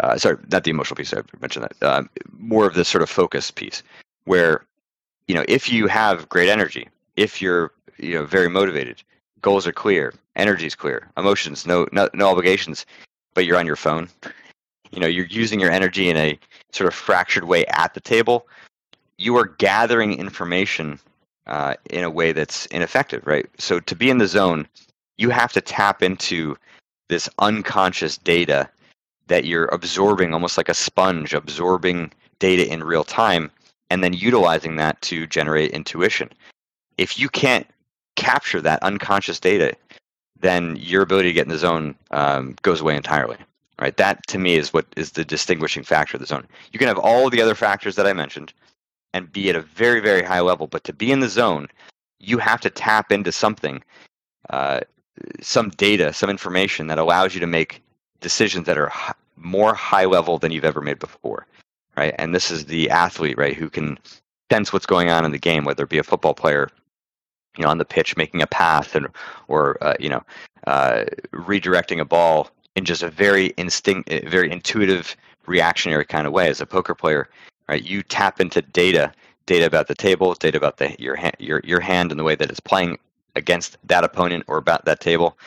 uh, 0.00 0.16
sorry, 0.16 0.38
not 0.50 0.64
the 0.64 0.70
emotional 0.70 0.96
piece. 0.96 1.14
I 1.14 1.22
mentioned 1.40 1.66
that. 1.66 1.86
Uh, 1.86 2.02
more 2.38 2.66
of 2.66 2.74
this 2.74 2.88
sort 2.88 3.02
of 3.02 3.10
focus 3.10 3.50
piece, 3.50 3.82
where 4.24 4.64
you 5.28 5.34
know 5.34 5.44
if 5.48 5.70
you 5.72 5.86
have 5.86 6.28
great 6.28 6.48
energy, 6.48 6.88
if 7.16 7.42
you're 7.42 7.72
you 7.98 8.14
know 8.14 8.24
very 8.24 8.48
motivated 8.48 9.02
goals 9.40 9.66
are 9.66 9.72
clear 9.72 10.14
energy 10.36 10.66
is 10.66 10.74
clear 10.74 11.08
emotions 11.16 11.66
no, 11.66 11.86
no 11.92 12.08
no 12.14 12.28
obligations 12.28 12.86
but 13.34 13.44
you're 13.44 13.58
on 13.58 13.66
your 13.66 13.76
phone 13.76 14.08
you 14.90 15.00
know 15.00 15.06
you're 15.06 15.26
using 15.26 15.60
your 15.60 15.70
energy 15.70 16.08
in 16.08 16.16
a 16.16 16.38
sort 16.72 16.88
of 16.88 16.94
fractured 16.94 17.44
way 17.44 17.64
at 17.66 17.94
the 17.94 18.00
table 18.00 18.46
you 19.18 19.36
are 19.36 19.46
gathering 19.46 20.18
information 20.18 20.98
uh, 21.46 21.74
in 21.90 22.02
a 22.02 22.10
way 22.10 22.32
that's 22.32 22.66
ineffective 22.66 23.26
right 23.26 23.46
so 23.58 23.80
to 23.80 23.94
be 23.94 24.10
in 24.10 24.18
the 24.18 24.26
zone 24.26 24.66
you 25.18 25.30
have 25.30 25.52
to 25.52 25.60
tap 25.60 26.02
into 26.02 26.56
this 27.08 27.28
unconscious 27.38 28.16
data 28.18 28.68
that 29.26 29.44
you're 29.44 29.66
absorbing 29.66 30.32
almost 30.32 30.56
like 30.56 30.68
a 30.68 30.74
sponge 30.74 31.34
absorbing 31.34 32.10
data 32.38 32.70
in 32.70 32.82
real 32.82 33.04
time 33.04 33.50
and 33.90 34.02
then 34.02 34.12
utilizing 34.12 34.76
that 34.76 35.00
to 35.02 35.26
generate 35.26 35.70
intuition 35.72 36.28
if 36.98 37.18
you 37.18 37.28
can't 37.28 37.66
capture 38.16 38.60
that 38.60 38.82
unconscious 38.82 39.40
data, 39.40 39.74
then 40.40 40.76
your 40.76 41.02
ability 41.02 41.28
to 41.28 41.32
get 41.32 41.46
in 41.46 41.52
the 41.52 41.58
zone 41.58 41.94
um, 42.10 42.56
goes 42.62 42.80
away 42.80 42.96
entirely. 42.96 43.36
Right? 43.82 43.96
That 43.96 44.24
to 44.28 44.38
me 44.38 44.54
is 44.54 44.72
what 44.72 44.86
is 44.96 45.10
the 45.10 45.24
distinguishing 45.24 45.82
factor 45.82 46.16
of 46.16 46.20
the 46.20 46.26
zone. 46.26 46.46
You 46.70 46.78
can 46.78 46.86
have 46.86 46.98
all 46.98 47.28
the 47.28 47.42
other 47.42 47.56
factors 47.56 47.96
that 47.96 48.06
I 48.06 48.12
mentioned 48.12 48.52
and 49.12 49.32
be 49.32 49.50
at 49.50 49.56
a 49.56 49.60
very, 49.60 49.98
very 49.98 50.22
high 50.22 50.38
level, 50.38 50.68
but 50.68 50.84
to 50.84 50.92
be 50.92 51.10
in 51.10 51.18
the 51.18 51.28
zone, 51.28 51.66
you 52.20 52.38
have 52.38 52.60
to 52.60 52.70
tap 52.70 53.10
into 53.10 53.32
something, 53.32 53.82
uh, 54.50 54.82
some 55.40 55.70
data, 55.70 56.12
some 56.12 56.30
information 56.30 56.86
that 56.86 57.00
allows 57.00 57.34
you 57.34 57.40
to 57.40 57.46
make 57.48 57.82
decisions 58.20 58.66
that 58.66 58.78
are 58.78 58.86
h- 58.86 59.16
more 59.34 59.74
high 59.74 60.04
level 60.04 60.38
than 60.38 60.52
you've 60.52 60.64
ever 60.64 60.80
made 60.80 61.00
before. 61.00 61.48
Right? 61.96 62.14
And 62.20 62.32
this 62.32 62.52
is 62.52 62.66
the 62.66 62.88
athlete, 62.88 63.36
right, 63.36 63.56
who 63.56 63.68
can 63.68 63.98
sense 64.48 64.72
what's 64.72 64.86
going 64.86 65.10
on 65.10 65.24
in 65.24 65.32
the 65.32 65.38
game, 65.38 65.64
whether 65.64 65.82
it 65.82 65.90
be 65.90 65.98
a 65.98 66.04
football 66.04 66.34
player 66.34 66.68
you 67.58 67.64
know, 67.64 67.70
on 67.70 67.78
the 67.78 67.84
pitch, 67.84 68.16
making 68.16 68.42
a 68.42 68.46
pass 68.46 68.94
and 68.94 69.08
or 69.48 69.76
uh, 69.82 69.96
you 69.98 70.08
know, 70.08 70.22
uh, 70.68 71.02
redirecting 71.32 72.00
a 72.00 72.04
ball 72.04 72.48
in 72.76 72.84
just 72.84 73.02
a 73.02 73.10
very 73.10 73.46
instinct, 73.56 74.10
eh, 74.10 74.28
very 74.28 74.50
intuitive, 74.50 75.16
reactionary 75.46 76.04
kind 76.04 76.26
of 76.26 76.32
way. 76.32 76.48
As 76.48 76.60
a 76.60 76.66
poker 76.66 76.94
player, 76.94 77.28
right, 77.68 77.82
you 77.82 78.02
tap 78.02 78.40
into 78.40 78.62
data, 78.62 79.12
data 79.46 79.66
about 79.66 79.88
the 79.88 79.94
table, 79.94 80.34
data 80.34 80.56
about 80.56 80.78
the 80.78 80.94
your 80.98 81.16
hand, 81.16 81.36
your 81.38 81.60
your 81.64 81.80
hand, 81.80 82.10
and 82.10 82.18
the 82.18 82.24
way 82.24 82.34
that 82.34 82.50
it's 82.50 82.60
playing 82.60 82.98
against 83.36 83.78
that 83.84 84.04
opponent 84.04 84.44
or 84.46 84.58
about 84.58 84.84
that 84.84 85.00
table, 85.00 85.38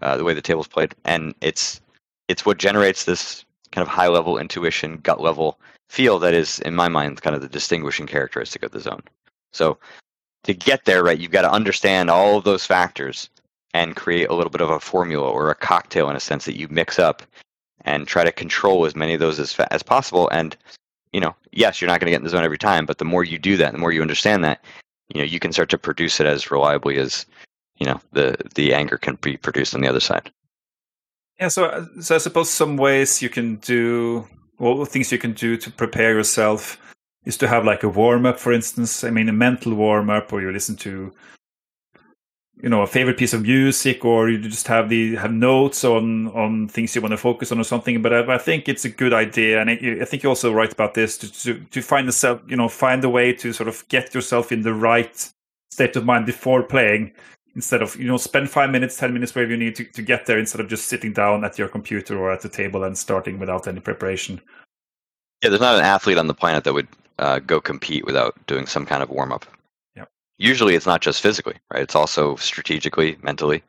uh, 0.00 0.16
the 0.16 0.24
way 0.24 0.34
the 0.34 0.42
table's 0.42 0.68
played, 0.68 0.94
and 1.04 1.34
it's 1.40 1.80
it's 2.28 2.46
what 2.46 2.58
generates 2.58 3.04
this 3.04 3.44
kind 3.72 3.82
of 3.82 3.88
high 3.88 4.08
level 4.08 4.38
intuition, 4.38 4.98
gut 4.98 5.20
level 5.20 5.58
feel 5.88 6.18
that 6.18 6.32
is, 6.34 6.58
in 6.60 6.74
my 6.74 6.88
mind, 6.88 7.20
kind 7.20 7.36
of 7.36 7.42
the 7.42 7.48
distinguishing 7.48 8.06
characteristic 8.06 8.62
of 8.62 8.70
the 8.70 8.80
zone. 8.80 9.02
So 9.52 9.76
to 10.44 10.54
get 10.54 10.84
there, 10.84 11.04
right, 11.04 11.18
you've 11.18 11.30
got 11.30 11.42
to 11.42 11.52
understand 11.52 12.08
all 12.08 12.38
of 12.38 12.44
those 12.44 12.64
factors 12.64 13.28
and 13.74 13.96
create 13.96 14.28
a 14.28 14.34
little 14.34 14.50
bit 14.50 14.60
of 14.60 14.70
a 14.70 14.80
formula 14.80 15.28
or 15.28 15.50
a 15.50 15.54
cocktail 15.54 16.10
in 16.10 16.16
a 16.16 16.20
sense 16.20 16.44
that 16.44 16.58
you 16.58 16.68
mix 16.68 16.98
up 16.98 17.22
and 17.84 18.06
try 18.06 18.24
to 18.24 18.32
control 18.32 18.84
as 18.84 18.94
many 18.94 19.14
of 19.14 19.20
those 19.20 19.38
as 19.38 19.58
as 19.70 19.82
possible. 19.82 20.28
And 20.30 20.56
you 21.12 21.20
know, 21.20 21.34
yes, 21.52 21.80
you're 21.80 21.88
not 21.88 22.00
going 22.00 22.06
to 22.06 22.10
get 22.10 22.20
in 22.20 22.24
the 22.24 22.30
zone 22.30 22.44
every 22.44 22.58
time, 22.58 22.86
but 22.86 22.98
the 22.98 23.04
more 23.04 23.24
you 23.24 23.38
do 23.38 23.56
that, 23.58 23.72
the 23.72 23.78
more 23.78 23.92
you 23.92 24.00
understand 24.00 24.44
that, 24.44 24.64
you 25.12 25.20
know, 25.20 25.26
you 25.26 25.38
can 25.38 25.52
start 25.52 25.68
to 25.70 25.78
produce 25.78 26.20
it 26.20 26.26
as 26.26 26.50
reliably 26.50 26.96
as 26.96 27.26
you 27.78 27.86
know 27.86 28.00
the 28.12 28.36
the 28.54 28.74
anger 28.74 28.98
can 28.98 29.16
be 29.16 29.36
produced 29.36 29.74
on 29.74 29.80
the 29.80 29.88
other 29.88 30.00
side. 30.00 30.30
Yeah, 31.40 31.48
so 31.48 31.66
uh, 31.66 31.86
so 32.00 32.14
I 32.14 32.18
suppose 32.18 32.50
some 32.50 32.76
ways 32.76 33.22
you 33.22 33.28
can 33.28 33.56
do 33.56 34.26
well 34.58 34.84
things 34.84 35.10
you 35.10 35.18
can 35.18 35.32
do 35.32 35.56
to 35.56 35.70
prepare 35.70 36.12
yourself 36.12 36.78
is 37.24 37.36
to 37.38 37.48
have 37.48 37.64
like 37.64 37.82
a 37.82 37.88
warm 37.88 38.26
up, 38.26 38.38
for 38.38 38.52
instance. 38.52 39.04
I 39.04 39.10
mean, 39.10 39.28
a 39.28 39.32
mental 39.32 39.74
warm 39.74 40.10
up, 40.10 40.32
or 40.32 40.40
you 40.40 40.50
listen 40.50 40.76
to, 40.76 41.12
you 42.62 42.68
know, 42.68 42.82
a 42.82 42.86
favorite 42.86 43.18
piece 43.18 43.32
of 43.32 43.42
music, 43.42 44.04
or 44.04 44.30
you 44.30 44.38
just 44.38 44.68
have 44.68 44.88
the 44.88 45.16
have 45.16 45.32
notes 45.32 45.84
on 45.84 46.28
on 46.28 46.68
things 46.68 46.94
you 46.94 47.02
want 47.02 47.12
to 47.12 47.18
focus 47.18 47.52
on 47.52 47.58
or 47.58 47.64
something. 47.64 48.00
But 48.00 48.12
I, 48.12 48.34
I 48.34 48.38
think 48.38 48.68
it's 48.68 48.84
a 48.84 48.88
good 48.88 49.12
idea, 49.12 49.60
and 49.60 49.70
I, 49.70 49.74
I 50.00 50.04
think 50.04 50.22
you're 50.22 50.30
also 50.30 50.52
right 50.52 50.72
about 50.72 50.94
this 50.94 51.18
to, 51.18 51.32
to 51.44 51.60
to 51.70 51.82
find 51.82 52.06
yourself, 52.06 52.40
you 52.46 52.56
know, 52.56 52.68
find 52.68 53.04
a 53.04 53.10
way 53.10 53.32
to 53.34 53.52
sort 53.52 53.68
of 53.68 53.86
get 53.88 54.14
yourself 54.14 54.52
in 54.52 54.62
the 54.62 54.74
right 54.74 55.32
state 55.70 55.96
of 55.96 56.04
mind 56.04 56.26
before 56.26 56.62
playing 56.62 57.12
instead 57.54 57.82
of 57.82 57.96
you 57.96 58.06
know 58.06 58.16
spend 58.16 58.48
five 58.48 58.70
minutes 58.70 58.96
ten 58.96 59.12
minutes 59.12 59.34
wherever 59.34 59.50
you 59.50 59.58
need 59.58 59.74
to, 59.74 59.84
to 59.84 60.02
get 60.02 60.26
there 60.26 60.38
instead 60.38 60.60
of 60.60 60.68
just 60.68 60.86
sitting 60.86 61.12
down 61.12 61.44
at 61.44 61.58
your 61.58 61.68
computer 61.68 62.18
or 62.18 62.32
at 62.32 62.40
the 62.40 62.48
table 62.48 62.84
and 62.84 62.96
starting 62.96 63.38
without 63.38 63.66
any 63.66 63.80
preparation 63.80 64.40
yeah 65.42 65.50
there's 65.50 65.60
not 65.60 65.78
an 65.78 65.84
athlete 65.84 66.18
on 66.18 66.26
the 66.26 66.34
planet 66.34 66.64
that 66.64 66.72
would 66.72 66.88
uh, 67.18 67.38
go 67.38 67.60
compete 67.60 68.04
without 68.04 68.34
doing 68.46 68.66
some 68.66 68.84
kind 68.84 69.02
of 69.02 69.10
warm 69.10 69.32
up. 69.32 69.46
Yep. 69.46 69.61
Usually, 70.42 70.74
it's 70.74 70.86
not 70.86 71.02
just 71.02 71.22
physically, 71.22 71.54
right? 71.72 71.82
It's 71.82 71.94
also 71.94 72.34
strategically, 72.34 73.16
mentally. 73.22 73.62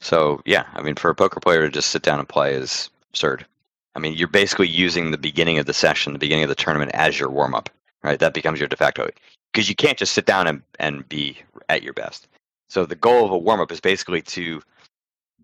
So 0.00 0.40
yeah, 0.44 0.64
I 0.74 0.82
mean, 0.82 0.96
for 0.96 1.08
a 1.08 1.14
poker 1.14 1.38
player 1.38 1.62
to 1.62 1.70
just 1.70 1.90
sit 1.90 2.02
down 2.02 2.18
and 2.18 2.28
play 2.28 2.52
is 2.54 2.90
absurd. 3.10 3.46
I 3.94 4.00
mean, 4.00 4.14
you're 4.14 4.26
basically 4.26 4.66
using 4.66 5.12
the 5.12 5.18
beginning 5.18 5.58
of 5.58 5.66
the 5.66 5.72
session, 5.72 6.12
the 6.12 6.18
beginning 6.18 6.42
of 6.42 6.48
the 6.48 6.56
tournament 6.56 6.90
as 6.94 7.20
your 7.20 7.30
warm 7.30 7.54
up, 7.54 7.70
right? 8.02 8.18
That 8.18 8.34
becomes 8.34 8.58
your 8.58 8.66
de 8.66 8.76
facto 8.76 9.08
because 9.52 9.68
you 9.68 9.76
can't 9.76 9.98
just 9.98 10.12
sit 10.12 10.26
down 10.26 10.48
and, 10.48 10.62
and 10.80 11.08
be 11.08 11.38
at 11.68 11.84
your 11.84 11.92
best. 11.92 12.26
So 12.68 12.86
the 12.86 12.96
goal 12.96 13.24
of 13.24 13.30
a 13.30 13.38
warm 13.38 13.60
up 13.60 13.70
is 13.70 13.80
basically 13.80 14.22
to 14.22 14.60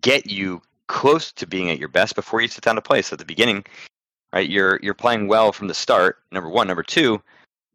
get 0.01 0.25
you 0.25 0.61
close 0.87 1.31
to 1.31 1.47
being 1.47 1.69
at 1.69 1.79
your 1.79 1.89
best 1.89 2.13
before 2.13 2.41
you 2.41 2.49
sit 2.49 2.65
down 2.65 2.75
to 2.75 2.81
play. 2.81 3.01
So 3.01 3.13
at 3.13 3.19
the 3.19 3.25
beginning, 3.25 3.65
right? 4.33 4.49
You're 4.49 4.79
you're 4.83 4.93
playing 4.93 5.29
well 5.29 5.53
from 5.53 5.69
the 5.69 5.73
start. 5.73 6.17
Number 6.33 6.49
one, 6.49 6.67
number 6.67 6.83
two, 6.83 7.21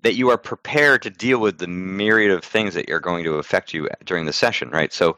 that 0.03 0.15
you 0.15 0.31
are 0.31 0.39
prepared 0.39 1.03
to 1.03 1.11
deal 1.11 1.39
with 1.39 1.59
the 1.59 1.67
myriad 1.67 2.31
of 2.31 2.45
things 2.45 2.75
that 2.75 2.91
are 2.91 3.01
going 3.01 3.25
to 3.25 3.35
affect 3.35 3.73
you 3.73 3.89
during 4.05 4.27
the 4.27 4.33
session, 4.33 4.71
right? 4.71 4.93
So 4.93 5.17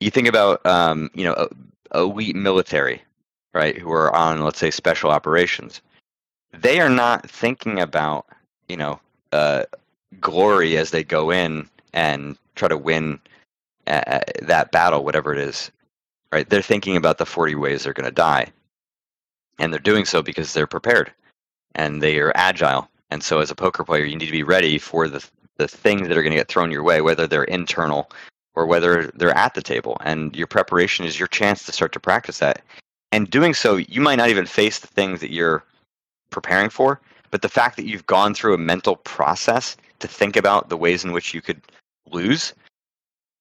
you 0.00 0.10
think 0.10 0.28
about 0.28 0.64
um, 0.66 1.10
you 1.14 1.24
know 1.24 1.48
elite 1.94 2.36
military, 2.36 3.02
right, 3.54 3.76
who 3.78 3.92
are 3.92 4.14
on 4.14 4.42
let's 4.42 4.58
say 4.58 4.70
special 4.70 5.10
operations. 5.10 5.80
They 6.52 6.80
are 6.80 6.90
not 6.90 7.28
thinking 7.30 7.80
about 7.80 8.26
you 8.68 8.76
know 8.76 9.00
uh, 9.32 9.64
glory 10.20 10.76
as 10.76 10.90
they 10.90 11.04
go 11.04 11.30
in 11.30 11.68
and 11.92 12.36
try 12.54 12.68
to 12.68 12.76
win 12.76 13.20
uh, 13.86 14.20
that 14.42 14.72
battle, 14.72 15.04
whatever 15.04 15.32
it 15.32 15.38
is, 15.38 15.70
right? 16.32 16.48
They're 16.48 16.62
thinking 16.62 16.96
about 16.96 17.18
the 17.18 17.26
40 17.26 17.54
ways 17.54 17.84
they're 17.84 17.92
going 17.92 18.08
to 18.08 18.12
die. 18.12 18.46
And 19.58 19.72
they're 19.72 19.80
doing 19.80 20.04
so 20.04 20.22
because 20.22 20.52
they're 20.52 20.66
prepared 20.66 21.12
and 21.74 22.02
they 22.02 22.18
are 22.18 22.32
agile. 22.34 22.88
And 23.12 23.22
so, 23.22 23.40
as 23.40 23.50
a 23.50 23.54
poker 23.54 23.84
player, 23.84 24.06
you 24.06 24.16
need 24.16 24.24
to 24.24 24.32
be 24.32 24.42
ready 24.42 24.78
for 24.78 25.06
the, 25.06 25.22
the 25.58 25.68
things 25.68 26.08
that 26.08 26.16
are 26.16 26.22
going 26.22 26.32
to 26.32 26.38
get 26.38 26.48
thrown 26.48 26.70
your 26.70 26.82
way, 26.82 27.02
whether 27.02 27.26
they're 27.26 27.44
internal 27.44 28.10
or 28.54 28.64
whether 28.64 29.12
they're 29.14 29.36
at 29.36 29.52
the 29.52 29.60
table. 29.60 29.98
And 30.00 30.34
your 30.34 30.46
preparation 30.46 31.04
is 31.04 31.18
your 31.18 31.28
chance 31.28 31.66
to 31.66 31.72
start 31.72 31.92
to 31.92 32.00
practice 32.00 32.38
that. 32.38 32.62
And 33.12 33.30
doing 33.30 33.52
so, 33.52 33.76
you 33.76 34.00
might 34.00 34.16
not 34.16 34.30
even 34.30 34.46
face 34.46 34.78
the 34.78 34.86
things 34.86 35.20
that 35.20 35.30
you're 35.30 35.62
preparing 36.30 36.70
for, 36.70 37.02
but 37.30 37.42
the 37.42 37.50
fact 37.50 37.76
that 37.76 37.86
you've 37.86 38.06
gone 38.06 38.32
through 38.34 38.54
a 38.54 38.58
mental 38.58 38.96
process 38.96 39.76
to 39.98 40.08
think 40.08 40.34
about 40.34 40.70
the 40.70 40.78
ways 40.78 41.04
in 41.04 41.12
which 41.12 41.34
you 41.34 41.42
could 41.42 41.60
lose 42.10 42.54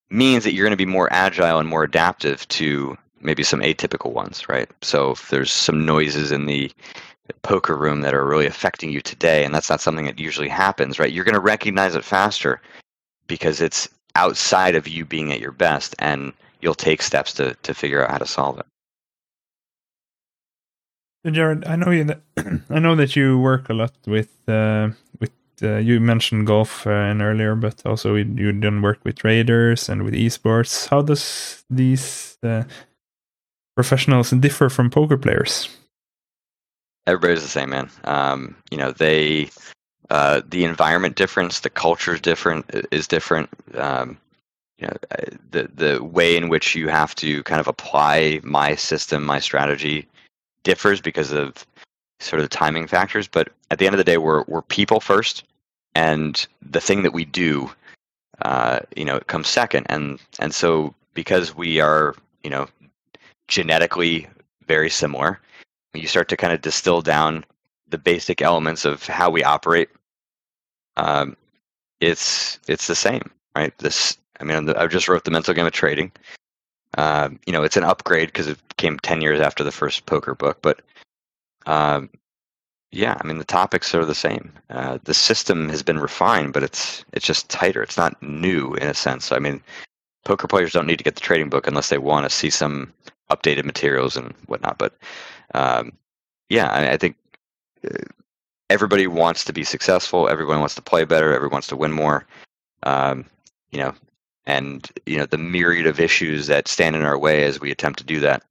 means 0.09 0.43
that 0.43 0.53
you're 0.53 0.65
going 0.65 0.77
to 0.77 0.85
be 0.85 0.85
more 0.85 1.11
agile 1.13 1.59
and 1.59 1.69
more 1.69 1.83
adaptive 1.83 2.45
to 2.49 2.97
maybe 3.23 3.43
some 3.43 3.61
atypical 3.61 4.11
ones, 4.13 4.47
right? 4.49 4.69
So 4.81 5.11
if 5.11 5.29
there's 5.29 5.51
some 5.51 5.85
noises 5.85 6.31
in 6.31 6.45
the 6.45 6.71
poker 7.43 7.77
room 7.77 8.01
that 8.01 8.13
are 8.13 8.25
really 8.25 8.45
affecting 8.45 8.91
you 8.91 9.01
today, 9.01 9.43
and 9.45 9.53
that's 9.53 9.69
not 9.69 9.81
something 9.81 10.05
that 10.05 10.19
usually 10.19 10.49
happens, 10.49 10.99
right? 10.99 11.11
You're 11.11 11.25
going 11.25 11.33
to 11.33 11.39
recognize 11.39 11.95
it 11.95 12.03
faster 12.03 12.61
because 13.27 13.61
it's 13.61 13.87
outside 14.15 14.75
of 14.75 14.87
you 14.87 15.05
being 15.05 15.31
at 15.31 15.39
your 15.39 15.51
best, 15.51 15.95
and 15.99 16.33
you'll 16.61 16.73
take 16.73 17.01
steps 17.01 17.33
to 17.33 17.55
to 17.63 17.73
figure 17.73 18.03
out 18.03 18.11
how 18.11 18.17
to 18.17 18.25
solve 18.25 18.59
it. 18.59 18.65
Jared, 21.29 21.65
I 21.65 21.75
know 21.75 21.91
you. 21.91 22.09
I 22.69 22.79
know 22.79 22.95
that 22.95 23.15
you 23.15 23.37
work 23.37 23.69
a 23.69 23.73
lot 23.73 23.93
with 24.07 24.29
uh, 24.49 24.89
with 25.19 25.31
uh, 25.61 25.77
you 25.77 25.99
mentioned 25.99 26.47
golf 26.47 26.87
uh, 26.87 26.89
earlier, 26.89 27.55
but 27.55 27.85
also 27.85 28.15
you 28.15 28.51
done 28.51 28.81
work 28.81 28.99
with 29.03 29.19
traders 29.19 29.87
and 29.87 30.03
with 30.03 30.15
esports. 30.15 30.89
How 30.89 31.03
does 31.03 31.63
these 31.69 32.37
uh, 32.41 32.63
professionals 33.75 34.31
differ 34.31 34.69
from 34.69 34.89
poker 34.89 35.17
players? 35.17 35.69
Everybody's 37.07 37.41
the 37.41 37.47
same, 37.47 37.71
man. 37.71 37.89
Um, 38.03 38.55
you 38.69 38.77
know, 38.77 38.91
they 38.91 39.49
uh, 40.09 40.41
the 40.49 40.65
environment 40.65 41.15
difference, 41.15 41.61
the 41.61 41.69
culture 41.69 42.13
is 42.13 42.21
different 42.21 42.69
is 42.91 43.07
different. 43.07 43.49
Um, 43.75 44.17
you 44.77 44.87
know, 44.87 44.97
the 45.51 45.69
the 45.73 46.03
way 46.03 46.35
in 46.35 46.49
which 46.49 46.75
you 46.75 46.89
have 46.89 47.15
to 47.15 47.43
kind 47.43 47.61
of 47.61 47.67
apply 47.67 48.41
my 48.43 48.75
system, 48.75 49.23
my 49.23 49.39
strategy 49.39 50.07
differs 50.63 51.01
because 51.01 51.31
of 51.31 51.65
sort 52.19 52.39
of 52.39 52.49
the 52.49 52.55
timing 52.55 52.87
factors. 52.87 53.27
But 53.27 53.49
at 53.71 53.79
the 53.79 53.85
end 53.85 53.93
of 53.93 53.97
the 53.99 54.03
day, 54.03 54.17
we're 54.17 54.43
we're 54.47 54.63
people 54.63 54.99
first, 54.99 55.43
and 55.95 56.45
the 56.61 56.81
thing 56.81 57.03
that 57.03 57.13
we 57.13 57.25
do, 57.25 57.71
uh, 58.41 58.79
you 58.95 59.05
know, 59.05 59.19
comes 59.21 59.47
second. 59.47 59.85
And 59.89 60.19
and 60.39 60.53
so 60.53 60.93
because 61.13 61.55
we 61.55 61.79
are, 61.79 62.15
you 62.43 62.49
know, 62.49 62.67
genetically 63.51 64.27
very 64.65 64.89
similar, 64.89 65.39
you 65.93 66.07
start 66.07 66.29
to 66.29 66.37
kind 66.37 66.53
of 66.53 66.61
distill 66.61 67.01
down 67.01 67.43
the 67.89 67.97
basic 67.97 68.41
elements 68.41 68.85
of 68.85 69.05
how 69.05 69.29
we 69.29 69.43
operate. 69.43 69.89
Um, 70.95 71.35
it's 71.99 72.59
it's 72.67 72.87
the 72.87 72.95
same, 72.95 73.29
right? 73.55 73.77
This, 73.79 74.17
I 74.39 74.45
mean, 74.45 74.69
I 74.69 74.87
just 74.87 75.09
wrote 75.09 75.25
the 75.25 75.31
mental 75.31 75.53
game 75.53 75.65
of 75.65 75.73
trading. 75.73 76.11
Uh, 76.97 77.29
you 77.45 77.53
know, 77.53 77.63
it's 77.63 77.77
an 77.77 77.83
upgrade 77.83 78.29
because 78.29 78.47
it 78.47 78.57
came 78.77 78.97
ten 78.99 79.21
years 79.21 79.41
after 79.41 79.63
the 79.63 79.71
first 79.71 80.05
poker 80.05 80.33
book, 80.33 80.59
but 80.61 80.81
um, 81.65 82.09
yeah, 82.91 83.17
I 83.19 83.27
mean 83.27 83.37
the 83.37 83.43
topics 83.43 83.93
are 83.93 84.05
the 84.05 84.15
same. 84.15 84.53
Uh, 84.69 84.97
the 85.03 85.13
system 85.13 85.67
has 85.69 85.83
been 85.83 85.99
refined, 85.99 86.53
but 86.53 86.63
it's 86.63 87.03
it's 87.11 87.25
just 87.25 87.49
tighter. 87.49 87.83
It's 87.83 87.97
not 87.97 88.21
new 88.23 88.75
in 88.75 88.87
a 88.87 88.93
sense. 88.93 89.33
I 89.33 89.39
mean, 89.39 89.61
poker 90.23 90.47
players 90.47 90.71
don't 90.71 90.87
need 90.87 90.99
to 90.99 91.03
get 91.03 91.15
the 91.15 91.21
trading 91.21 91.49
book 91.49 91.67
unless 91.67 91.89
they 91.89 91.97
want 91.97 92.23
to 92.25 92.29
see 92.29 92.49
some 92.49 92.93
updated 93.35 93.65
materials 93.65 94.15
and 94.15 94.33
whatnot. 94.47 94.77
But 94.77 94.97
um, 95.53 95.93
yeah, 96.49 96.69
I, 96.69 96.91
I 96.91 96.97
think 96.97 97.15
uh, 97.85 97.97
everybody 98.69 99.07
wants 99.07 99.43
to 99.45 99.53
be 99.53 99.63
successful. 99.63 100.29
Everyone 100.29 100.59
wants 100.59 100.75
to 100.75 100.81
play 100.81 101.05
better. 101.05 101.33
Everyone 101.33 101.53
wants 101.53 101.67
to 101.67 101.75
win 101.75 101.91
more. 101.91 102.25
Um, 102.83 103.25
you 103.71 103.79
know, 103.79 103.93
and 104.45 104.89
you 105.05 105.17
know 105.17 105.25
the 105.25 105.37
myriad 105.37 105.87
of 105.87 105.99
issues 105.99 106.47
that 106.47 106.67
stand 106.67 106.95
in 106.95 107.03
our 107.03 107.17
way 107.17 107.43
as 107.43 107.59
we 107.59 107.71
attempt 107.71 107.99
to 107.99 108.05
do 108.05 108.19
that. 108.19 108.43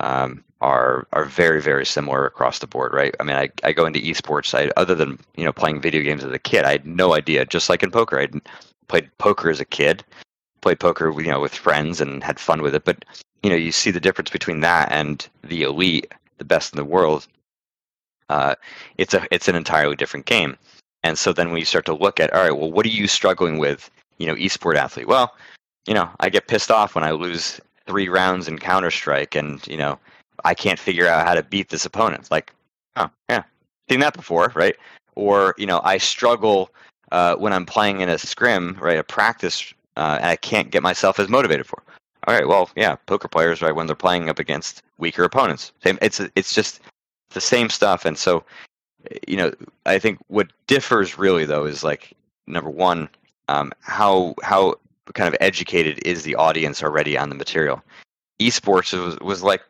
Um, 0.00 0.44
are 0.60 1.06
are 1.12 1.24
very 1.24 1.60
very 1.60 1.84
similar 1.84 2.26
across 2.26 2.60
the 2.60 2.66
board, 2.66 2.94
right? 2.94 3.14
I 3.20 3.24
mean, 3.24 3.36
I, 3.36 3.50
I 3.62 3.72
go 3.72 3.84
into 3.86 4.00
esports. 4.00 4.54
I 4.54 4.70
other 4.76 4.94
than 4.94 5.18
you 5.36 5.44
know 5.44 5.52
playing 5.52 5.80
video 5.80 6.02
games 6.02 6.24
as 6.24 6.32
a 6.32 6.38
kid, 6.38 6.64
I 6.64 6.72
had 6.72 6.86
no 6.86 7.14
idea. 7.14 7.44
Just 7.44 7.68
like 7.68 7.82
in 7.82 7.90
poker, 7.90 8.18
I 8.18 8.28
played 8.88 9.10
poker 9.18 9.50
as 9.50 9.60
a 9.60 9.64
kid, 9.64 10.04
played 10.66 10.80
poker 10.80 11.12
you 11.20 11.28
know 11.28 11.38
with 11.38 11.54
friends 11.54 12.00
and 12.00 12.24
had 12.24 12.40
fun 12.40 12.60
with 12.60 12.74
it. 12.74 12.84
But 12.84 13.04
you 13.44 13.50
know, 13.50 13.54
you 13.54 13.70
see 13.70 13.92
the 13.92 14.00
difference 14.00 14.30
between 14.30 14.62
that 14.62 14.90
and 14.90 15.28
the 15.44 15.62
elite, 15.62 16.12
the 16.38 16.44
best 16.44 16.72
in 16.72 16.76
the 16.76 16.84
world. 16.84 17.28
Uh, 18.28 18.56
it's 18.98 19.14
a 19.14 19.24
it's 19.30 19.46
an 19.46 19.54
entirely 19.54 19.94
different 19.94 20.26
game. 20.26 20.56
And 21.04 21.16
so 21.16 21.32
then 21.32 21.50
when 21.50 21.60
you 21.60 21.64
start 21.64 21.86
to 21.86 21.94
look 21.94 22.18
at, 22.18 22.32
all 22.32 22.42
right, 22.42 22.58
well, 22.58 22.72
what 22.72 22.84
are 22.84 22.96
you 23.00 23.06
struggling 23.06 23.58
with? 23.58 23.88
You 24.18 24.26
know, 24.26 24.34
esport 24.34 24.74
athlete. 24.74 25.06
Well, 25.06 25.36
you 25.86 25.94
know, 25.94 26.10
I 26.18 26.30
get 26.30 26.48
pissed 26.48 26.72
off 26.72 26.96
when 26.96 27.04
I 27.04 27.12
lose 27.12 27.60
three 27.86 28.08
rounds 28.08 28.48
in 28.48 28.58
Counter 28.58 28.90
Strike, 28.90 29.36
and 29.36 29.64
you 29.68 29.76
know, 29.76 30.00
I 30.44 30.52
can't 30.54 30.80
figure 30.80 31.06
out 31.06 31.28
how 31.28 31.34
to 31.34 31.44
beat 31.44 31.68
this 31.68 31.86
opponent. 31.86 32.28
like, 32.32 32.52
oh 32.96 33.08
yeah, 33.28 33.44
seen 33.88 34.00
that 34.00 34.14
before, 34.14 34.50
right? 34.56 34.74
Or 35.14 35.54
you 35.58 35.66
know, 35.66 35.80
I 35.84 35.98
struggle 35.98 36.70
uh, 37.12 37.36
when 37.36 37.52
I'm 37.52 37.66
playing 37.66 38.00
in 38.00 38.08
a 38.08 38.18
scrim, 38.18 38.76
right, 38.80 38.98
a 38.98 39.04
practice, 39.04 39.72
uh, 39.96 40.16
and 40.20 40.26
I 40.26 40.36
can't 40.36 40.70
get 40.70 40.82
myself 40.82 41.18
as 41.18 41.28
motivated 41.28 41.66
for. 41.66 41.82
All 42.26 42.34
right, 42.34 42.48
well, 42.48 42.70
yeah, 42.76 42.96
poker 43.06 43.28
players, 43.28 43.62
right, 43.62 43.74
when 43.74 43.86
they're 43.86 43.94
playing 43.94 44.28
up 44.28 44.38
against 44.38 44.82
weaker 44.98 45.22
opponents, 45.22 45.72
same. 45.82 45.98
It's 46.02 46.20
it's 46.34 46.54
just 46.54 46.80
the 47.30 47.40
same 47.40 47.70
stuff, 47.70 48.04
and 48.04 48.18
so 48.18 48.44
you 49.26 49.36
know, 49.36 49.52
I 49.84 49.98
think 49.98 50.18
what 50.28 50.48
differs 50.66 51.18
really 51.18 51.44
though 51.44 51.64
is 51.64 51.84
like 51.84 52.12
number 52.46 52.70
one, 52.70 53.08
um, 53.48 53.72
how 53.80 54.34
how 54.42 54.74
kind 55.14 55.32
of 55.32 55.36
educated 55.40 56.00
is 56.04 56.24
the 56.24 56.34
audience 56.34 56.82
already 56.82 57.16
on 57.16 57.28
the 57.28 57.34
material. 57.34 57.82
Esports 58.40 58.92
was 58.98 59.18
was 59.20 59.42
like 59.42 59.62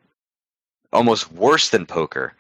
almost 0.93 1.33
worse 1.33 1.71
than 1.71 1.87
poker. 1.87 2.33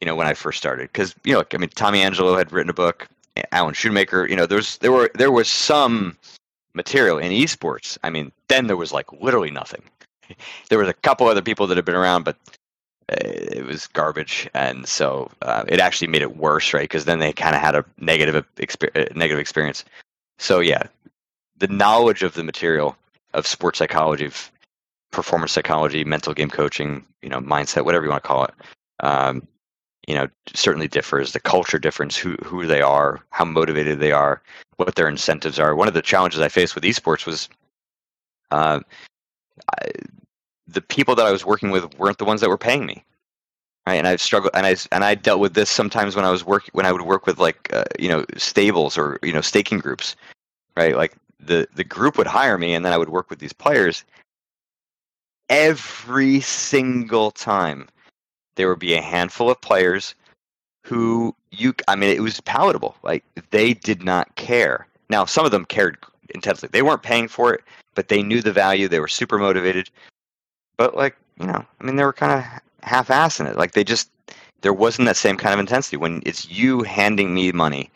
You 0.00 0.06
know, 0.06 0.16
when 0.16 0.26
I 0.26 0.34
first 0.34 0.58
started, 0.58 0.90
because 0.92 1.14
you 1.24 1.32
know, 1.32 1.44
I 1.52 1.56
mean, 1.56 1.70
Tommy 1.70 2.02
Angelo 2.02 2.36
had 2.36 2.52
written 2.52 2.70
a 2.70 2.74
book, 2.74 3.08
Alan 3.52 3.74
Schoonmaker. 3.74 4.28
You 4.28 4.36
know, 4.36 4.46
there's 4.46 4.78
there 4.78 4.92
were 4.92 5.10
there 5.14 5.32
was 5.32 5.48
some 5.48 6.16
material 6.74 7.18
in 7.18 7.32
esports. 7.32 7.98
I 8.02 8.10
mean, 8.10 8.32
then 8.48 8.66
there 8.66 8.76
was 8.76 8.92
like 8.92 9.12
literally 9.12 9.50
nothing. 9.50 9.82
There 10.70 10.78
was 10.78 10.88
a 10.88 10.94
couple 10.94 11.28
other 11.28 11.42
people 11.42 11.66
that 11.66 11.76
had 11.76 11.84
been 11.84 11.94
around, 11.94 12.24
but 12.24 12.36
uh, 13.12 13.16
it 13.20 13.66
was 13.66 13.86
garbage, 13.88 14.48
and 14.54 14.88
so 14.88 15.30
uh, 15.42 15.64
it 15.68 15.78
actually 15.78 16.08
made 16.08 16.22
it 16.22 16.38
worse, 16.38 16.72
right? 16.72 16.84
Because 16.84 17.04
then 17.04 17.18
they 17.18 17.30
kind 17.34 17.54
of 17.54 17.60
had 17.60 17.74
a 17.74 17.84
negative 17.98 18.46
exper- 18.56 18.96
uh, 18.96 19.12
negative 19.14 19.38
experience. 19.38 19.84
So 20.38 20.60
yeah, 20.60 20.84
the 21.58 21.68
knowledge 21.68 22.22
of 22.22 22.32
the 22.32 22.42
material 22.42 22.96
of 23.34 23.46
sports 23.46 23.78
psychology, 23.78 24.24
of 24.24 24.50
performance 25.12 25.52
psychology, 25.52 26.04
mental 26.04 26.32
game 26.32 26.48
coaching, 26.48 27.04
you 27.20 27.28
know, 27.28 27.40
mindset, 27.40 27.84
whatever 27.84 28.04
you 28.04 28.10
want 28.10 28.22
to 28.22 28.28
call 28.28 28.44
it, 28.44 28.54
um, 29.00 29.46
you 30.08 30.14
know, 30.14 30.28
certainly 30.52 30.88
differs. 30.88 31.32
The 31.32 31.40
culture 31.40 31.78
difference, 31.78 32.16
who 32.16 32.36
who 32.44 32.66
they 32.66 32.82
are, 32.82 33.20
how 33.30 33.44
motivated 33.44 34.00
they 34.00 34.12
are, 34.12 34.42
what 34.76 34.94
their 34.94 35.08
incentives 35.08 35.58
are. 35.58 35.74
One 35.74 35.88
of 35.88 35.94
the 35.94 36.02
challenges 36.02 36.40
I 36.40 36.48
faced 36.48 36.74
with 36.74 36.84
esports 36.84 37.26
was, 37.26 37.48
uh, 38.50 38.80
I, 39.80 39.88
the 40.66 40.82
people 40.82 41.14
that 41.14 41.26
I 41.26 41.32
was 41.32 41.44
working 41.44 41.70
with 41.70 41.98
weren't 41.98 42.18
the 42.18 42.24
ones 42.24 42.40
that 42.40 42.50
were 42.50 42.58
paying 42.58 42.86
me. 42.86 43.04
Right, 43.86 43.96
and 43.96 44.06
I've 44.06 44.20
struggled, 44.20 44.52
and 44.54 44.64
I 44.64 44.76
and 44.92 45.04
I 45.04 45.14
dealt 45.14 45.40
with 45.40 45.54
this 45.54 45.68
sometimes 45.68 46.16
when 46.16 46.24
I 46.24 46.30
was 46.30 46.44
work 46.44 46.64
when 46.72 46.86
I 46.86 46.92
would 46.92 47.02
work 47.02 47.26
with 47.26 47.38
like 47.38 47.70
uh, 47.72 47.84
you 47.98 48.08
know 48.08 48.24
stables 48.36 48.96
or 48.96 49.18
you 49.22 49.32
know 49.32 49.42
staking 49.42 49.78
groups, 49.78 50.16
right? 50.76 50.96
Like 50.96 51.14
the 51.38 51.68
the 51.74 51.84
group 51.84 52.16
would 52.16 52.26
hire 52.26 52.56
me, 52.56 52.74
and 52.74 52.84
then 52.84 52.94
I 52.94 52.98
would 52.98 53.10
work 53.10 53.28
with 53.28 53.40
these 53.40 53.52
players, 53.52 54.02
every 55.50 56.40
single 56.40 57.30
time 57.30 57.88
there 58.56 58.68
would 58.68 58.78
be 58.78 58.94
a 58.94 59.02
handful 59.02 59.50
of 59.50 59.60
players 59.60 60.14
who 60.84 61.34
you 61.50 61.74
I 61.88 61.96
mean 61.96 62.10
it 62.10 62.22
was 62.22 62.40
palatable. 62.42 62.96
Like 63.02 63.24
they 63.50 63.74
did 63.74 64.02
not 64.02 64.34
care. 64.36 64.86
Now 65.10 65.24
some 65.24 65.44
of 65.44 65.50
them 65.50 65.64
cared 65.64 65.98
intensely. 66.34 66.68
They 66.70 66.82
weren't 66.82 67.02
paying 67.02 67.28
for 67.28 67.54
it, 67.54 67.62
but 67.94 68.08
they 68.08 68.22
knew 68.22 68.42
the 68.42 68.52
value. 68.52 68.88
They 68.88 69.00
were 69.00 69.08
super 69.08 69.38
motivated. 69.38 69.90
But 70.76 70.96
like, 70.96 71.16
you 71.40 71.46
know, 71.46 71.64
I 71.80 71.84
mean 71.84 71.96
they 71.96 72.04
were 72.04 72.12
kind 72.12 72.32
of 72.32 72.44
half 72.82 73.08
assing 73.08 73.48
it. 73.50 73.56
Like 73.56 73.72
they 73.72 73.84
just 73.84 74.10
there 74.64 74.72
wasn't 74.72 75.06
that 75.06 75.16
same 75.16 75.36
kind 75.36 75.52
of 75.52 75.60
intensity. 75.60 75.98
When 75.98 76.22
it's 76.24 76.48
you 76.48 76.82
handing 76.82 77.34
me 77.34 77.52
money, 77.52 77.90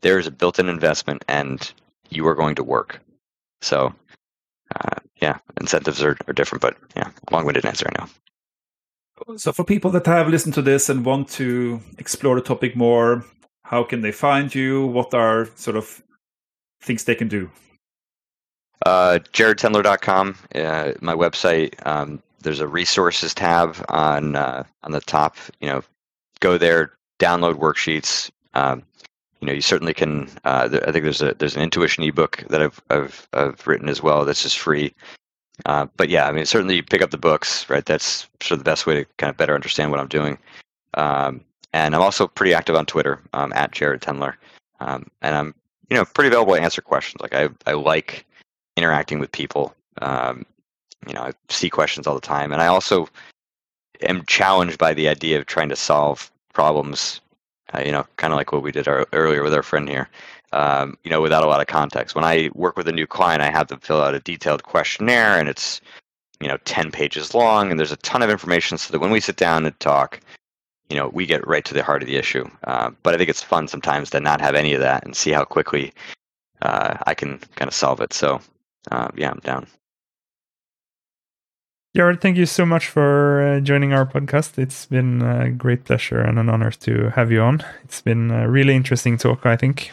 there 0.00 0.18
is 0.18 0.26
a 0.26 0.32
built-in 0.32 0.68
investment, 0.68 1.24
and 1.28 1.72
you 2.08 2.26
are 2.26 2.34
going 2.34 2.56
to 2.56 2.64
work. 2.64 3.00
So, 3.62 3.94
uh, 4.74 4.96
yeah, 5.20 5.38
incentives 5.60 6.02
are, 6.02 6.16
are 6.26 6.32
different, 6.32 6.62
but 6.62 6.76
yeah, 6.96 7.10
long-winded 7.30 7.64
answer, 7.64 7.86
I 7.88 8.00
know. 8.00 8.10
So, 9.36 9.52
for 9.52 9.64
people 9.64 9.90
that 9.92 10.06
have 10.06 10.28
listened 10.28 10.54
to 10.54 10.62
this 10.62 10.88
and 10.88 11.04
want 11.04 11.28
to 11.30 11.80
explore 11.98 12.36
the 12.36 12.42
topic 12.42 12.76
more, 12.76 13.24
how 13.64 13.84
can 13.84 14.00
they 14.00 14.12
find 14.12 14.54
you? 14.54 14.86
What 14.86 15.14
are 15.14 15.48
sort 15.56 15.76
of 15.76 16.02
things 16.82 17.04
they 17.04 17.14
can 17.14 17.28
do? 17.28 17.50
Uh, 18.86 19.18
jaredtendler.com, 19.32 20.36
uh, 20.54 20.92
my 21.00 21.14
website. 21.14 21.74
Um, 21.86 22.22
there's 22.40 22.60
a 22.60 22.66
resources 22.66 23.34
tab 23.34 23.76
on 23.88 24.36
uh, 24.36 24.64
on 24.82 24.92
the 24.92 25.00
top. 25.00 25.36
You 25.60 25.68
know, 25.68 25.82
go 26.40 26.58
there, 26.58 26.92
download 27.18 27.54
worksheets. 27.54 28.30
Um, 28.54 28.82
you 29.40 29.46
know, 29.46 29.52
you 29.52 29.60
certainly 29.60 29.94
can. 29.94 30.28
Uh, 30.44 30.68
I 30.86 30.92
think 30.92 31.04
there's 31.04 31.22
a 31.22 31.34
there's 31.34 31.56
an 31.56 31.62
intuition 31.62 32.04
ebook 32.04 32.44
that 32.48 32.62
I've 32.62 32.80
I've, 32.90 33.28
I've 33.32 33.66
written 33.66 33.88
as 33.88 34.02
well. 34.02 34.24
That's 34.24 34.42
just 34.42 34.58
free. 34.58 34.94
Uh, 35.66 35.86
but 35.96 36.08
yeah, 36.08 36.26
I 36.26 36.32
mean, 36.32 36.46
certainly 36.46 36.76
you 36.76 36.82
pick 36.82 37.02
up 37.02 37.10
the 37.10 37.18
books, 37.18 37.68
right? 37.68 37.84
That's 37.84 38.28
sort 38.40 38.52
of 38.52 38.58
the 38.58 38.64
best 38.64 38.86
way 38.86 38.94
to 38.94 39.04
kind 39.18 39.30
of 39.30 39.36
better 39.36 39.54
understand 39.54 39.90
what 39.90 40.00
I'm 40.00 40.08
doing. 40.08 40.38
Um, 40.94 41.42
and 41.72 41.94
I'm 41.94 42.02
also 42.02 42.26
pretty 42.26 42.54
active 42.54 42.76
on 42.76 42.86
Twitter 42.86 43.20
um, 43.32 43.52
at 43.54 43.72
Jared 43.72 44.00
Tendler, 44.00 44.34
um, 44.80 45.06
and 45.22 45.36
I'm 45.36 45.54
you 45.88 45.96
know 45.96 46.04
pretty 46.04 46.28
available 46.28 46.54
to 46.54 46.60
answer 46.60 46.82
questions. 46.82 47.20
Like 47.20 47.34
I 47.34 47.48
I 47.66 47.74
like 47.74 48.26
interacting 48.76 49.18
with 49.18 49.30
people. 49.32 49.74
Um, 50.02 50.44
you 51.06 51.14
know, 51.14 51.22
I 51.22 51.32
see 51.48 51.70
questions 51.70 52.06
all 52.06 52.14
the 52.14 52.20
time, 52.20 52.52
and 52.52 52.60
I 52.60 52.66
also 52.66 53.08
am 54.02 54.24
challenged 54.26 54.78
by 54.78 54.94
the 54.94 55.08
idea 55.08 55.38
of 55.38 55.46
trying 55.46 55.68
to 55.68 55.76
solve 55.76 56.30
problems. 56.52 57.20
Uh, 57.72 57.82
you 57.84 57.92
know, 57.92 58.04
kind 58.16 58.32
of 58.32 58.36
like 58.36 58.50
what 58.50 58.62
we 58.62 58.72
did 58.72 58.88
our, 58.88 59.06
earlier 59.12 59.44
with 59.44 59.54
our 59.54 59.62
friend 59.62 59.88
here. 59.88 60.08
Um, 60.52 60.98
you 61.04 61.10
know, 61.10 61.20
without 61.20 61.44
a 61.44 61.46
lot 61.46 61.60
of 61.60 61.68
context. 61.68 62.16
When 62.16 62.24
I 62.24 62.50
work 62.54 62.76
with 62.76 62.88
a 62.88 62.92
new 62.92 63.06
client, 63.06 63.40
I 63.40 63.50
have 63.50 63.68
them 63.68 63.78
fill 63.78 64.00
out 64.00 64.14
a 64.14 64.20
detailed 64.20 64.64
questionnaire, 64.64 65.38
and 65.38 65.48
it's 65.48 65.80
you 66.40 66.48
know 66.48 66.56
10 66.64 66.90
pages 66.90 67.34
long, 67.34 67.70
and 67.70 67.78
there's 67.78 67.92
a 67.92 67.96
ton 67.98 68.22
of 68.22 68.30
information, 68.30 68.76
so 68.76 68.92
that 68.92 68.98
when 68.98 69.12
we 69.12 69.20
sit 69.20 69.36
down 69.36 69.64
and 69.64 69.78
talk, 69.78 70.20
you 70.90 70.96
know, 70.96 71.08
we 71.08 71.24
get 71.24 71.46
right 71.46 71.64
to 71.64 71.72
the 71.72 71.84
heart 71.84 72.02
of 72.02 72.08
the 72.08 72.16
issue. 72.16 72.44
Uh, 72.64 72.90
but 73.02 73.14
I 73.14 73.16
think 73.16 73.30
it's 73.30 73.42
fun 73.42 73.68
sometimes 73.68 74.10
to 74.10 74.20
not 74.20 74.40
have 74.40 74.56
any 74.56 74.74
of 74.74 74.80
that 74.80 75.04
and 75.04 75.16
see 75.16 75.30
how 75.30 75.44
quickly 75.44 75.92
uh, 76.62 76.96
I 77.06 77.14
can 77.14 77.38
kind 77.54 77.68
of 77.68 77.74
solve 77.74 78.00
it. 78.00 78.12
So, 78.12 78.40
uh, 78.90 79.08
yeah, 79.16 79.30
I'm 79.30 79.38
down. 79.38 79.66
Jared, 81.96 82.20
thank 82.20 82.36
you 82.36 82.46
so 82.46 82.64
much 82.64 82.86
for 82.86 83.42
uh, 83.42 83.60
joining 83.60 83.92
our 83.92 84.06
podcast. 84.06 84.58
It's 84.58 84.86
been 84.86 85.22
a 85.22 85.50
great 85.50 85.84
pleasure 85.84 86.20
and 86.20 86.38
an 86.38 86.48
honor 86.48 86.70
to 86.70 87.10
have 87.10 87.32
you 87.32 87.40
on. 87.40 87.64
It's 87.84 88.00
been 88.00 88.30
a 88.30 88.48
really 88.48 88.76
interesting 88.76 89.16
talk, 89.16 89.44
I 89.44 89.56
think. 89.56 89.90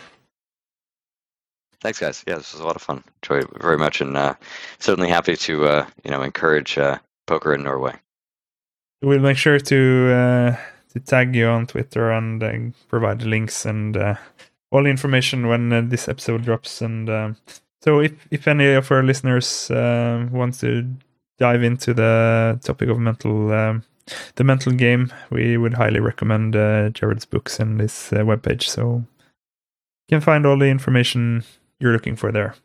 Thanks, 1.81 1.99
guys. 1.99 2.23
Yeah, 2.27 2.35
this 2.35 2.53
was 2.53 2.61
a 2.61 2.65
lot 2.65 2.75
of 2.75 2.81
fun. 2.81 3.03
Enjoy 3.23 3.39
it 3.39 3.61
very 3.61 3.77
much, 3.77 4.01
and 4.01 4.17
uh, 4.17 4.33
certainly 4.79 5.09
happy 5.09 5.35
to 5.35 5.65
uh, 5.65 5.85
you 6.03 6.11
know 6.11 6.21
encourage 6.21 6.77
uh, 6.77 6.97
poker 7.27 7.53
in 7.53 7.63
Norway. 7.63 7.95
We'll 9.01 9.19
make 9.19 9.37
sure 9.37 9.59
to 9.59 10.11
uh, 10.11 10.55
to 10.93 10.99
tag 10.99 11.35
you 11.35 11.47
on 11.47 11.67
Twitter 11.67 12.11
and 12.11 12.41
uh, 12.41 12.77
provide 12.87 13.21
links 13.23 13.65
and 13.65 13.95
all 14.71 14.83
the 14.83 14.89
information 14.89 15.47
when 15.47 15.89
this 15.89 16.07
episode 16.07 16.43
drops. 16.43 16.81
And 16.81 17.09
um, 17.09 17.37
so, 17.81 17.99
if 17.99 18.27
if 18.31 18.47
any 18.47 18.73
of 18.73 18.91
our 18.91 19.03
listeners 19.03 19.67
want 19.69 20.59
to 20.61 20.87
dive 21.37 21.61
into 21.61 21.93
the 21.93 22.59
topic 22.63 22.89
of 22.89 22.97
mental 22.97 23.51
um, 23.53 23.83
the 24.35 24.43
mental 24.43 24.71
game, 24.71 25.11
we 25.29 25.57
would 25.57 25.75
highly 25.75 25.99
recommend 25.99 26.55
uh, 26.55 26.89
Jared's 26.89 27.25
books 27.25 27.59
and 27.59 27.79
his 27.79 28.11
uh, 28.13 28.17
webpage. 28.17 28.63
So 28.63 29.03
you 30.07 30.17
can 30.17 30.21
find 30.21 30.45
all 30.45 30.57
the 30.57 30.67
information 30.67 31.43
you're 31.79 31.93
looking 31.93 32.15
for 32.15 32.31
there. 32.31 32.55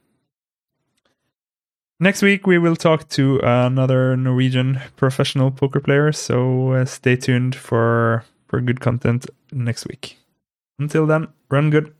Next 2.00 2.20
week, 2.22 2.46
we 2.46 2.58
will 2.58 2.74
talk 2.74 3.08
to 3.10 3.38
another 3.44 4.16
Norwegian 4.16 4.80
professional 4.96 5.52
poker 5.52 5.78
player. 5.78 6.10
So 6.10 6.72
uh, 6.72 6.84
stay 6.84 7.14
tuned 7.16 7.54
for 7.54 8.24
for 8.48 8.60
good 8.60 8.80
content 8.80 9.26
next 9.52 9.86
week. 9.86 10.18
Until 10.78 11.06
then, 11.06 11.28
run 11.48 11.70
good. 11.70 11.94